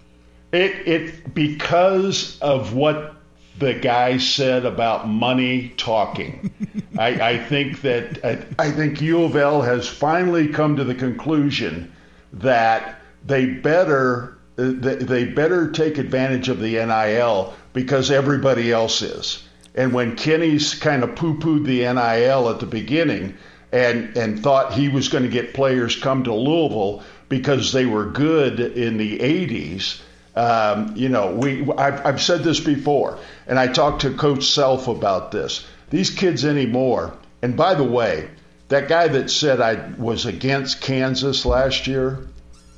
It 0.53 0.87
it 0.87 1.33
because 1.33 2.39
of 2.39 2.73
what 2.73 3.15
the 3.57 3.73
guy 3.73 4.17
said 4.17 4.65
about 4.65 5.07
money 5.07 5.73
talking. 5.77 6.51
I, 6.97 7.07
I 7.31 7.37
think 7.37 7.81
that 7.81 8.23
I, 8.23 8.45
I 8.59 8.71
think 8.71 9.01
U 9.01 9.23
of 9.23 9.35
L 9.35 9.61
has 9.61 9.87
finally 9.87 10.47
come 10.47 10.75
to 10.75 10.83
the 10.83 10.95
conclusion 10.95 11.91
that 12.33 12.99
they 13.25 13.45
better 13.45 14.37
uh, 14.57 14.71
they 14.75 15.25
better 15.25 15.71
take 15.71 15.97
advantage 15.97 16.49
of 16.49 16.59
the 16.59 16.73
NIL 16.73 17.53
because 17.73 18.11
everybody 18.11 18.71
else 18.71 19.01
is. 19.01 19.43
And 19.73 19.91
when 19.91 20.15
Kenny's 20.15 20.75
kind 20.75 21.03
of 21.03 21.15
poo-pooed 21.15 21.65
the 21.65 21.79
NIL 21.79 22.49
at 22.49 22.59
the 22.59 22.67
beginning 22.67 23.35
and 23.71 24.15
and 24.15 24.41
thought 24.41 24.73
he 24.73 24.87
was 24.87 25.09
going 25.09 25.23
to 25.23 25.29
get 25.29 25.55
players 25.55 25.95
come 25.95 26.23
to 26.25 26.33
Louisville 26.33 27.01
because 27.27 27.71
they 27.71 27.87
were 27.87 28.05
good 28.05 28.59
in 28.59 28.97
the 28.97 29.17
80s, 29.17 29.99
um, 30.35 30.93
you 30.95 31.09
know, 31.09 31.35
we 31.35 31.69
I've, 31.77 32.05
I've 32.05 32.21
said 32.21 32.43
this 32.43 32.59
before, 32.59 33.19
and 33.47 33.59
I 33.59 33.67
talked 33.67 34.01
to 34.01 34.13
Coach 34.13 34.45
Self 34.45 34.87
about 34.87 35.31
this. 35.31 35.65
These 35.89 36.09
kids 36.09 36.43
anymore, 36.43 37.13
and 37.41 37.55
by 37.55 37.75
the 37.75 37.83
way, 37.83 38.29
that 38.69 38.87
guy 38.87 39.07
that 39.09 39.29
said 39.29 39.61
I 39.61 39.91
was 39.97 40.25
against 40.25 40.81
Kansas 40.81 41.45
last 41.45 41.85
year, 41.85 42.27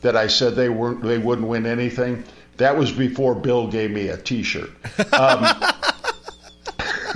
that 0.02 0.18
I 0.18 0.28
said 0.28 0.56
they 0.56 0.70
weren't 0.70 1.02
they 1.02 1.18
wouldn't 1.18 1.48
win 1.48 1.66
anything. 1.66 2.26
That 2.58 2.78
was 2.78 2.92
before 2.92 3.36
Bill 3.36 3.68
gave 3.68 3.92
me 3.92 4.10
a 4.10 4.18
T-shirt. 4.18 4.70
Um, 5.14 5.46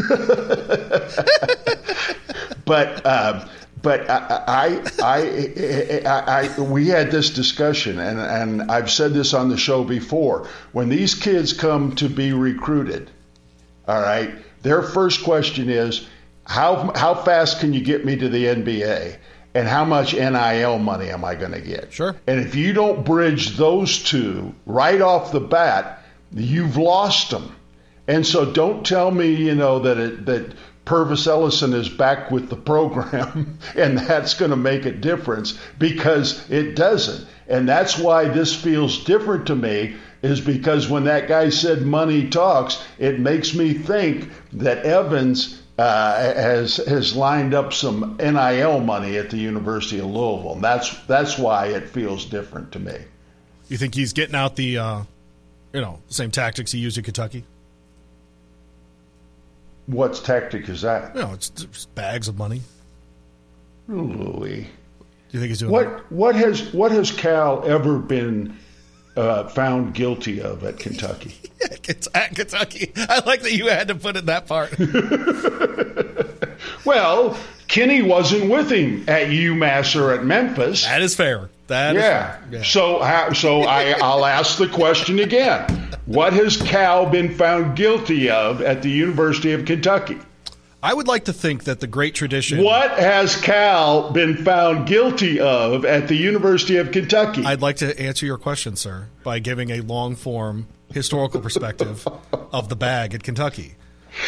but 2.66 3.06
uh, 3.06 3.48
but 3.82 4.10
I, 4.10 4.82
I, 5.00 6.02
I, 6.06 6.50
I, 6.58 6.62
we 6.62 6.88
had 6.88 7.12
this 7.12 7.30
discussion, 7.30 8.00
and, 8.00 8.20
and 8.20 8.72
I've 8.72 8.92
said 8.92 9.14
this 9.14 9.34
on 9.34 9.50
the 9.50 9.58
show 9.58 9.84
before. 9.84 10.48
When 10.72 10.90
these 10.90 11.16
kids 11.16 11.54
come 11.54 11.96
to 11.96 12.10
be 12.10 12.34
recruited, 12.34 13.10
all 13.88 14.02
right, 14.02 14.34
their 14.62 14.82
first 14.82 15.24
question 15.24 15.70
is, 15.70 16.08
how 16.46 16.92
how 16.96 17.14
fast 17.14 17.60
can 17.60 17.74
you 17.74 17.82
get 17.82 18.04
me 18.04 18.16
to 18.18 18.28
the 18.28 18.46
NBA? 18.46 19.18
And 19.56 19.68
how 19.68 19.84
much 19.84 20.14
NIL 20.14 20.78
money 20.78 21.10
am 21.10 21.26
I 21.26 21.36
going 21.36 21.54
to 21.54 21.62
get? 21.62 21.92
Sure. 21.92 22.16
And 22.28 22.40
if 22.40 22.54
you 22.54 22.72
don't 22.72 23.04
bridge 23.04 23.58
those 23.58 24.04
two 24.04 24.54
right 24.68 25.02
off 25.02 25.32
the 25.32 25.40
bat, 25.40 26.04
you've 26.32 26.78
lost 26.78 27.32
them. 27.32 27.56
And 28.08 28.26
so 28.26 28.52
don't 28.52 28.86
tell 28.86 29.10
me, 29.10 29.34
you 29.34 29.56
know, 29.56 29.80
that 29.80 29.98
it, 29.98 30.26
that 30.26 30.54
Pervis 30.90 31.28
Ellison 31.28 31.74
is 31.74 31.88
back 31.88 32.32
with 32.32 32.50
the 32.50 32.56
program, 32.56 33.60
and 33.76 33.96
that's 33.96 34.34
going 34.34 34.50
to 34.50 34.58
make 34.58 34.88
a 34.88 34.92
difference 34.92 35.56
because 35.78 36.50
it 36.50 36.76
doesn't. 36.76 37.28
And 37.48 37.70
that's 37.70 37.96
why 37.96 38.28
this 38.28 38.56
feels 38.56 39.04
different 39.04 39.46
to 39.48 39.56
me, 39.56 39.98
is 40.24 40.42
because 40.42 40.90
when 40.90 41.04
that 41.04 41.28
guy 41.28 41.50
said 41.50 41.84
money 41.84 42.28
talks, 42.28 42.84
it 42.98 43.20
makes 43.20 43.54
me 43.54 43.76
think 43.76 44.32
that 44.54 44.84
Evans 44.84 45.62
uh, 45.78 46.34
has 46.34 46.78
has 46.78 47.16
lined 47.16 47.54
up 47.54 47.72
some 47.72 48.18
NIL 48.18 48.80
money 48.80 49.16
at 49.18 49.30
the 49.30 49.38
University 49.38 50.00
of 50.00 50.08
Louisville. 50.08 50.54
And 50.54 50.64
that's 50.64 50.98
that's 51.06 51.38
why 51.38 51.68
it 51.68 51.88
feels 51.90 52.26
different 52.26 52.72
to 52.72 52.80
me. 52.80 52.98
You 53.68 53.78
think 53.78 53.94
he's 53.94 54.14
getting 54.14 54.34
out 54.34 54.56
the, 54.56 54.80
uh, 54.80 55.04
you 55.72 55.82
know, 55.82 56.00
same 56.08 56.32
tactics 56.32 56.72
he 56.72 56.80
used 56.80 56.98
in 56.98 57.04
Kentucky? 57.04 57.44
What 59.90 60.14
tactic 60.24 60.70
is 60.70 60.84
that? 60.84 61.16
You 61.16 61.22
know, 61.22 61.34
it's 61.34 61.50
just 61.50 61.94
bags 61.96 62.28
of 62.28 62.38
money. 62.38 62.62
Louis. 63.88 64.62
Do 64.62 64.68
you 65.32 65.40
think 65.40 65.50
he's 65.50 65.60
doing 65.60 65.72
what 65.72 65.86
that? 65.86 66.12
what 66.12 66.36
has 66.36 66.72
what 66.74 66.92
has 66.92 67.12
Cal 67.12 67.68
ever 67.68 67.98
been 67.98 68.56
uh, 69.18 69.48
found 69.48 69.96
guilty 69.96 70.42
of 70.42 70.64
at 70.64 70.78
Kentucky? 70.78 71.36
it's 71.88 72.08
at 72.14 72.36
Kentucky. 72.36 72.92
I 72.96 73.24
like 73.26 73.42
that 73.42 73.54
you 73.54 73.68
had 73.68 73.88
to 73.88 73.96
put 73.96 74.16
in 74.16 74.28
that 74.28 74.46
part. 74.46 74.78
well, 76.86 77.36
Kenny 77.68 78.04
wasn't 78.04 78.52
with 78.52 78.72
him 78.72 79.06
at 79.08 79.30
UMass 79.30 80.00
or 80.00 80.14
at 80.14 80.24
Memphis. 80.24 80.84
That 80.84 81.02
is 81.02 81.16
fair. 81.16 81.50
That 81.70 81.96
yeah. 81.96 82.38
Yeah. 82.52 82.64
So 82.64 83.02
so 83.34 83.62
I 83.64 83.92
I'll 84.02 84.26
ask 84.26 84.58
the 84.58 84.68
question 84.68 85.20
again. 85.20 85.90
What 86.06 86.34
has 86.34 86.58
Cal 86.58 87.06
been 87.06 87.36
found 87.36 87.78
guilty 87.78 88.30
of 88.30 88.62
at 88.62 88.82
the 88.82 88.90
University 88.90 89.54
of 89.54 89.66
Kentucky? 89.66 90.18
I 90.82 90.94
would 90.94 91.08
like 91.08 91.26
to 91.26 91.34
think 91.34 91.66
that 91.66 91.82
the 91.82 91.88
great 91.88 92.16
tradition. 92.16 92.64
What 92.64 92.92
has 92.98 93.40
Cal 93.40 94.12
been 94.12 94.38
found 94.38 94.88
guilty 94.88 95.40
of 95.40 95.86
at 95.86 96.08
the 96.08 96.16
University 96.16 96.78
of 96.78 96.92
Kentucky? 96.92 97.44
I'd 97.46 97.62
like 97.62 97.78
to 97.78 98.00
answer 98.00 98.26
your 98.26 98.38
question, 98.38 98.76
sir, 98.76 99.08
by 99.24 99.40
giving 99.40 99.70
a 99.72 99.82
long 99.82 100.16
form 100.16 100.68
historical 100.92 101.42
perspective 101.42 102.08
of 102.52 102.70
the 102.70 102.76
bag 102.76 103.14
at 103.14 103.24
Kentucky. 103.24 103.76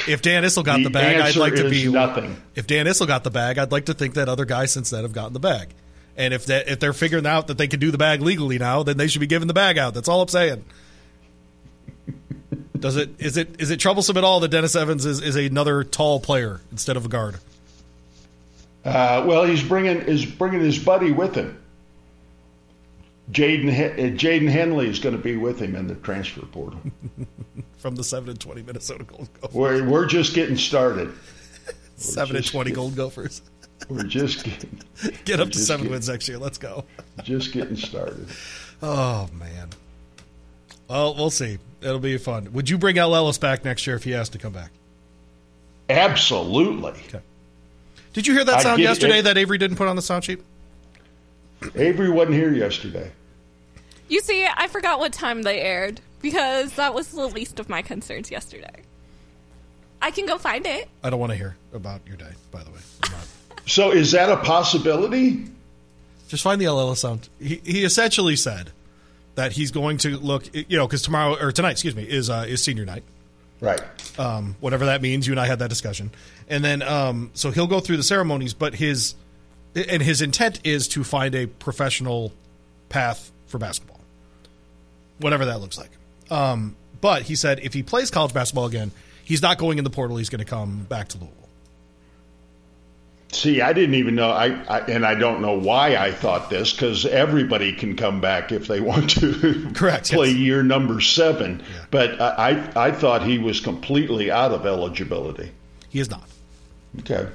If 0.08 0.22
Dan 0.22 0.44
Issel 0.44 0.64
got 0.64 0.78
the, 0.78 0.84
the 0.86 0.90
bag, 0.92 1.20
I'd 1.20 1.36
like 1.38 1.56
to 1.56 1.70
be 1.70 1.92
nothing. 1.92 2.40
If 2.54 2.68
Dan 2.68 2.86
Issel 2.86 3.08
got 3.08 3.24
the 3.24 3.32
bag, 3.32 3.58
I'd 3.58 3.72
like 3.72 3.86
to 3.86 3.94
think 3.94 4.14
that 4.14 4.30
other 4.30 4.46
guys 4.46 4.72
since 4.72 4.90
then 4.90 5.04
have 5.04 5.14
gotten 5.14 5.34
the 5.34 5.40
bag. 5.40 5.74
And 6.22 6.36
if 6.36 6.46
that 6.46 6.68
if 6.68 6.80
they're 6.80 6.94
figuring 6.94 7.26
out 7.26 7.48
that 7.48 7.58
they 7.58 7.68
can 7.68 7.80
do 7.80 7.90
the 7.90 7.98
bag 7.98 8.22
legally 8.22 8.60
now, 8.60 8.84
then 8.84 8.96
they 8.96 9.08
should 9.08 9.22
be 9.22 9.28
giving 9.28 9.48
the 9.48 9.56
bag 9.56 9.80
out. 9.80 9.96
That's 9.96 10.08
all 10.08 10.22
I'm 10.22 10.28
saying. 10.28 10.64
Does 12.80 12.96
it 12.96 13.10
is 13.18 13.38
it 13.38 13.60
is 13.60 13.72
it 13.72 13.80
troublesome 13.80 14.18
at 14.18 14.24
all 14.24 14.40
that 14.42 14.50
Dennis 14.50 14.76
Evans 14.76 15.04
is, 15.04 15.20
is 15.20 15.36
another 15.36 15.84
tall 15.84 16.20
player 16.20 16.62
instead 16.72 16.96
of 16.96 17.06
a 17.06 17.10
guard? 17.10 17.40
Uh, 18.86 19.24
well, 19.26 19.46
he's 19.46 19.64
bringing 19.64 19.98
is 19.98 20.24
bringing 20.24 20.60
his 20.60 20.78
buddy 20.78 21.12
with 21.12 21.34
him. 21.34 21.60
Jaden 23.32 23.70
uh, 23.70 24.16
Jaden 24.16 24.48
Henley 24.48 24.90
is 24.90 25.00
going 25.00 25.18
to 25.18 25.22
be 25.22 25.38
with 25.38 25.60
him 25.60 25.76
in 25.76 25.88
the 25.88 25.96
transfer 25.96 26.46
portal 26.46 26.82
from 27.80 27.96
the 27.96 28.04
seven 28.04 28.30
and 28.30 28.40
twenty 28.40 28.62
Minnesota 28.62 29.06
Gold 29.06 29.28
Gophers. 29.42 29.56
We're 29.56 29.90
we're 29.90 30.06
just 30.06 30.36
getting 30.36 30.58
started. 30.58 31.12
Seven 31.96 32.36
and 32.36 32.46
twenty 32.46 32.72
Gold 32.72 32.96
Gophers. 32.96 33.42
We're 33.90 34.04
just 34.04 34.44
getting 34.44 34.80
get 35.26 35.40
up 35.40 35.50
to 35.52 35.58
seven 35.58 35.84
getting, 35.84 35.92
wins 35.94 36.10
next 36.10 36.28
year. 36.28 36.38
Let's 36.38 36.58
go. 36.58 36.86
just 37.24 37.52
getting 37.52 37.76
started. 37.76 38.28
Oh 38.84 39.30
man. 39.34 39.70
Well, 40.90 41.14
we'll 41.14 41.30
see. 41.30 41.60
It'll 41.82 42.00
be 42.00 42.18
fun. 42.18 42.52
Would 42.54 42.68
you 42.68 42.80
bring 42.80 42.98
El 42.98 43.16
Ellis 43.16 43.38
back 43.38 43.64
next 43.64 43.86
year 43.86 43.96
if 43.96 44.04
he 44.04 44.10
has 44.10 44.28
to 44.30 44.40
come 44.40 44.54
back? 44.54 44.72
Absolutely. 45.88 46.90
Okay. 46.90 47.22
Did 48.14 48.26
you 48.26 48.34
hear 48.34 48.44
that 48.44 48.62
sound 48.62 48.82
yesterday 48.82 49.20
it, 49.20 49.22
that 49.22 49.38
Avery 49.38 49.60
didn't 49.60 49.78
put 49.78 49.88
on 49.88 49.96
the 49.96 50.02
sound 50.02 50.24
sheet? 50.24 50.40
Avery 51.76 52.10
wasn't 52.10 52.36
here 52.36 52.52
yesterday. 52.52 53.12
You 54.10 54.20
see, 54.20 54.46
I 54.46 54.68
forgot 54.68 55.00
what 55.00 55.14
time 55.14 55.44
they 55.44 55.62
aired 55.62 56.02
because 56.22 56.74
that 56.74 56.94
was 56.94 57.10
the 57.10 57.28
least 57.28 57.60
of 57.60 57.70
my 57.70 57.82
concerns 57.82 58.32
yesterday. 58.32 58.82
I 60.02 60.12
can 60.12 60.26
go 60.26 60.38
find 60.38 60.66
it. 60.66 60.90
I 61.04 61.10
don't 61.10 61.20
want 61.20 61.32
to 61.32 61.38
hear 61.38 61.56
about 61.74 62.02
your 62.08 62.18
day, 62.18 62.32
by 62.52 62.64
the 62.64 62.72
way. 62.72 62.80
So 63.72 63.92
is 63.92 64.12
that 64.12 64.30
a 64.30 64.38
possibility? 64.38 65.46
Just 66.28 66.44
find 66.44 66.60
the 66.60 66.66
Ellis 66.66 67.00
sound. 67.00 67.30
He, 67.40 67.62
he 67.64 67.84
essentially 67.84 68.36
said 68.36 68.72
that 69.36 69.54
he's 69.54 69.72
going 69.72 69.98
to 70.00 70.18
look, 70.18 70.54
you 70.54 70.78
know, 70.78 70.86
because 70.86 71.02
tomorrow 71.02 71.38
or 71.40 71.54
tonight, 71.54 71.72
excuse 71.72 71.96
me, 71.96 72.04
is 72.04 72.30
uh, 72.30 72.46
is 72.48 72.62
senior 72.62 72.86
night. 72.86 73.04
Right. 73.62 73.82
Um, 74.20 74.56
whatever 74.60 74.86
that 74.86 75.02
means. 75.02 75.26
You 75.26 75.34
and 75.34 75.40
I 75.40 75.48
had 75.48 75.60
that 75.60 75.70
discussion, 75.70 76.12
and 76.50 76.64
then 76.64 76.82
um, 76.82 77.32
so 77.34 77.52
he'll 77.52 77.68
go 77.68 77.80
through 77.80 77.98
the 77.98 78.04
ceremonies, 78.04 78.54
but 78.54 78.76
his 78.76 79.16
and 79.74 80.02
his 80.02 80.22
intent 80.22 80.60
is 80.66 80.90
to 80.90 81.04
find 81.06 81.34
a 81.34 81.46
professional 81.46 82.34
path 82.90 83.32
for 83.48 83.58
basketball, 83.58 84.02
whatever 85.20 85.46
that 85.46 85.62
looks 85.62 85.78
like. 85.78 85.92
Um, 86.30 86.76
but 87.00 87.24
he 87.24 87.36
said 87.36 87.62
if 87.62 87.74
he 87.74 87.84
plays 87.84 88.12
college 88.12 88.34
basketball 88.34 88.66
again, 88.66 88.92
he's 89.24 89.42
not 89.42 89.58
going 89.58 89.78
in 89.78 89.86
the 89.86 89.90
portal. 89.90 90.18
He's 90.18 90.30
going 90.30 90.44
to 90.44 90.46
come 90.46 90.84
back 90.90 91.08
to 91.10 91.18
Louisville. 91.18 91.41
See, 93.32 93.62
I 93.62 93.72
didn't 93.72 93.96
even 93.96 94.16
know. 94.16 94.30
I, 94.30 94.48
I 94.68 94.80
and 94.82 95.06
I 95.06 95.16
don't 95.16 95.42
know 95.42 95.58
why 95.58 95.96
I 95.96 96.12
thought 96.12 96.50
this 96.50 96.74
because 96.74 97.06
everybody 97.06 97.72
can 97.72 97.96
come 97.96 98.20
back 98.20 98.52
if 98.52 98.68
they 98.68 98.82
want 98.82 99.12
to. 99.22 99.72
Correct. 99.76 100.12
play 100.12 100.30
yes. 100.30 100.38
year 100.38 100.64
number 100.64 101.00
seven, 101.00 101.60
yeah. 101.60 101.86
but 101.92 102.20
I 102.20 102.72
I 102.76 102.92
thought 102.92 103.24
he 103.24 103.38
was 103.38 103.62
completely 103.62 104.30
out 104.30 104.52
of 104.52 104.66
eligibility. 104.66 105.52
He 105.90 106.00
is 106.00 106.10
not. 106.10 106.28
Okay. 107.00 107.28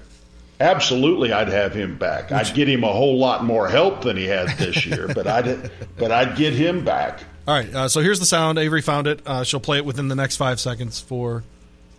Absolutely, 0.61 1.33
I'd 1.33 1.49
have 1.49 1.75
him 1.75 1.97
back. 1.97 2.33
I'd 2.33 2.55
get 2.55 2.69
him 2.69 2.85
a 2.85 2.93
whole 2.93 3.19
lot 3.19 3.45
more 3.45 3.69
help 3.69 4.03
than 4.03 4.17
he 4.17 4.25
had 4.25 4.49
this 4.59 4.85
year, 4.87 5.09
but 5.15 5.27
I'd 5.27 5.71
but 5.97 6.13
I'd 6.13 6.37
get 6.37 6.53
him 6.53 6.85
back. 6.85 7.21
All 7.49 7.55
right. 7.55 7.75
Uh, 7.75 7.89
so 7.89 8.01
here's 8.01 8.21
the 8.21 8.27
sound. 8.27 8.59
Avery 8.59 8.83
found 8.83 9.07
it. 9.07 9.21
Uh, 9.25 9.45
she'll 9.45 9.61
play 9.61 9.79
it 9.79 9.85
within 9.85 10.09
the 10.09 10.15
next 10.15 10.37
five 10.37 10.61
seconds 10.61 11.01
for 11.01 11.43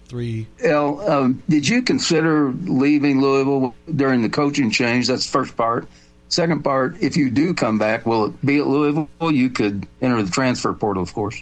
three. 0.07 0.47
El, 0.63 1.09
um, 1.09 1.43
did 1.49 1.67
you 1.67 1.81
consider 1.81 2.51
leaving 2.51 3.21
Louisville 3.21 3.75
during 3.93 4.21
the 4.21 4.29
coaching 4.29 4.71
change? 4.71 5.07
That's 5.07 5.25
the 5.25 5.31
first 5.31 5.55
part. 5.55 5.87
Second 6.29 6.63
part, 6.63 6.97
if 7.01 7.15
you 7.15 7.29
do 7.29 7.53
come 7.53 7.79
back, 7.79 8.05
will 8.05 8.25
it 8.25 8.45
be 8.45 8.59
at 8.59 8.67
Louisville? 8.67 9.07
You 9.21 9.49
could 9.49 9.87
enter 10.01 10.21
the 10.21 10.31
transfer 10.31 10.73
portal, 10.73 11.03
of 11.03 11.13
course. 11.13 11.41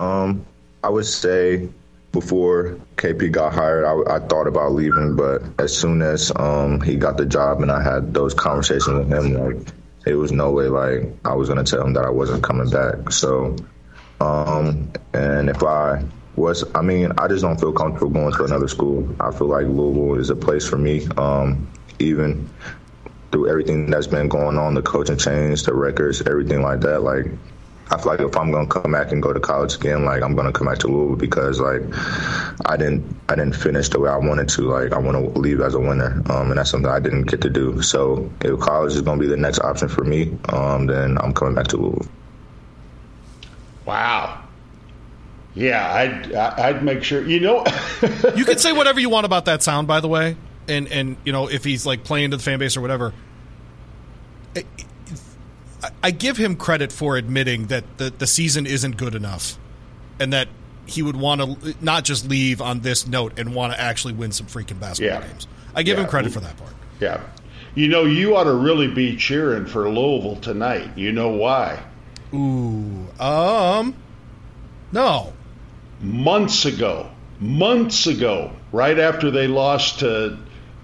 Um, 0.00 0.44
I 0.82 0.88
would 0.88 1.06
say 1.06 1.68
before 2.12 2.78
KP 2.96 3.30
got 3.30 3.52
hired, 3.52 3.84
I, 3.84 4.16
I, 4.16 4.18
thought 4.18 4.48
about 4.48 4.72
leaving, 4.72 5.14
but 5.14 5.42
as 5.58 5.76
soon 5.76 6.02
as 6.02 6.32
um, 6.34 6.80
he 6.80 6.96
got 6.96 7.16
the 7.16 7.26
job 7.26 7.62
and 7.62 7.70
I 7.70 7.82
had 7.82 8.12
those 8.12 8.34
conversations 8.34 8.88
with 8.88 9.12
him, 9.12 9.34
like 9.34 9.68
it 10.06 10.14
was 10.14 10.32
no 10.32 10.50
way 10.50 10.66
like 10.66 11.12
I 11.24 11.34
was 11.34 11.48
gonna 11.48 11.62
tell 11.62 11.86
him 11.86 11.92
that 11.92 12.04
I 12.04 12.10
wasn't 12.10 12.42
coming 12.42 12.68
back. 12.68 13.12
So, 13.12 13.54
um, 14.20 14.90
and 15.12 15.50
if 15.50 15.62
I 15.62 16.02
was, 16.36 16.64
I 16.74 16.82
mean, 16.82 17.12
I 17.18 17.28
just 17.28 17.42
don't 17.42 17.60
feel 17.60 17.72
comfortable 17.72 18.10
going 18.10 18.32
to 18.32 18.44
another 18.44 18.68
school. 18.68 19.08
I 19.20 19.30
feel 19.30 19.48
like 19.48 19.66
Louisville 19.66 20.14
is 20.16 20.30
a 20.30 20.36
place 20.36 20.66
for 20.66 20.78
me. 20.78 21.06
Um, 21.16 21.68
even 21.98 22.48
through 23.30 23.48
everything 23.48 23.90
that's 23.90 24.06
been 24.06 24.28
going 24.28 24.58
on, 24.58 24.74
the 24.74 24.82
coaching 24.82 25.18
change, 25.18 25.62
the 25.64 25.74
records, 25.74 26.22
everything 26.22 26.62
like 26.62 26.80
that. 26.80 27.02
Like 27.02 27.26
I 27.90 27.96
feel 27.98 28.12
like 28.12 28.20
if 28.20 28.36
I'm 28.36 28.52
gonna 28.52 28.66
come 28.66 28.92
back 28.92 29.12
and 29.12 29.22
go 29.22 29.32
to 29.32 29.40
college 29.40 29.74
again, 29.74 30.04
like 30.04 30.22
I'm 30.22 30.34
gonna 30.34 30.52
come 30.52 30.66
back 30.66 30.78
to 30.78 30.88
Louisville 30.88 31.16
because 31.16 31.60
like 31.60 31.82
I 32.66 32.76
didn't 32.76 33.04
I 33.28 33.34
didn't 33.34 33.54
finish 33.54 33.88
the 33.88 34.00
way 34.00 34.10
I 34.10 34.16
wanted 34.16 34.48
to. 34.50 34.62
Like 34.62 34.92
I 34.92 34.98
want 34.98 35.16
to 35.16 35.40
leave 35.40 35.60
as 35.60 35.74
a 35.74 35.80
winner, 35.80 36.22
um, 36.30 36.50
and 36.50 36.58
that's 36.58 36.70
something 36.70 36.90
I 36.90 37.00
didn't 37.00 37.24
get 37.24 37.40
to 37.42 37.50
do. 37.50 37.82
So 37.82 38.30
if 38.42 38.58
college 38.60 38.94
is 38.94 39.02
gonna 39.02 39.20
be 39.20 39.26
the 39.26 39.36
next 39.36 39.60
option 39.60 39.88
for 39.88 40.04
me, 40.04 40.36
um, 40.48 40.86
then 40.86 41.18
I'm 41.18 41.32
coming 41.32 41.54
back 41.54 41.66
to 41.68 41.76
Louisville. 41.76 42.06
Wow. 43.86 44.39
Yeah, 45.54 45.92
I'd 45.92 46.32
I'd 46.34 46.84
make 46.84 47.02
sure. 47.02 47.26
You 47.26 47.40
know, 47.40 47.64
you 48.36 48.44
can 48.44 48.58
say 48.58 48.72
whatever 48.72 49.00
you 49.00 49.10
want 49.10 49.26
about 49.26 49.46
that 49.46 49.62
sound, 49.62 49.88
by 49.88 50.00
the 50.00 50.08
way, 50.08 50.36
and 50.68 50.86
and 50.88 51.16
you 51.24 51.32
know 51.32 51.48
if 51.48 51.64
he's 51.64 51.84
like 51.84 52.04
playing 52.04 52.30
to 52.30 52.36
the 52.36 52.42
fan 52.42 52.58
base 52.58 52.76
or 52.76 52.80
whatever. 52.80 53.12
I 56.02 56.10
give 56.10 56.36
him 56.36 56.56
credit 56.56 56.92
for 56.92 57.16
admitting 57.16 57.66
that 57.68 57.84
the, 57.96 58.10
the 58.10 58.26
season 58.26 58.66
isn't 58.66 58.96
good 58.98 59.14
enough 59.14 59.56
and 60.18 60.32
that 60.34 60.48
he 60.84 61.00
would 61.02 61.16
want 61.16 61.40
to 61.62 61.74
not 61.80 62.04
just 62.04 62.28
leave 62.28 62.60
on 62.60 62.80
this 62.80 63.06
note 63.06 63.38
and 63.38 63.54
want 63.54 63.72
to 63.72 63.80
actually 63.80 64.12
win 64.12 64.30
some 64.32 64.46
freaking 64.46 64.78
basketball 64.78 65.20
Yeah. 65.22 65.26
games. 65.26 65.46
I 65.74 65.82
give 65.82 65.96
Yeah. 65.96 66.04
him 66.04 66.10
credit 66.10 66.32
for 66.32 66.40
that 66.40 66.56
part. 66.58 66.72
yeah. 67.00 67.20
You 67.74 67.88
know, 67.88 68.04
you 68.04 68.36
ought 68.36 68.44
to 68.44 68.52
really 68.52 68.88
be 68.88 69.16
cheering 69.16 69.64
for 69.64 69.88
Louisville 69.88 70.36
tonight. 70.36 70.90
You 70.98 71.12
know 71.12 71.28
why? 71.28 71.78
Ooh, 72.34 73.06
um, 73.20 73.94
no. 74.92 75.32
Months 76.00 76.64
ago, 76.64 77.10
months 77.40 78.06
ago, 78.06 78.52
right 78.72 78.98
after 78.98 79.30
they 79.30 79.46
lost 79.46 80.00
to, 80.00 80.38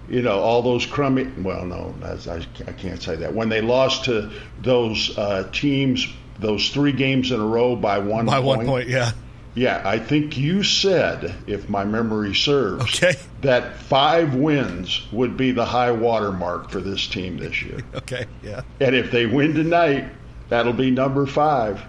you 0.09 0.21
know, 0.21 0.39
all 0.39 0.61
those 0.61 0.85
crummy. 0.85 1.25
Well, 1.39 1.65
no, 1.65 1.93
I, 2.03 2.45
I 2.67 2.71
can't 2.73 3.01
say 3.01 3.15
that. 3.17 3.33
When 3.33 3.49
they 3.49 3.61
lost 3.61 4.05
to 4.05 4.31
those 4.61 5.17
uh, 5.17 5.49
teams, 5.51 6.07
those 6.39 6.69
three 6.69 6.91
games 6.91 7.31
in 7.31 7.39
a 7.39 7.45
row 7.45 7.75
by 7.75 7.99
one 7.99 8.25
By 8.25 8.41
point. 8.41 8.45
one 8.59 8.65
point, 8.65 8.89
yeah. 8.89 9.11
Yeah, 9.55 9.81
I 9.83 9.97
think 9.97 10.37
you 10.37 10.61
said, 10.61 11.33
if 11.47 11.67
my 11.67 11.83
memory 11.83 12.35
serves, 12.35 12.83
Okay. 12.83 13.15
that 13.41 13.77
five 13.77 14.35
wins 14.35 15.01
would 15.11 15.35
be 15.35 15.51
the 15.51 15.65
high 15.65 15.89
water 15.89 16.31
mark 16.31 16.69
for 16.69 16.79
this 16.79 17.07
team 17.07 17.37
this 17.37 17.63
year. 17.63 17.79
Okay, 17.95 18.25
yeah. 18.43 18.61
And 18.79 18.95
if 18.95 19.09
they 19.09 19.25
win 19.25 19.55
tonight, 19.55 20.05
that'll 20.49 20.73
be 20.73 20.91
number 20.91 21.25
five. 21.25 21.81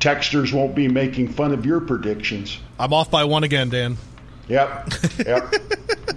Texters 0.00 0.52
won't 0.52 0.74
be 0.74 0.88
making 0.88 1.28
fun 1.28 1.52
of 1.52 1.64
your 1.66 1.80
predictions. 1.80 2.58
I'm 2.78 2.92
off 2.92 3.10
by 3.10 3.24
one 3.24 3.44
again, 3.44 3.68
Dan. 3.68 3.96
Yep. 4.48 4.92
Yep. 5.26 5.54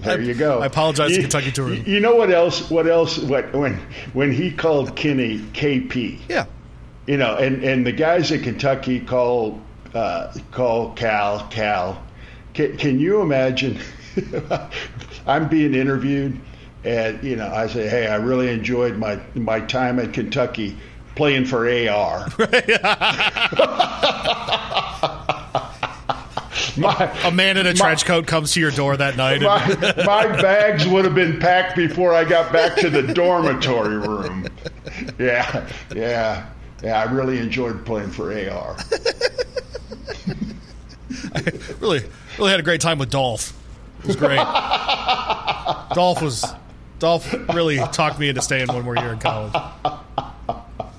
There 0.05 0.21
you 0.21 0.35
go. 0.35 0.59
I 0.59 0.67
apologize 0.67 1.15
to 1.15 1.21
Kentucky 1.21 1.51
Tourism. 1.51 1.83
You 1.87 1.99
know 1.99 2.15
what 2.15 2.29
else? 2.29 2.69
What 2.69 2.85
else? 2.85 3.17
What 3.17 3.51
when 3.53 3.79
when 4.13 4.31
he 4.31 4.51
called 4.51 4.95
Kenny 4.95 5.39
KP? 5.39 6.19
Yeah. 6.29 6.45
You 7.07 7.17
know, 7.17 7.35
and 7.37 7.63
and 7.63 7.85
the 7.85 7.91
guys 7.91 8.31
at 8.31 8.43
Kentucky 8.43 8.99
call 8.99 9.59
uh, 9.95 10.31
call 10.51 10.93
Cal 10.93 11.47
Cal. 11.47 12.03
Can, 12.53 12.77
can 12.77 12.99
you 12.99 13.21
imagine? 13.21 13.79
I'm 15.27 15.49
being 15.49 15.73
interviewed, 15.73 16.39
and 16.83 17.23
you 17.23 17.35
know, 17.35 17.47
I 17.47 17.67
say, 17.67 17.87
"Hey, 17.87 18.07
I 18.07 18.17
really 18.17 18.51
enjoyed 18.51 18.97
my 18.97 19.19
my 19.33 19.59
time 19.59 19.99
at 19.99 20.13
Kentucky 20.13 20.77
playing 21.15 21.45
for 21.45 21.69
AR." 21.69 22.27
my, 26.77 27.11
A 27.23 27.31
man 27.31 27.57
in 27.57 27.67
a 27.67 27.73
trench 27.73 28.05
coat 28.05 28.27
comes 28.27 28.53
to 28.53 28.59
your 28.59 28.71
door 28.71 28.97
that 28.97 29.17
night. 29.17 29.43
And, 29.43 29.43
my, 29.43 30.03
my 30.05 30.41
bags 30.41 30.87
would 30.87 31.05
have 31.05 31.15
been 31.15 31.39
packed 31.39 31.75
before 31.75 32.13
I 32.13 32.23
got 32.23 32.51
back 32.51 32.75
to 32.77 32.89
the 32.89 33.01
dormitory 33.01 33.97
room. 33.97 34.47
Yeah, 35.19 35.67
yeah, 35.95 36.47
yeah. 36.83 36.99
I 36.99 37.11
really 37.11 37.39
enjoyed 37.39 37.85
playing 37.85 38.11
for 38.11 38.31
AR. 38.31 38.77
really, 41.79 42.03
really 42.37 42.51
had 42.51 42.59
a 42.59 42.63
great 42.63 42.81
time 42.81 42.99
with 42.99 43.09
Dolph. 43.09 43.53
It 43.99 44.07
was 44.07 44.15
great. 44.15 44.37
Dolph 45.95 46.21
was 46.21 46.45
Dolph 46.99 47.33
really 47.53 47.77
talked 47.77 48.19
me 48.19 48.29
into 48.29 48.41
staying 48.41 48.67
one 48.67 48.83
more 48.83 48.95
year 48.95 49.13
in 49.13 49.19
college. 49.19 49.53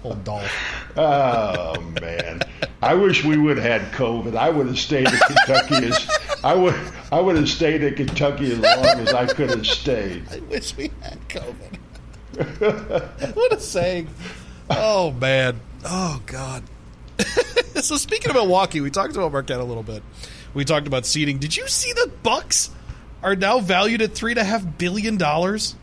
Old 0.06 0.22
Dolph. 0.22 0.96
Oh 0.96 1.80
man, 2.00 2.40
I 2.80 2.94
wish 2.94 3.24
we 3.24 3.36
would 3.36 3.58
have 3.58 3.82
had 3.82 3.92
COVID. 3.92 4.36
I 4.36 4.50
would 4.50 4.68
have 4.68 4.78
stayed 4.78 5.08
at 5.08 5.20
Kentucky 5.20 5.86
as 5.86 6.08
I 6.44 6.54
would. 6.54 6.76
I 7.10 7.18
would 7.20 7.34
have 7.34 7.48
stayed 7.48 7.82
at 7.82 7.96
Kentucky 7.96 8.52
as 8.52 8.60
long 8.60 9.00
as 9.00 9.12
I 9.12 9.26
could 9.26 9.50
have 9.50 9.66
stayed. 9.66 10.22
I 10.30 10.38
wish 10.38 10.76
we 10.76 10.92
had 11.02 11.18
COVID. 11.28 11.78
what 13.34 13.52
a 13.52 13.58
saying. 13.58 14.08
Oh 14.70 15.10
man. 15.10 15.60
Oh 15.84 16.22
god. 16.26 16.62
so 17.74 17.96
speaking 17.96 18.30
of 18.30 18.36
Milwaukee, 18.36 18.80
we 18.80 18.90
talked 18.92 19.16
about 19.16 19.32
Marquette 19.32 19.58
a 19.58 19.64
little 19.64 19.82
bit. 19.82 20.04
We 20.54 20.64
talked 20.64 20.86
about 20.86 21.04
seeding. 21.04 21.38
Did 21.38 21.56
you 21.56 21.66
see 21.66 21.92
the 21.92 22.12
Bucks 22.22 22.70
are 23.24 23.34
now 23.34 23.58
valued 23.58 24.02
at 24.02 24.14
three 24.14 24.30
and 24.30 24.38
a 24.38 24.44
half 24.44 24.64
billion 24.78 25.16
dollars? 25.16 25.74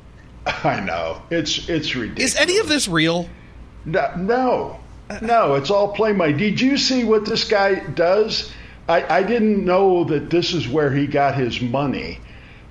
I 0.45 0.79
know 0.79 1.21
it's 1.29 1.67
it's 1.67 1.93
ridiculous. 1.93 2.35
Is 2.35 2.39
any 2.39 2.59
of 2.59 2.69
this 2.69 2.87
real? 2.87 3.27
No, 3.85 4.11
no, 4.17 4.79
no, 5.21 5.55
it's 5.55 5.69
all 5.69 5.89
play 5.93 6.13
money. 6.13 6.33
Did 6.33 6.59
you 6.61 6.77
see 6.77 7.03
what 7.03 7.25
this 7.25 7.43
guy 7.47 7.75
does? 7.75 8.51
I, 8.87 9.17
I 9.19 9.23
didn't 9.23 9.63
know 9.65 10.03
that 10.05 10.29
this 10.29 10.53
is 10.53 10.67
where 10.67 10.91
he 10.91 11.07
got 11.07 11.35
his 11.35 11.61
money 11.61 12.19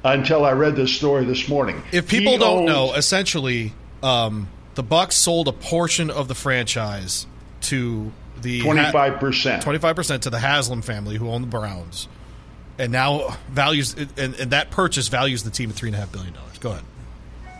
until 0.05 0.45
I 0.45 0.53
read 0.53 0.77
this 0.77 0.93
story 0.95 1.25
this 1.25 1.49
morning. 1.49 1.83
If 1.93 2.09
people 2.09 2.33
He 2.33 2.39
don't 2.39 2.59
owns- 2.61 2.67
know, 2.67 2.95
essentially, 2.95 3.73
um, 4.03 4.49
the 4.75 4.83
Bucks 4.83 5.17
sold 5.17 5.49
a 5.49 5.53
portion 5.53 6.11
of 6.11 6.29
the 6.29 6.35
franchise 6.35 7.27
to 7.63 8.11
the 8.41 8.61
25%. 8.63 9.61
twenty 9.63 9.79
five 9.79 9.95
percent 9.97 10.25
to 10.25 10.31
the 10.31 10.39
Haslam 10.39 10.83
family, 10.83 11.17
who 11.17 11.29
own 11.31 11.43
the 11.43 11.47
Browns, 11.47 12.09
and 12.79 12.91
now 12.91 13.37
values 13.51 13.95
and, 13.95 14.35
and 14.35 14.51
that 14.51 14.71
purchase 14.71 15.09
values 15.09 15.45
the 15.45 15.51
team 15.51 15.71
at 15.71 15.77
three 15.77 15.91
and 15.91 15.97
a 15.97 16.01
half 16.01 16.11
billion 16.11 16.33
dollars. 16.35 16.59
Go 16.59 16.71
ahead. 16.73 16.83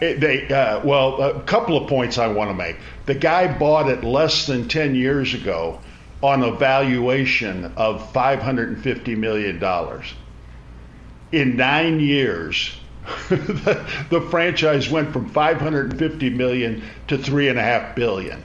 It- 0.03 0.21
they 0.21 0.49
uh, 0.49 0.81
well, 0.85 1.21
a 1.23 1.41
couple 1.43 1.77
of 1.77 1.89
points 1.89 2.19
I 2.19 2.27
want 2.29 2.51
to 2.51 2.55
make. 2.55 2.77
The 3.07 3.15
guy 3.15 3.47
bought 3.57 3.89
it 3.89 4.03
less 4.05 4.47
than 4.47 4.69
ten 4.69 4.95
years 4.95 5.33
ago 5.35 5.79
on 6.23 6.43
a 6.43 6.53
valuation 6.53 7.73
of 7.77 8.11
five 8.13 8.41
hundred 8.43 8.69
and 8.71 8.83
fifty 8.83 9.15
million 9.15 9.59
dollars. 9.59 10.07
In 11.31 11.57
nine 11.57 12.01
years, 12.01 12.77
the, 13.29 13.87
the 14.11 14.21
franchise 14.21 14.91
went 14.91 15.13
from 15.13 15.29
five 15.31 15.59
hundred 15.61 15.91
and 15.91 15.99
fifty 15.99 16.31
million 16.31 16.83
to 17.09 17.17
three 17.19 17.49
and 17.49 17.59
a 17.59 17.63
half 17.63 17.95
billion. 17.97 18.43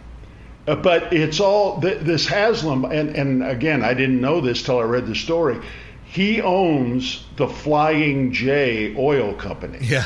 Uh, 0.67 0.75
But 0.75 1.11
it's 1.13 1.39
all 1.39 1.81
th- 1.81 1.99
this 2.01 2.27
Haslam, 2.27 2.85
and, 2.85 3.15
and 3.15 3.43
again, 3.43 3.83
I 3.83 3.93
didn't 3.93 4.21
know 4.21 4.41
this 4.41 4.61
till 4.63 4.79
I 4.79 4.83
read 4.83 5.07
the 5.07 5.15
story. 5.15 5.59
He 6.05 6.41
owns 6.41 7.25
the 7.35 7.47
Flying 7.47 8.31
J 8.31 8.95
oil 8.97 9.33
company. 9.33 9.79
Yeah, 9.81 10.05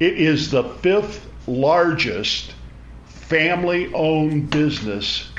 It 0.00 0.14
is 0.14 0.50
the 0.50 0.64
fifth 0.64 1.26
largest 1.46 2.54
family 3.06 3.92
owned 3.94 4.50
business 4.50 5.30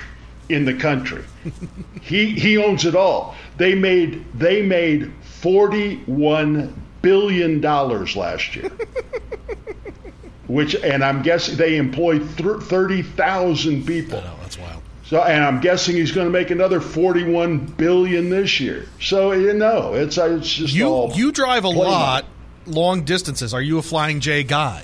in 0.50 0.66
the 0.66 0.74
country. 0.74 1.24
he 2.02 2.32
he 2.32 2.58
owns 2.58 2.86
it 2.86 2.96
all. 2.96 3.36
They 3.58 3.76
made 3.76 4.26
they 4.34 4.62
made 4.62 5.12
41 5.42 6.74
billion 7.02 7.62
dollars 7.62 8.16
last 8.16 8.56
year. 8.56 8.70
Which 10.48 10.76
and 10.76 11.04
I'm 11.04 11.22
guessing 11.22 11.58
they 11.58 11.78
employ 11.78 12.20
30,000 12.20 13.86
people. 13.86 14.20
no, 14.20 14.36
that's 14.42 14.58
wild. 14.58 14.82
So, 15.06 15.22
and 15.24 15.44
I'm 15.44 15.60
guessing 15.60 15.96
he's 15.96 16.12
going 16.12 16.28
to 16.28 16.32
make 16.32 16.52
another 16.52 16.80
41 16.80 17.66
billion 17.78 18.30
this 18.30 18.60
year. 18.60 18.88
So, 19.00 19.32
you 19.32 19.54
know, 19.54 19.94
it's 19.94 20.18
it's 20.18 20.54
just 20.54 20.74
You 20.74 20.86
all 20.86 21.12
you 21.14 21.32
drive 21.32 21.64
a 21.64 21.70
lot, 21.70 22.26
long 22.66 23.04
distances. 23.04 23.54
Are 23.54 23.62
you 23.62 23.78
a 23.78 23.82
Flying 23.82 24.20
J 24.20 24.44
guy? 24.44 24.84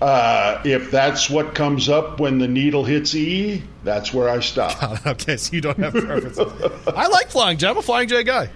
Uh, 0.00 0.60
if 0.64 0.90
that's 0.90 1.30
what 1.30 1.54
comes 1.54 1.88
up 1.88 2.20
when 2.20 2.38
the 2.38 2.46
needle 2.48 2.84
hits 2.84 3.14
E, 3.14 3.62
that's 3.82 4.12
where 4.12 4.28
I 4.28 4.40
stop. 4.40 5.06
okay, 5.06 5.38
so 5.38 5.54
you 5.54 5.62
don't 5.62 5.78
have 5.78 5.94
preferences. 5.94 6.52
I 6.86 7.06
like 7.08 7.30
Flying 7.30 7.56
J. 7.56 7.68
I'm 7.68 7.78
a 7.78 7.82
Flying 7.82 8.08
J 8.08 8.22
guy. 8.22 8.50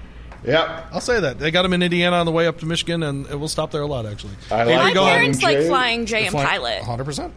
Yep. 0.45 0.87
I'll 0.93 1.01
say 1.01 1.21
that. 1.21 1.39
They 1.39 1.51
got 1.51 1.65
him 1.65 1.73
in 1.73 1.83
Indiana 1.83 2.17
on 2.17 2.27
the 2.27 2.33
way 2.33 2.47
up 2.47 2.59
to 2.59 2.67
Michigan, 2.67 3.03
and 3.03 3.27
we'll 3.29 3.49
stop 3.49 3.71
there 3.71 3.83
a 3.83 3.87
lot, 3.87 4.07
actually. 4.07 4.35
I 4.51 4.63
Avery, 4.63 4.75
like 4.75 4.95
My 4.95 5.11
parents 5.11 5.41
Flying 5.41 5.59
like 5.59 5.67
Flying 5.67 6.07
J 6.07 6.27
and 6.27 6.35
Pilot. 6.35 6.83
100%. 6.83 7.31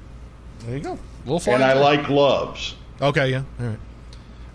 There 0.60 0.78
you 0.78 0.84
go. 0.84 1.00
Little 1.26 1.40
Flying 1.40 1.62
And 1.62 1.72
I 1.72 1.74
J. 1.74 1.80
like 1.82 2.08
gloves. 2.08 2.76
Okay, 3.02 3.32
yeah. 3.32 3.44
All 3.60 3.66
right. 3.68 3.80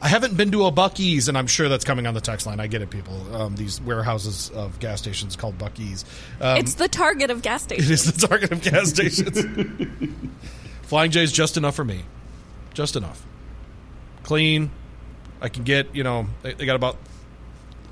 I 0.00 0.08
haven't 0.08 0.36
been 0.36 0.52
to 0.52 0.66
a 0.66 0.72
Buc-ee's, 0.72 1.28
and 1.28 1.36
I'm 1.36 1.48
sure 1.48 1.68
that's 1.68 1.84
coming 1.84 2.06
on 2.06 2.14
the 2.14 2.20
text 2.20 2.46
line. 2.46 2.60
I 2.60 2.68
get 2.68 2.82
it, 2.82 2.90
people. 2.90 3.34
Um, 3.34 3.56
these 3.56 3.80
warehouses 3.80 4.50
of 4.50 4.78
gas 4.78 5.00
stations 5.00 5.34
called 5.34 5.58
Buc-ee's. 5.58 6.04
Um, 6.40 6.58
it's 6.58 6.74
the 6.74 6.88
target 6.88 7.30
of 7.30 7.42
gas 7.42 7.64
stations. 7.64 7.88
It 7.90 7.94
is 7.94 8.12
the 8.12 8.26
target 8.26 8.52
of 8.52 8.62
gas 8.62 8.88
stations. 8.90 9.40
Flying 10.82 11.10
J 11.10 11.22
is 11.22 11.32
just 11.32 11.56
enough 11.56 11.74
for 11.74 11.84
me. 11.84 12.04
Just 12.74 12.94
enough. 12.94 13.26
Clean. 14.22 14.70
I 15.40 15.48
can 15.48 15.64
get, 15.64 15.94
you 15.94 16.04
know, 16.04 16.26
they, 16.42 16.54
they 16.54 16.66
got 16.66 16.76
about 16.76 16.96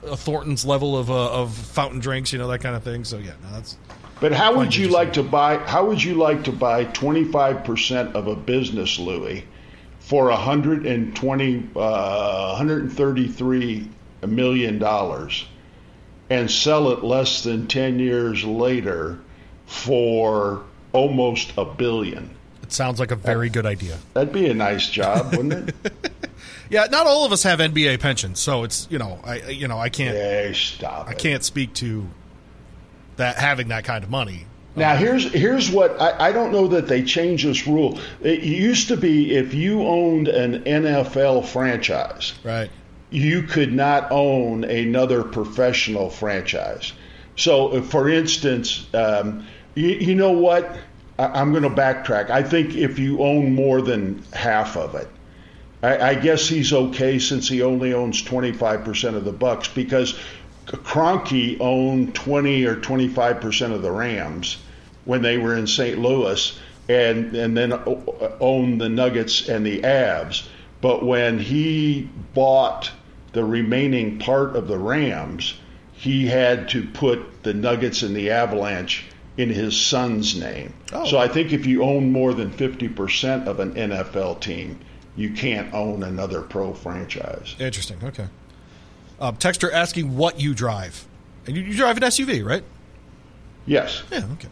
a 0.05 0.17
Thornton's 0.17 0.65
level 0.65 0.97
of, 0.97 1.11
uh, 1.11 1.33
of 1.33 1.55
fountain 1.55 1.99
drinks, 1.99 2.33
you 2.33 2.39
know, 2.39 2.49
that 2.49 2.61
kind 2.61 2.77
of 2.77 2.85
thing. 2.85 3.05
So, 3.05 3.19
yeah, 3.19 3.33
no, 3.43 3.53
that's. 3.53 3.77
But 4.21 4.33
how 4.33 4.57
would 4.57 4.75
you 4.75 4.89
like 4.89 5.13
to 5.15 5.23
buy? 5.23 5.59
How 5.59 5.87
would 5.87 6.03
you 6.03 6.15
like 6.15 6.45
to 6.45 6.53
buy 6.53 6.85
25% 6.87 8.15
of 8.15 8.29
a 8.29 8.35
business, 8.35 8.99
Louis, 8.99 9.45
for 10.07 10.27
120, 10.31 11.69
uh, 11.75 12.49
133 12.55 13.89
million 14.27 14.79
dollars 14.79 15.45
and 16.31 16.49
sell 16.51 16.91
it 16.93 17.03
less 17.05 17.43
than 17.43 17.67
10 17.67 17.99
years 17.99 18.45
later 18.45 19.19
for 19.67 20.63
almost 20.93 21.53
a 21.59 21.65
billion. 21.65 22.31
It 22.63 22.73
sounds 22.73 22.99
like 23.01 23.11
a 23.11 23.17
very 23.17 23.49
good 23.49 23.67
idea. 23.67 23.99
That'd 24.15 24.33
be 24.33 24.49
a 24.49 24.55
nice 24.55 24.89
job, 24.89 25.35
wouldn't 25.35 25.71
it? 25.71 26.13
Yeah, 26.69 26.87
not 26.91 27.07
all 27.07 27.25
of 27.25 27.31
us 27.31 27.45
have 27.45 27.61
NBA 27.61 28.01
pensions, 28.01 28.41
so 28.41 28.65
it's 28.65 28.89
you 28.91 28.99
know 28.99 29.21
I 29.23 29.37
you 29.51 29.69
know 29.69 29.79
I 29.79 29.89
can't 29.89 30.17
Hey, 30.17 30.53
stop 30.53 31.07
I 31.07 31.13
it. 31.13 31.19
can't 31.19 31.45
speak 31.45 31.73
to 31.75 32.09
that 33.17 33.37
having 33.37 33.69
that 33.69 33.85
kind 33.85 34.03
of 34.03 34.11
money. 34.11 34.47
Now 34.77 34.95
here's 34.95 35.33
here's 35.33 35.71
what 35.71 36.01
I, 36.01 36.29
I 36.29 36.33
don't 36.33 36.53
know 36.53 36.69
that 36.69 36.87
they 36.87 37.03
changed 37.03 37.47
this 37.47 37.67
rule. 37.67 37.99
It 38.23 38.43
used 38.43 38.89
to 38.89 38.97
be 38.97 39.35
if 39.35 39.55
you 39.55 39.83
owned 39.83 40.29
an 40.29 40.65
NFL 40.65 41.47
franchise, 41.47 42.35
Right. 42.45 42.71
you 43.11 43.43
could 43.43 43.73
not 43.73 44.13
own 44.13 44.65
another 44.65 45.23
professional 45.23 46.11
franchise. 46.11 46.93
So, 47.37 47.81
for 47.83 48.09
instance, 48.09 48.87
um, 48.95 49.47
you, 49.75 49.89
you 49.89 50.15
know 50.15 50.33
what? 50.33 50.77
I, 51.19 51.27
I'm 51.27 51.53
going 51.53 51.63
to 51.63 51.71
backtrack. 51.71 52.29
I 52.31 52.43
think 52.43 52.75
if 52.75 52.99
you 52.99 53.23
own 53.23 53.55
more 53.55 53.81
than 53.81 54.23
half 54.33 54.77
of 54.77 54.95
it, 54.95 55.09
I, 55.83 56.11
I 56.11 56.15
guess 56.15 56.49
he's 56.49 56.73
okay 56.73 57.19
since 57.19 57.49
he 57.49 57.63
only 57.63 57.95
owns 57.95 58.23
25% 58.23 59.15
of 59.15 59.25
the 59.25 59.33
Bucks 59.33 59.69
because 59.69 60.19
Kroenke 60.67 61.59
owned 61.61 62.15
20 62.15 62.65
or 62.65 62.77
25% 62.77 63.73
of 63.73 63.83
the 63.83 63.91
Rams 63.93 64.59
when 65.07 65.23
they 65.23 65.39
were 65.39 65.57
in 65.57 65.67
St. 65.67 65.99
Louis, 65.99 66.59
and 66.89 67.35
and 67.35 67.57
then 67.57 67.73
owned 68.41 68.81
the 68.81 68.91
Nuggets 68.91 69.49
and 69.49 69.65
the 69.65 69.81
Avs. 69.81 70.47
But 70.83 71.05
when 71.05 71.39
he 71.39 72.09
bought 72.35 72.91
the 73.33 73.45
remaining 73.45 74.19
part 74.19 74.55
of 74.55 74.69
the 74.69 74.79
Rams, 74.79 75.55
he 75.93 76.27
had 76.27 76.69
to 76.71 76.85
put 76.85 77.43
the 77.43 77.55
Nuggets 77.55 78.03
and 78.03 78.15
the 78.15 78.31
Avalanche 78.31 79.05
in 79.37 79.51
his 79.51 79.79
son's 79.79 80.37
name. 80.37 80.73
Oh. 80.93 81.07
So 81.07 81.19
I 81.19 81.29
think 81.29 81.53
if 81.53 81.67
you 81.67 81.83
own 81.83 82.13
more 82.13 82.35
than 82.35 82.51
50% 82.51 83.47
of 83.47 83.61
an 83.61 83.75
NFL 83.75 84.41
team, 84.41 84.79
you 85.17 85.31
can't 85.31 85.73
own 85.75 86.03
another 86.03 86.43
pro 86.43 86.73
franchise. 86.75 87.57
Interesting. 87.59 87.99
Okay. 88.03 88.27
Uh, 89.19 89.33
texter 89.33 89.73
asking 89.73 90.17
what 90.17 90.41
you 90.41 90.55
drive, 90.55 91.07
and 91.47 91.57
you, 91.57 91.63
you 91.63 91.75
drive 91.75 91.97
an 91.97 92.03
SUV, 92.03 92.45
right? 92.45 92.63
Yes. 93.65 94.03
Yeah. 94.11 94.25
Okay. 94.35 94.49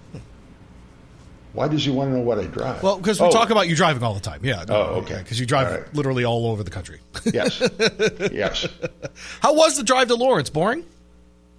Why 1.55 1.69
does 1.69 1.85
he 1.85 1.91
want 1.91 2.11
to 2.11 2.17
know 2.19 2.23
what 2.23 2.39
I 2.39 2.45
drive? 2.47 2.83
Well, 2.83 2.99
because 2.99 3.21
we 3.21 3.27
Oh, 3.29 3.31
talk 3.31 3.51
about 3.51 3.69
you 3.69 3.77
driving 3.77 4.03
all 4.03 4.13
the 4.13 4.21
time. 4.21 4.41
Yeah. 4.43 4.65
Oh, 4.69 4.97
okay. 5.03 5.19
Because 5.19 5.39
you 5.41 5.47
drive 5.47 5.69
All 5.69 5.79
right. 5.79 5.95
literally 5.95 6.25
all 6.25 6.47
over 6.49 6.63
the 6.63 6.71
country. 6.71 7.01
Yes. 7.33 7.63
yes. 8.33 8.67
How 9.41 9.55
was 9.55 9.77
the 9.77 9.83
drive 9.85 10.09
to 10.09 10.15
Lawrence? 10.17 10.51
Boring? 10.51 10.85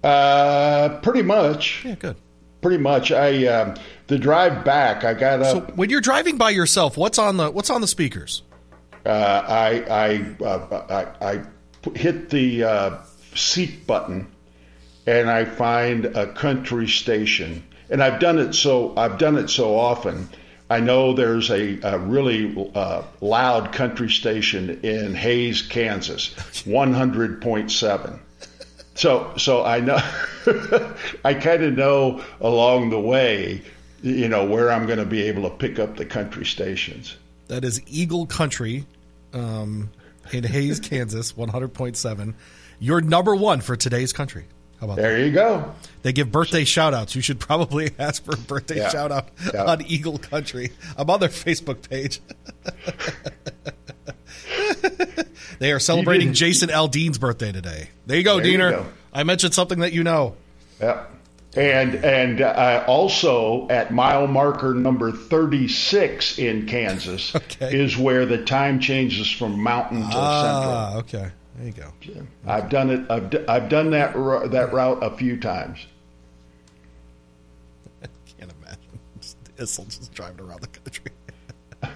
Uh, 0.04 1.00
pretty 1.02 1.22
much. 1.22 1.82
Yeah. 1.84 1.94
Good. 1.96 2.16
Pretty 2.62 2.78
much. 2.78 3.10
I 3.12 3.46
um, 3.46 3.74
the 4.06 4.18
drive 4.18 4.64
back. 4.64 5.04
I 5.04 5.14
got 5.14 5.40
up. 5.42 5.46
So 5.46 5.60
when 5.74 5.90
you're 5.90 6.00
driving 6.00 6.36
by 6.36 6.50
yourself, 6.50 6.96
what's 6.96 7.18
on 7.18 7.36
the 7.36 7.50
what's 7.50 7.70
on 7.70 7.80
the 7.80 7.86
speakers? 7.86 8.42
uh, 9.04 9.08
I 9.08 9.84
I, 10.40 10.44
uh, 10.44 11.06
I 11.20 11.26
I 11.28 11.42
hit 11.94 12.30
the 12.30 12.64
uh, 12.64 12.98
seat 13.34 13.86
button, 13.86 14.26
and 15.06 15.30
I 15.30 15.44
find 15.44 16.04
a 16.06 16.32
country 16.32 16.88
station. 16.88 17.62
And 17.90 18.02
I've 18.02 18.20
done 18.20 18.38
it 18.38 18.54
so 18.54 18.94
I've 18.96 19.18
done 19.18 19.36
it 19.36 19.48
so 19.48 19.78
often. 19.78 20.28
I 20.68 20.80
know 20.80 21.12
there's 21.12 21.48
a, 21.50 21.78
a 21.82 21.98
really 21.98 22.70
uh, 22.74 23.02
loud 23.20 23.72
country 23.72 24.10
station 24.10 24.80
in 24.82 25.14
Hays, 25.14 25.62
Kansas, 25.62 26.34
100.7. 26.64 28.18
So 28.96 29.32
so 29.36 29.64
I 29.64 29.80
know 29.80 29.98
I 31.24 31.34
kind 31.34 31.62
of 31.62 31.74
know 31.74 32.24
along 32.40 32.90
the 32.90 33.00
way, 33.00 33.62
you 34.02 34.28
know, 34.28 34.44
where 34.44 34.72
I'm 34.72 34.86
going 34.86 34.98
to 34.98 35.06
be 35.06 35.22
able 35.22 35.42
to 35.44 35.50
pick 35.50 35.78
up 35.78 35.96
the 35.96 36.06
country 36.06 36.44
stations. 36.44 37.16
That 37.48 37.64
is 37.64 37.80
Eagle 37.86 38.26
Country 38.26 38.86
um, 39.32 39.90
in 40.32 40.42
Hays, 40.42 40.80
Kansas, 40.80 41.32
100.7. 41.32 42.34
You're 42.80 43.00
number 43.00 43.36
one 43.36 43.60
for 43.60 43.76
today's 43.76 44.12
country. 44.12 44.46
How 44.80 44.86
about 44.86 44.96
that? 44.96 45.02
There 45.02 45.24
you 45.24 45.32
go. 45.32 45.72
They 46.02 46.12
give 46.12 46.30
birthday 46.30 46.64
shout 46.64 46.92
outs. 46.94 47.14
You 47.14 47.22
should 47.22 47.40
probably 47.40 47.90
ask 47.98 48.24
for 48.24 48.34
a 48.34 48.38
birthday 48.38 48.76
Yeah. 48.76 48.88
shout 48.90 49.10
out 49.12 49.28
Yeah. 49.54 49.64
on 49.64 49.82
Eagle 49.86 50.18
Country. 50.18 50.70
I'm 50.96 51.08
on 51.10 51.20
their 51.20 51.28
Facebook 51.30 51.88
page. 51.88 52.20
they 55.58 55.72
are 55.72 55.80
celebrating 55.80 56.32
Jason 56.32 56.68
Aldean's 56.68 57.18
birthday 57.18 57.52
today. 57.52 57.88
There 58.06 58.16
you 58.16 58.22
go, 58.24 58.36
There 58.38 58.46
you 58.46 58.58
Deener. 58.58 58.70
go. 58.70 58.86
I 59.12 59.24
mentioned 59.24 59.54
something 59.54 59.80
that 59.80 59.92
you 59.92 60.04
know. 60.04 60.36
Yeah. 60.80 61.04
And 61.56 61.94
and 62.04 62.42
uh, 62.42 62.84
also 62.86 63.66
at 63.70 63.90
mile 63.90 64.26
marker 64.26 64.74
number 64.74 65.10
36 65.10 66.38
in 66.38 66.66
Kansas 66.66 67.32
Okay. 67.34 67.80
is 67.80 67.96
where 67.96 68.26
the 68.26 68.44
time 68.44 68.78
changes 68.78 69.30
from 69.30 69.58
mountain 69.62 70.02
to 70.02 70.08
Ah, 70.12 70.96
okay. 70.98 71.30
There 71.56 71.66
you 71.66 71.72
go. 71.72 71.92
central. 72.04 72.26
I've 72.46 72.68
done 72.68 72.90
it. 72.90 73.10
I've, 73.10 73.30
d- 73.30 73.44
I've 73.48 73.68
done 73.68 73.90
that 73.90 74.14
ru- 74.16 74.48
that 74.48 74.72
route 74.72 75.02
a 75.02 75.16
few 75.16 75.38
times. 75.38 75.78
I 78.02 78.06
can't 78.38 78.52
imagine. 78.60 78.80
Just 79.20 79.36
Issel 79.56 79.84
just 79.86 80.12
driving 80.12 80.40
around 80.46 80.60
the 80.60 80.66
country. 80.68 81.10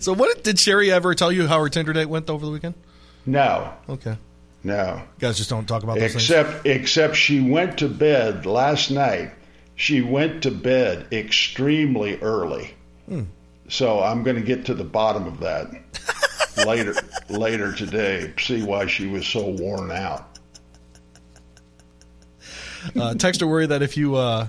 so, 0.00 0.12
what 0.12 0.42
did 0.44 0.58
Sherry 0.58 0.92
ever 0.92 1.14
tell 1.14 1.32
you 1.32 1.46
how 1.46 1.60
her 1.60 1.68
Tinder 1.68 1.92
date 1.92 2.06
went 2.06 2.28
over 2.28 2.44
the 2.44 2.52
weekend? 2.52 2.74
No, 3.24 3.72
Okay. 3.88 4.16
no. 4.64 4.96
You 4.96 5.02
guys 5.20 5.38
just 5.38 5.48
don't 5.48 5.66
talk 5.66 5.84
about 5.84 5.98
those 5.98 6.12
things. 6.12 6.28
Except 6.30 6.66
except 6.66 7.16
she 7.16 7.40
went 7.40 7.78
to 7.78 7.88
bed 7.88 8.46
last 8.46 8.90
night. 8.90 9.30
She 9.76 10.00
went 10.02 10.42
to 10.42 10.50
bed 10.50 11.06
extremely 11.12 12.20
early. 12.20 12.74
Hmm. 13.08 13.22
So 13.68 14.02
I'm 14.02 14.22
going 14.22 14.36
to 14.36 14.42
get 14.42 14.66
to 14.66 14.74
the 14.74 14.84
bottom 14.84 15.26
of 15.26 15.40
that 15.40 15.70
later 16.56 16.94
later 17.28 17.72
today. 17.72 18.32
See 18.38 18.62
why 18.62 18.86
she 18.86 19.06
was 19.06 19.26
so 19.26 19.48
worn 19.50 19.90
out. 19.90 20.28
Uh, 22.96 23.14
texter 23.14 23.48
worried 23.48 23.68
that 23.68 23.82
if 23.82 23.96
you 23.96 24.16
uh, 24.16 24.46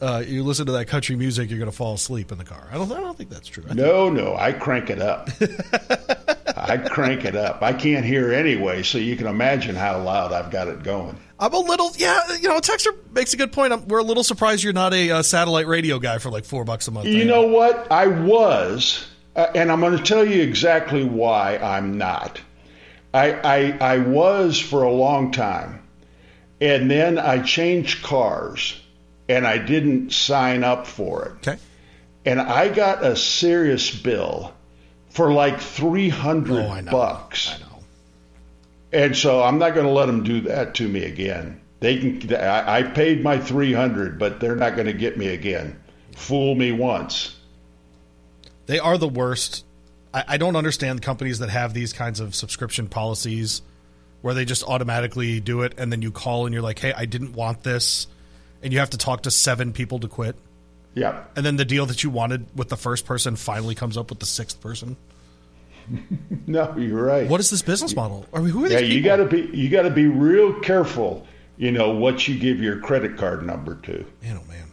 uh, 0.00 0.22
you 0.26 0.44
listen 0.44 0.66
to 0.66 0.72
that 0.72 0.86
country 0.86 1.16
music, 1.16 1.50
you're 1.50 1.58
going 1.58 1.70
to 1.70 1.76
fall 1.76 1.94
asleep 1.94 2.30
in 2.30 2.38
the 2.38 2.44
car. 2.44 2.68
I 2.70 2.74
don't. 2.74 2.90
I 2.92 3.00
don't 3.00 3.16
think 3.16 3.30
that's 3.30 3.48
true. 3.48 3.64
I 3.64 3.68
think- 3.68 3.80
No, 3.80 4.08
no, 4.08 4.36
I 4.36 4.52
crank 4.52 4.90
it 4.90 5.00
up. 5.00 5.28
I 6.58 6.78
crank 6.78 7.24
it 7.24 7.36
up. 7.36 7.62
I 7.62 7.72
can't 7.72 8.04
hear 8.04 8.32
anyway, 8.32 8.82
so 8.82 8.98
you 8.98 9.16
can 9.16 9.26
imagine 9.26 9.74
how 9.74 10.00
loud 10.02 10.32
I've 10.32 10.50
got 10.50 10.68
it 10.68 10.82
going. 10.82 11.16
I'm 11.38 11.52
a 11.52 11.58
little. 11.58 11.90
Yeah, 11.96 12.18
you 12.40 12.48
know, 12.48 12.58
texter 12.60 12.92
makes 13.12 13.34
a 13.34 13.36
good 13.36 13.52
point. 13.52 13.72
I'm, 13.72 13.86
we're 13.88 13.98
a 13.98 14.02
little 14.04 14.24
surprised 14.24 14.62
you're 14.62 14.72
not 14.72 14.94
a 14.94 15.10
uh, 15.10 15.22
satellite 15.22 15.66
radio 15.66 15.98
guy 15.98 16.18
for 16.18 16.30
like 16.30 16.44
four 16.44 16.64
bucks 16.64 16.88
a 16.88 16.92
month. 16.92 17.08
You 17.08 17.24
know 17.24 17.46
what? 17.48 17.90
I 17.90 18.06
was, 18.06 19.06
uh, 19.36 19.50
and 19.54 19.70
I'm 19.70 19.80
going 19.80 19.96
to 19.96 20.02
tell 20.02 20.26
you 20.26 20.42
exactly 20.42 21.04
why 21.04 21.58
I'm 21.58 21.98
not. 21.98 22.40
I, 23.14 23.32
I 23.32 23.78
I 23.94 23.98
was 23.98 24.58
for 24.58 24.82
a 24.82 24.90
long 24.92 25.30
time, 25.30 25.82
and 26.60 26.90
then 26.90 27.18
I 27.18 27.42
changed 27.42 28.02
cars, 28.02 28.80
and 29.28 29.46
I 29.46 29.58
didn't 29.58 30.12
sign 30.12 30.64
up 30.64 30.86
for 30.86 31.26
it, 31.26 31.48
Okay. 31.48 31.58
and 32.24 32.40
I 32.40 32.68
got 32.68 33.04
a 33.04 33.14
serious 33.16 33.94
bill 33.94 34.52
for 35.10 35.32
like 35.32 35.60
three 35.60 36.08
hundred 36.08 36.64
Oh, 36.66 36.70
I 36.70 36.80
know. 36.80 36.90
bucks. 36.90 37.54
I 37.54 37.58
know. 37.58 37.82
And 38.92 39.16
so 39.16 39.42
I'm 39.42 39.58
not 39.58 39.74
going 39.74 39.86
to 39.86 39.92
let 39.92 40.06
them 40.06 40.22
do 40.24 40.40
that 40.42 40.74
to 40.76 40.88
me 40.88 41.04
again. 41.04 41.60
They 41.80 41.98
can. 41.98 42.34
I, 42.34 42.78
I 42.78 42.82
paid 42.82 43.22
my 43.22 43.38
300, 43.38 44.18
but 44.18 44.40
they're 44.40 44.56
not 44.56 44.74
going 44.74 44.86
to 44.86 44.94
get 44.94 45.18
me 45.18 45.28
again. 45.28 45.78
Fool 46.16 46.54
me 46.54 46.72
once. 46.72 47.35
They 48.66 48.78
are 48.78 48.98
the 48.98 49.08
worst. 49.08 49.64
I, 50.12 50.24
I 50.28 50.36
don't 50.36 50.56
understand 50.56 51.02
companies 51.02 51.38
that 51.38 51.50
have 51.50 51.74
these 51.74 51.92
kinds 51.92 52.20
of 52.20 52.34
subscription 52.34 52.88
policies 52.88 53.62
where 54.22 54.34
they 54.34 54.44
just 54.44 54.64
automatically 54.64 55.40
do 55.40 55.62
it 55.62 55.74
and 55.78 55.92
then 55.92 56.02
you 56.02 56.10
call 56.10 56.46
and 56.46 56.52
you're 56.52 56.62
like, 56.62 56.78
hey, 56.78 56.92
I 56.92 57.04
didn't 57.04 57.32
want 57.32 57.62
this. 57.62 58.06
And 58.62 58.72
you 58.72 58.80
have 58.80 58.90
to 58.90 58.98
talk 58.98 59.22
to 59.22 59.30
seven 59.30 59.72
people 59.72 60.00
to 60.00 60.08
quit. 60.08 60.34
Yeah. 60.94 61.24
And 61.36 61.44
then 61.44 61.56
the 61.56 61.64
deal 61.64 61.86
that 61.86 62.02
you 62.02 62.10
wanted 62.10 62.46
with 62.56 62.68
the 62.68 62.76
first 62.76 63.04
person 63.04 63.36
finally 63.36 63.74
comes 63.74 63.96
up 63.96 64.10
with 64.10 64.18
the 64.18 64.26
sixth 64.26 64.60
person. 64.60 64.96
No, 66.48 66.76
you're 66.76 67.02
right. 67.02 67.28
What 67.28 67.40
is 67.40 67.50
this 67.50 67.62
business 67.62 67.96
model? 67.96 68.24
I 68.32 68.38
mean, 68.38 68.50
who 68.50 68.64
are 68.64 68.68
yeah, 68.68 68.80
these 68.80 68.94
you 68.94 69.02
got 69.02 69.16
to 69.16 69.24
be. 69.24 69.50
You 69.52 69.68
got 69.68 69.82
to 69.82 69.90
be 69.90 70.06
real 70.06 70.60
careful. 70.60 71.26
You 71.56 71.72
know 71.72 71.90
what 71.90 72.28
you 72.28 72.38
give 72.38 72.60
your 72.60 72.78
credit 72.78 73.16
card 73.16 73.44
number 73.44 73.74
to. 73.82 74.04
Man, 74.22 74.40
oh 74.40 74.48
man. 74.48 74.70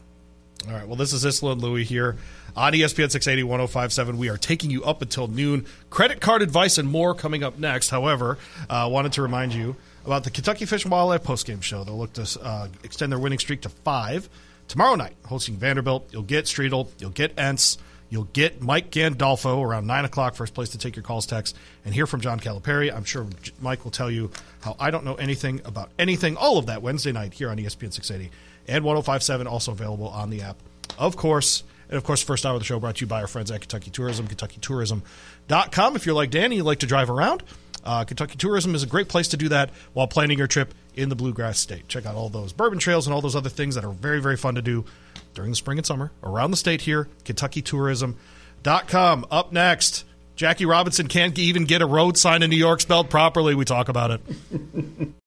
All 0.68 0.74
right. 0.74 0.88
Well, 0.88 0.96
this 0.96 1.12
is 1.12 1.26
Issel 1.26 1.52
and 1.52 1.62
Louie 1.62 1.84
here 1.84 2.16
on 2.56 2.72
ESPN 2.72 3.12
680 3.12 3.44
1057. 3.44 4.18
We 4.18 4.30
are 4.30 4.38
taking 4.38 4.70
you 4.72 4.84
up 4.84 5.02
until 5.02 5.28
noon. 5.28 5.66
Credit 5.90 6.22
card 6.22 6.42
advice 6.42 6.78
and 6.78 6.88
more 6.88 7.14
coming 7.14 7.44
up 7.44 7.58
next. 7.60 7.90
However, 7.90 8.38
I 8.70 8.84
uh, 8.84 8.90
wanted 8.90 9.12
to 9.14 9.22
remind 9.22 9.54
you 9.54 9.76
about 10.06 10.24
the 10.24 10.30
Kentucky 10.30 10.66
Fish 10.66 10.84
and 10.84 10.92
Wildlife 10.92 11.24
postgame 11.24 11.62
show. 11.62 11.84
They'll 11.84 11.98
look 11.98 12.14
to 12.14 12.40
uh, 12.42 12.70
extend 12.84 13.12
their 13.12 13.20
winning 13.20 13.40
streak 13.40 13.62
to 13.62 13.70
five 13.70 14.30
tomorrow 14.70 14.96
night, 14.96 15.16
hosting 15.26 15.58
Vanderbilt. 15.58 16.08
You'll 16.12 16.24
get 16.24 16.46
Streetel, 16.46 16.88
you'll 16.98 17.10
get 17.10 17.36
Ents, 17.36 17.78
You'll 18.14 18.26
get 18.26 18.62
Mike 18.62 18.92
Gandolfo 18.92 19.64
around 19.66 19.88
9 19.88 20.06
o'clock, 20.06 20.36
first 20.36 20.54
place 20.54 20.70
to 20.70 20.78
take 20.78 20.96
your 20.96 21.02
calls, 21.02 21.26
text, 21.26 21.58
and 21.84 21.96
hear 21.96 22.06
from 22.06 22.22
John 22.22 22.40
Calipari. 22.40 22.94
I'm 22.94 23.06
sure 23.06 23.26
Mike 23.60 23.84
will 23.84 23.92
tell 23.92 24.12
you 24.12 24.30
how 24.62 24.76
I 24.80 24.92
don't 24.92 25.04
know 25.04 25.16
anything 25.16 25.62
about 25.66 25.90
anything, 25.98 26.38
all 26.38 26.60
of 26.60 26.68
that 26.68 26.84
Wednesday 26.84 27.12
night 27.12 27.34
here 27.34 27.50
on 27.50 27.58
ESPN 27.58 27.92
680 27.92 28.30
and 28.68 28.84
1057, 28.84 29.48
also 29.48 29.72
available 29.72 30.08
on 30.08 30.30
the 30.30 30.42
app. 30.42 30.58
Of 30.98 31.16
course, 31.16 31.64
and 31.90 31.98
of 31.98 32.04
course, 32.04 32.24
first 32.24 32.46
hour 32.46 32.54
of 32.54 32.60
the 32.60 32.66
show 32.66 32.80
brought 32.80 32.98
to 32.98 33.02
you 33.02 33.08
by 33.08 33.22
our 33.22 33.28
friends 33.28 33.52
at 33.52 33.62
Kentucky 33.62 33.92
Tourism, 33.92 34.28
KentuckyTourism.com. 34.28 35.96
If 35.96 36.06
you're 36.06 36.16
like 36.16 36.32
Danny, 36.32 36.58
you 36.58 36.64
like 36.64 36.80
to 36.80 36.88
drive 36.88 37.10
around, 37.10 37.44
uh, 37.84 38.04
Kentucky 38.04 38.38
Tourism 38.38 38.76
is 38.76 38.84
a 38.84 38.88
great 38.88 39.10
place 39.10 39.30
to 39.30 39.38
do 39.38 39.50
that 39.50 39.72
while 39.94 40.08
planning 40.08 40.38
your 40.38 40.48
trip 40.48 40.74
in 40.96 41.10
the 41.10 41.16
Bluegrass 41.16 41.60
State. 41.60 41.88
Check 41.88 42.06
out 42.06 42.16
all 42.16 42.30
those 42.30 42.54
bourbon 42.54 42.80
trails 42.80 43.08
and 43.08 43.14
all 43.14 43.22
those 43.22 43.36
other 43.36 43.50
things 43.50 43.76
that 43.76 43.84
are 43.84 43.92
very, 43.92 44.22
very 44.22 44.38
fun 44.38 44.56
to 44.56 44.62
do 44.62 44.86
during 45.34 45.52
the 45.52 45.56
spring 45.56 45.78
and 45.78 45.86
summer 45.86 46.12
around 46.24 46.52
the 46.52 46.58
state 46.58 46.82
here. 46.82 47.08
KentuckyTourism.com. 47.26 49.26
Up 49.30 49.52
next, 49.52 50.06
Jackie 50.36 50.66
Robinson 50.66 51.08
can't 51.08 51.38
even 51.38 51.66
get 51.66 51.82
a 51.82 51.86
road 51.86 52.18
sign 52.18 52.44
in 52.44 52.50
New 52.50 52.58
York 52.58 52.82
spelled 52.82 53.10
properly. 53.10 53.56
We 53.56 53.66
talk 53.66 53.90
about 53.90 54.12
it. 54.12 54.22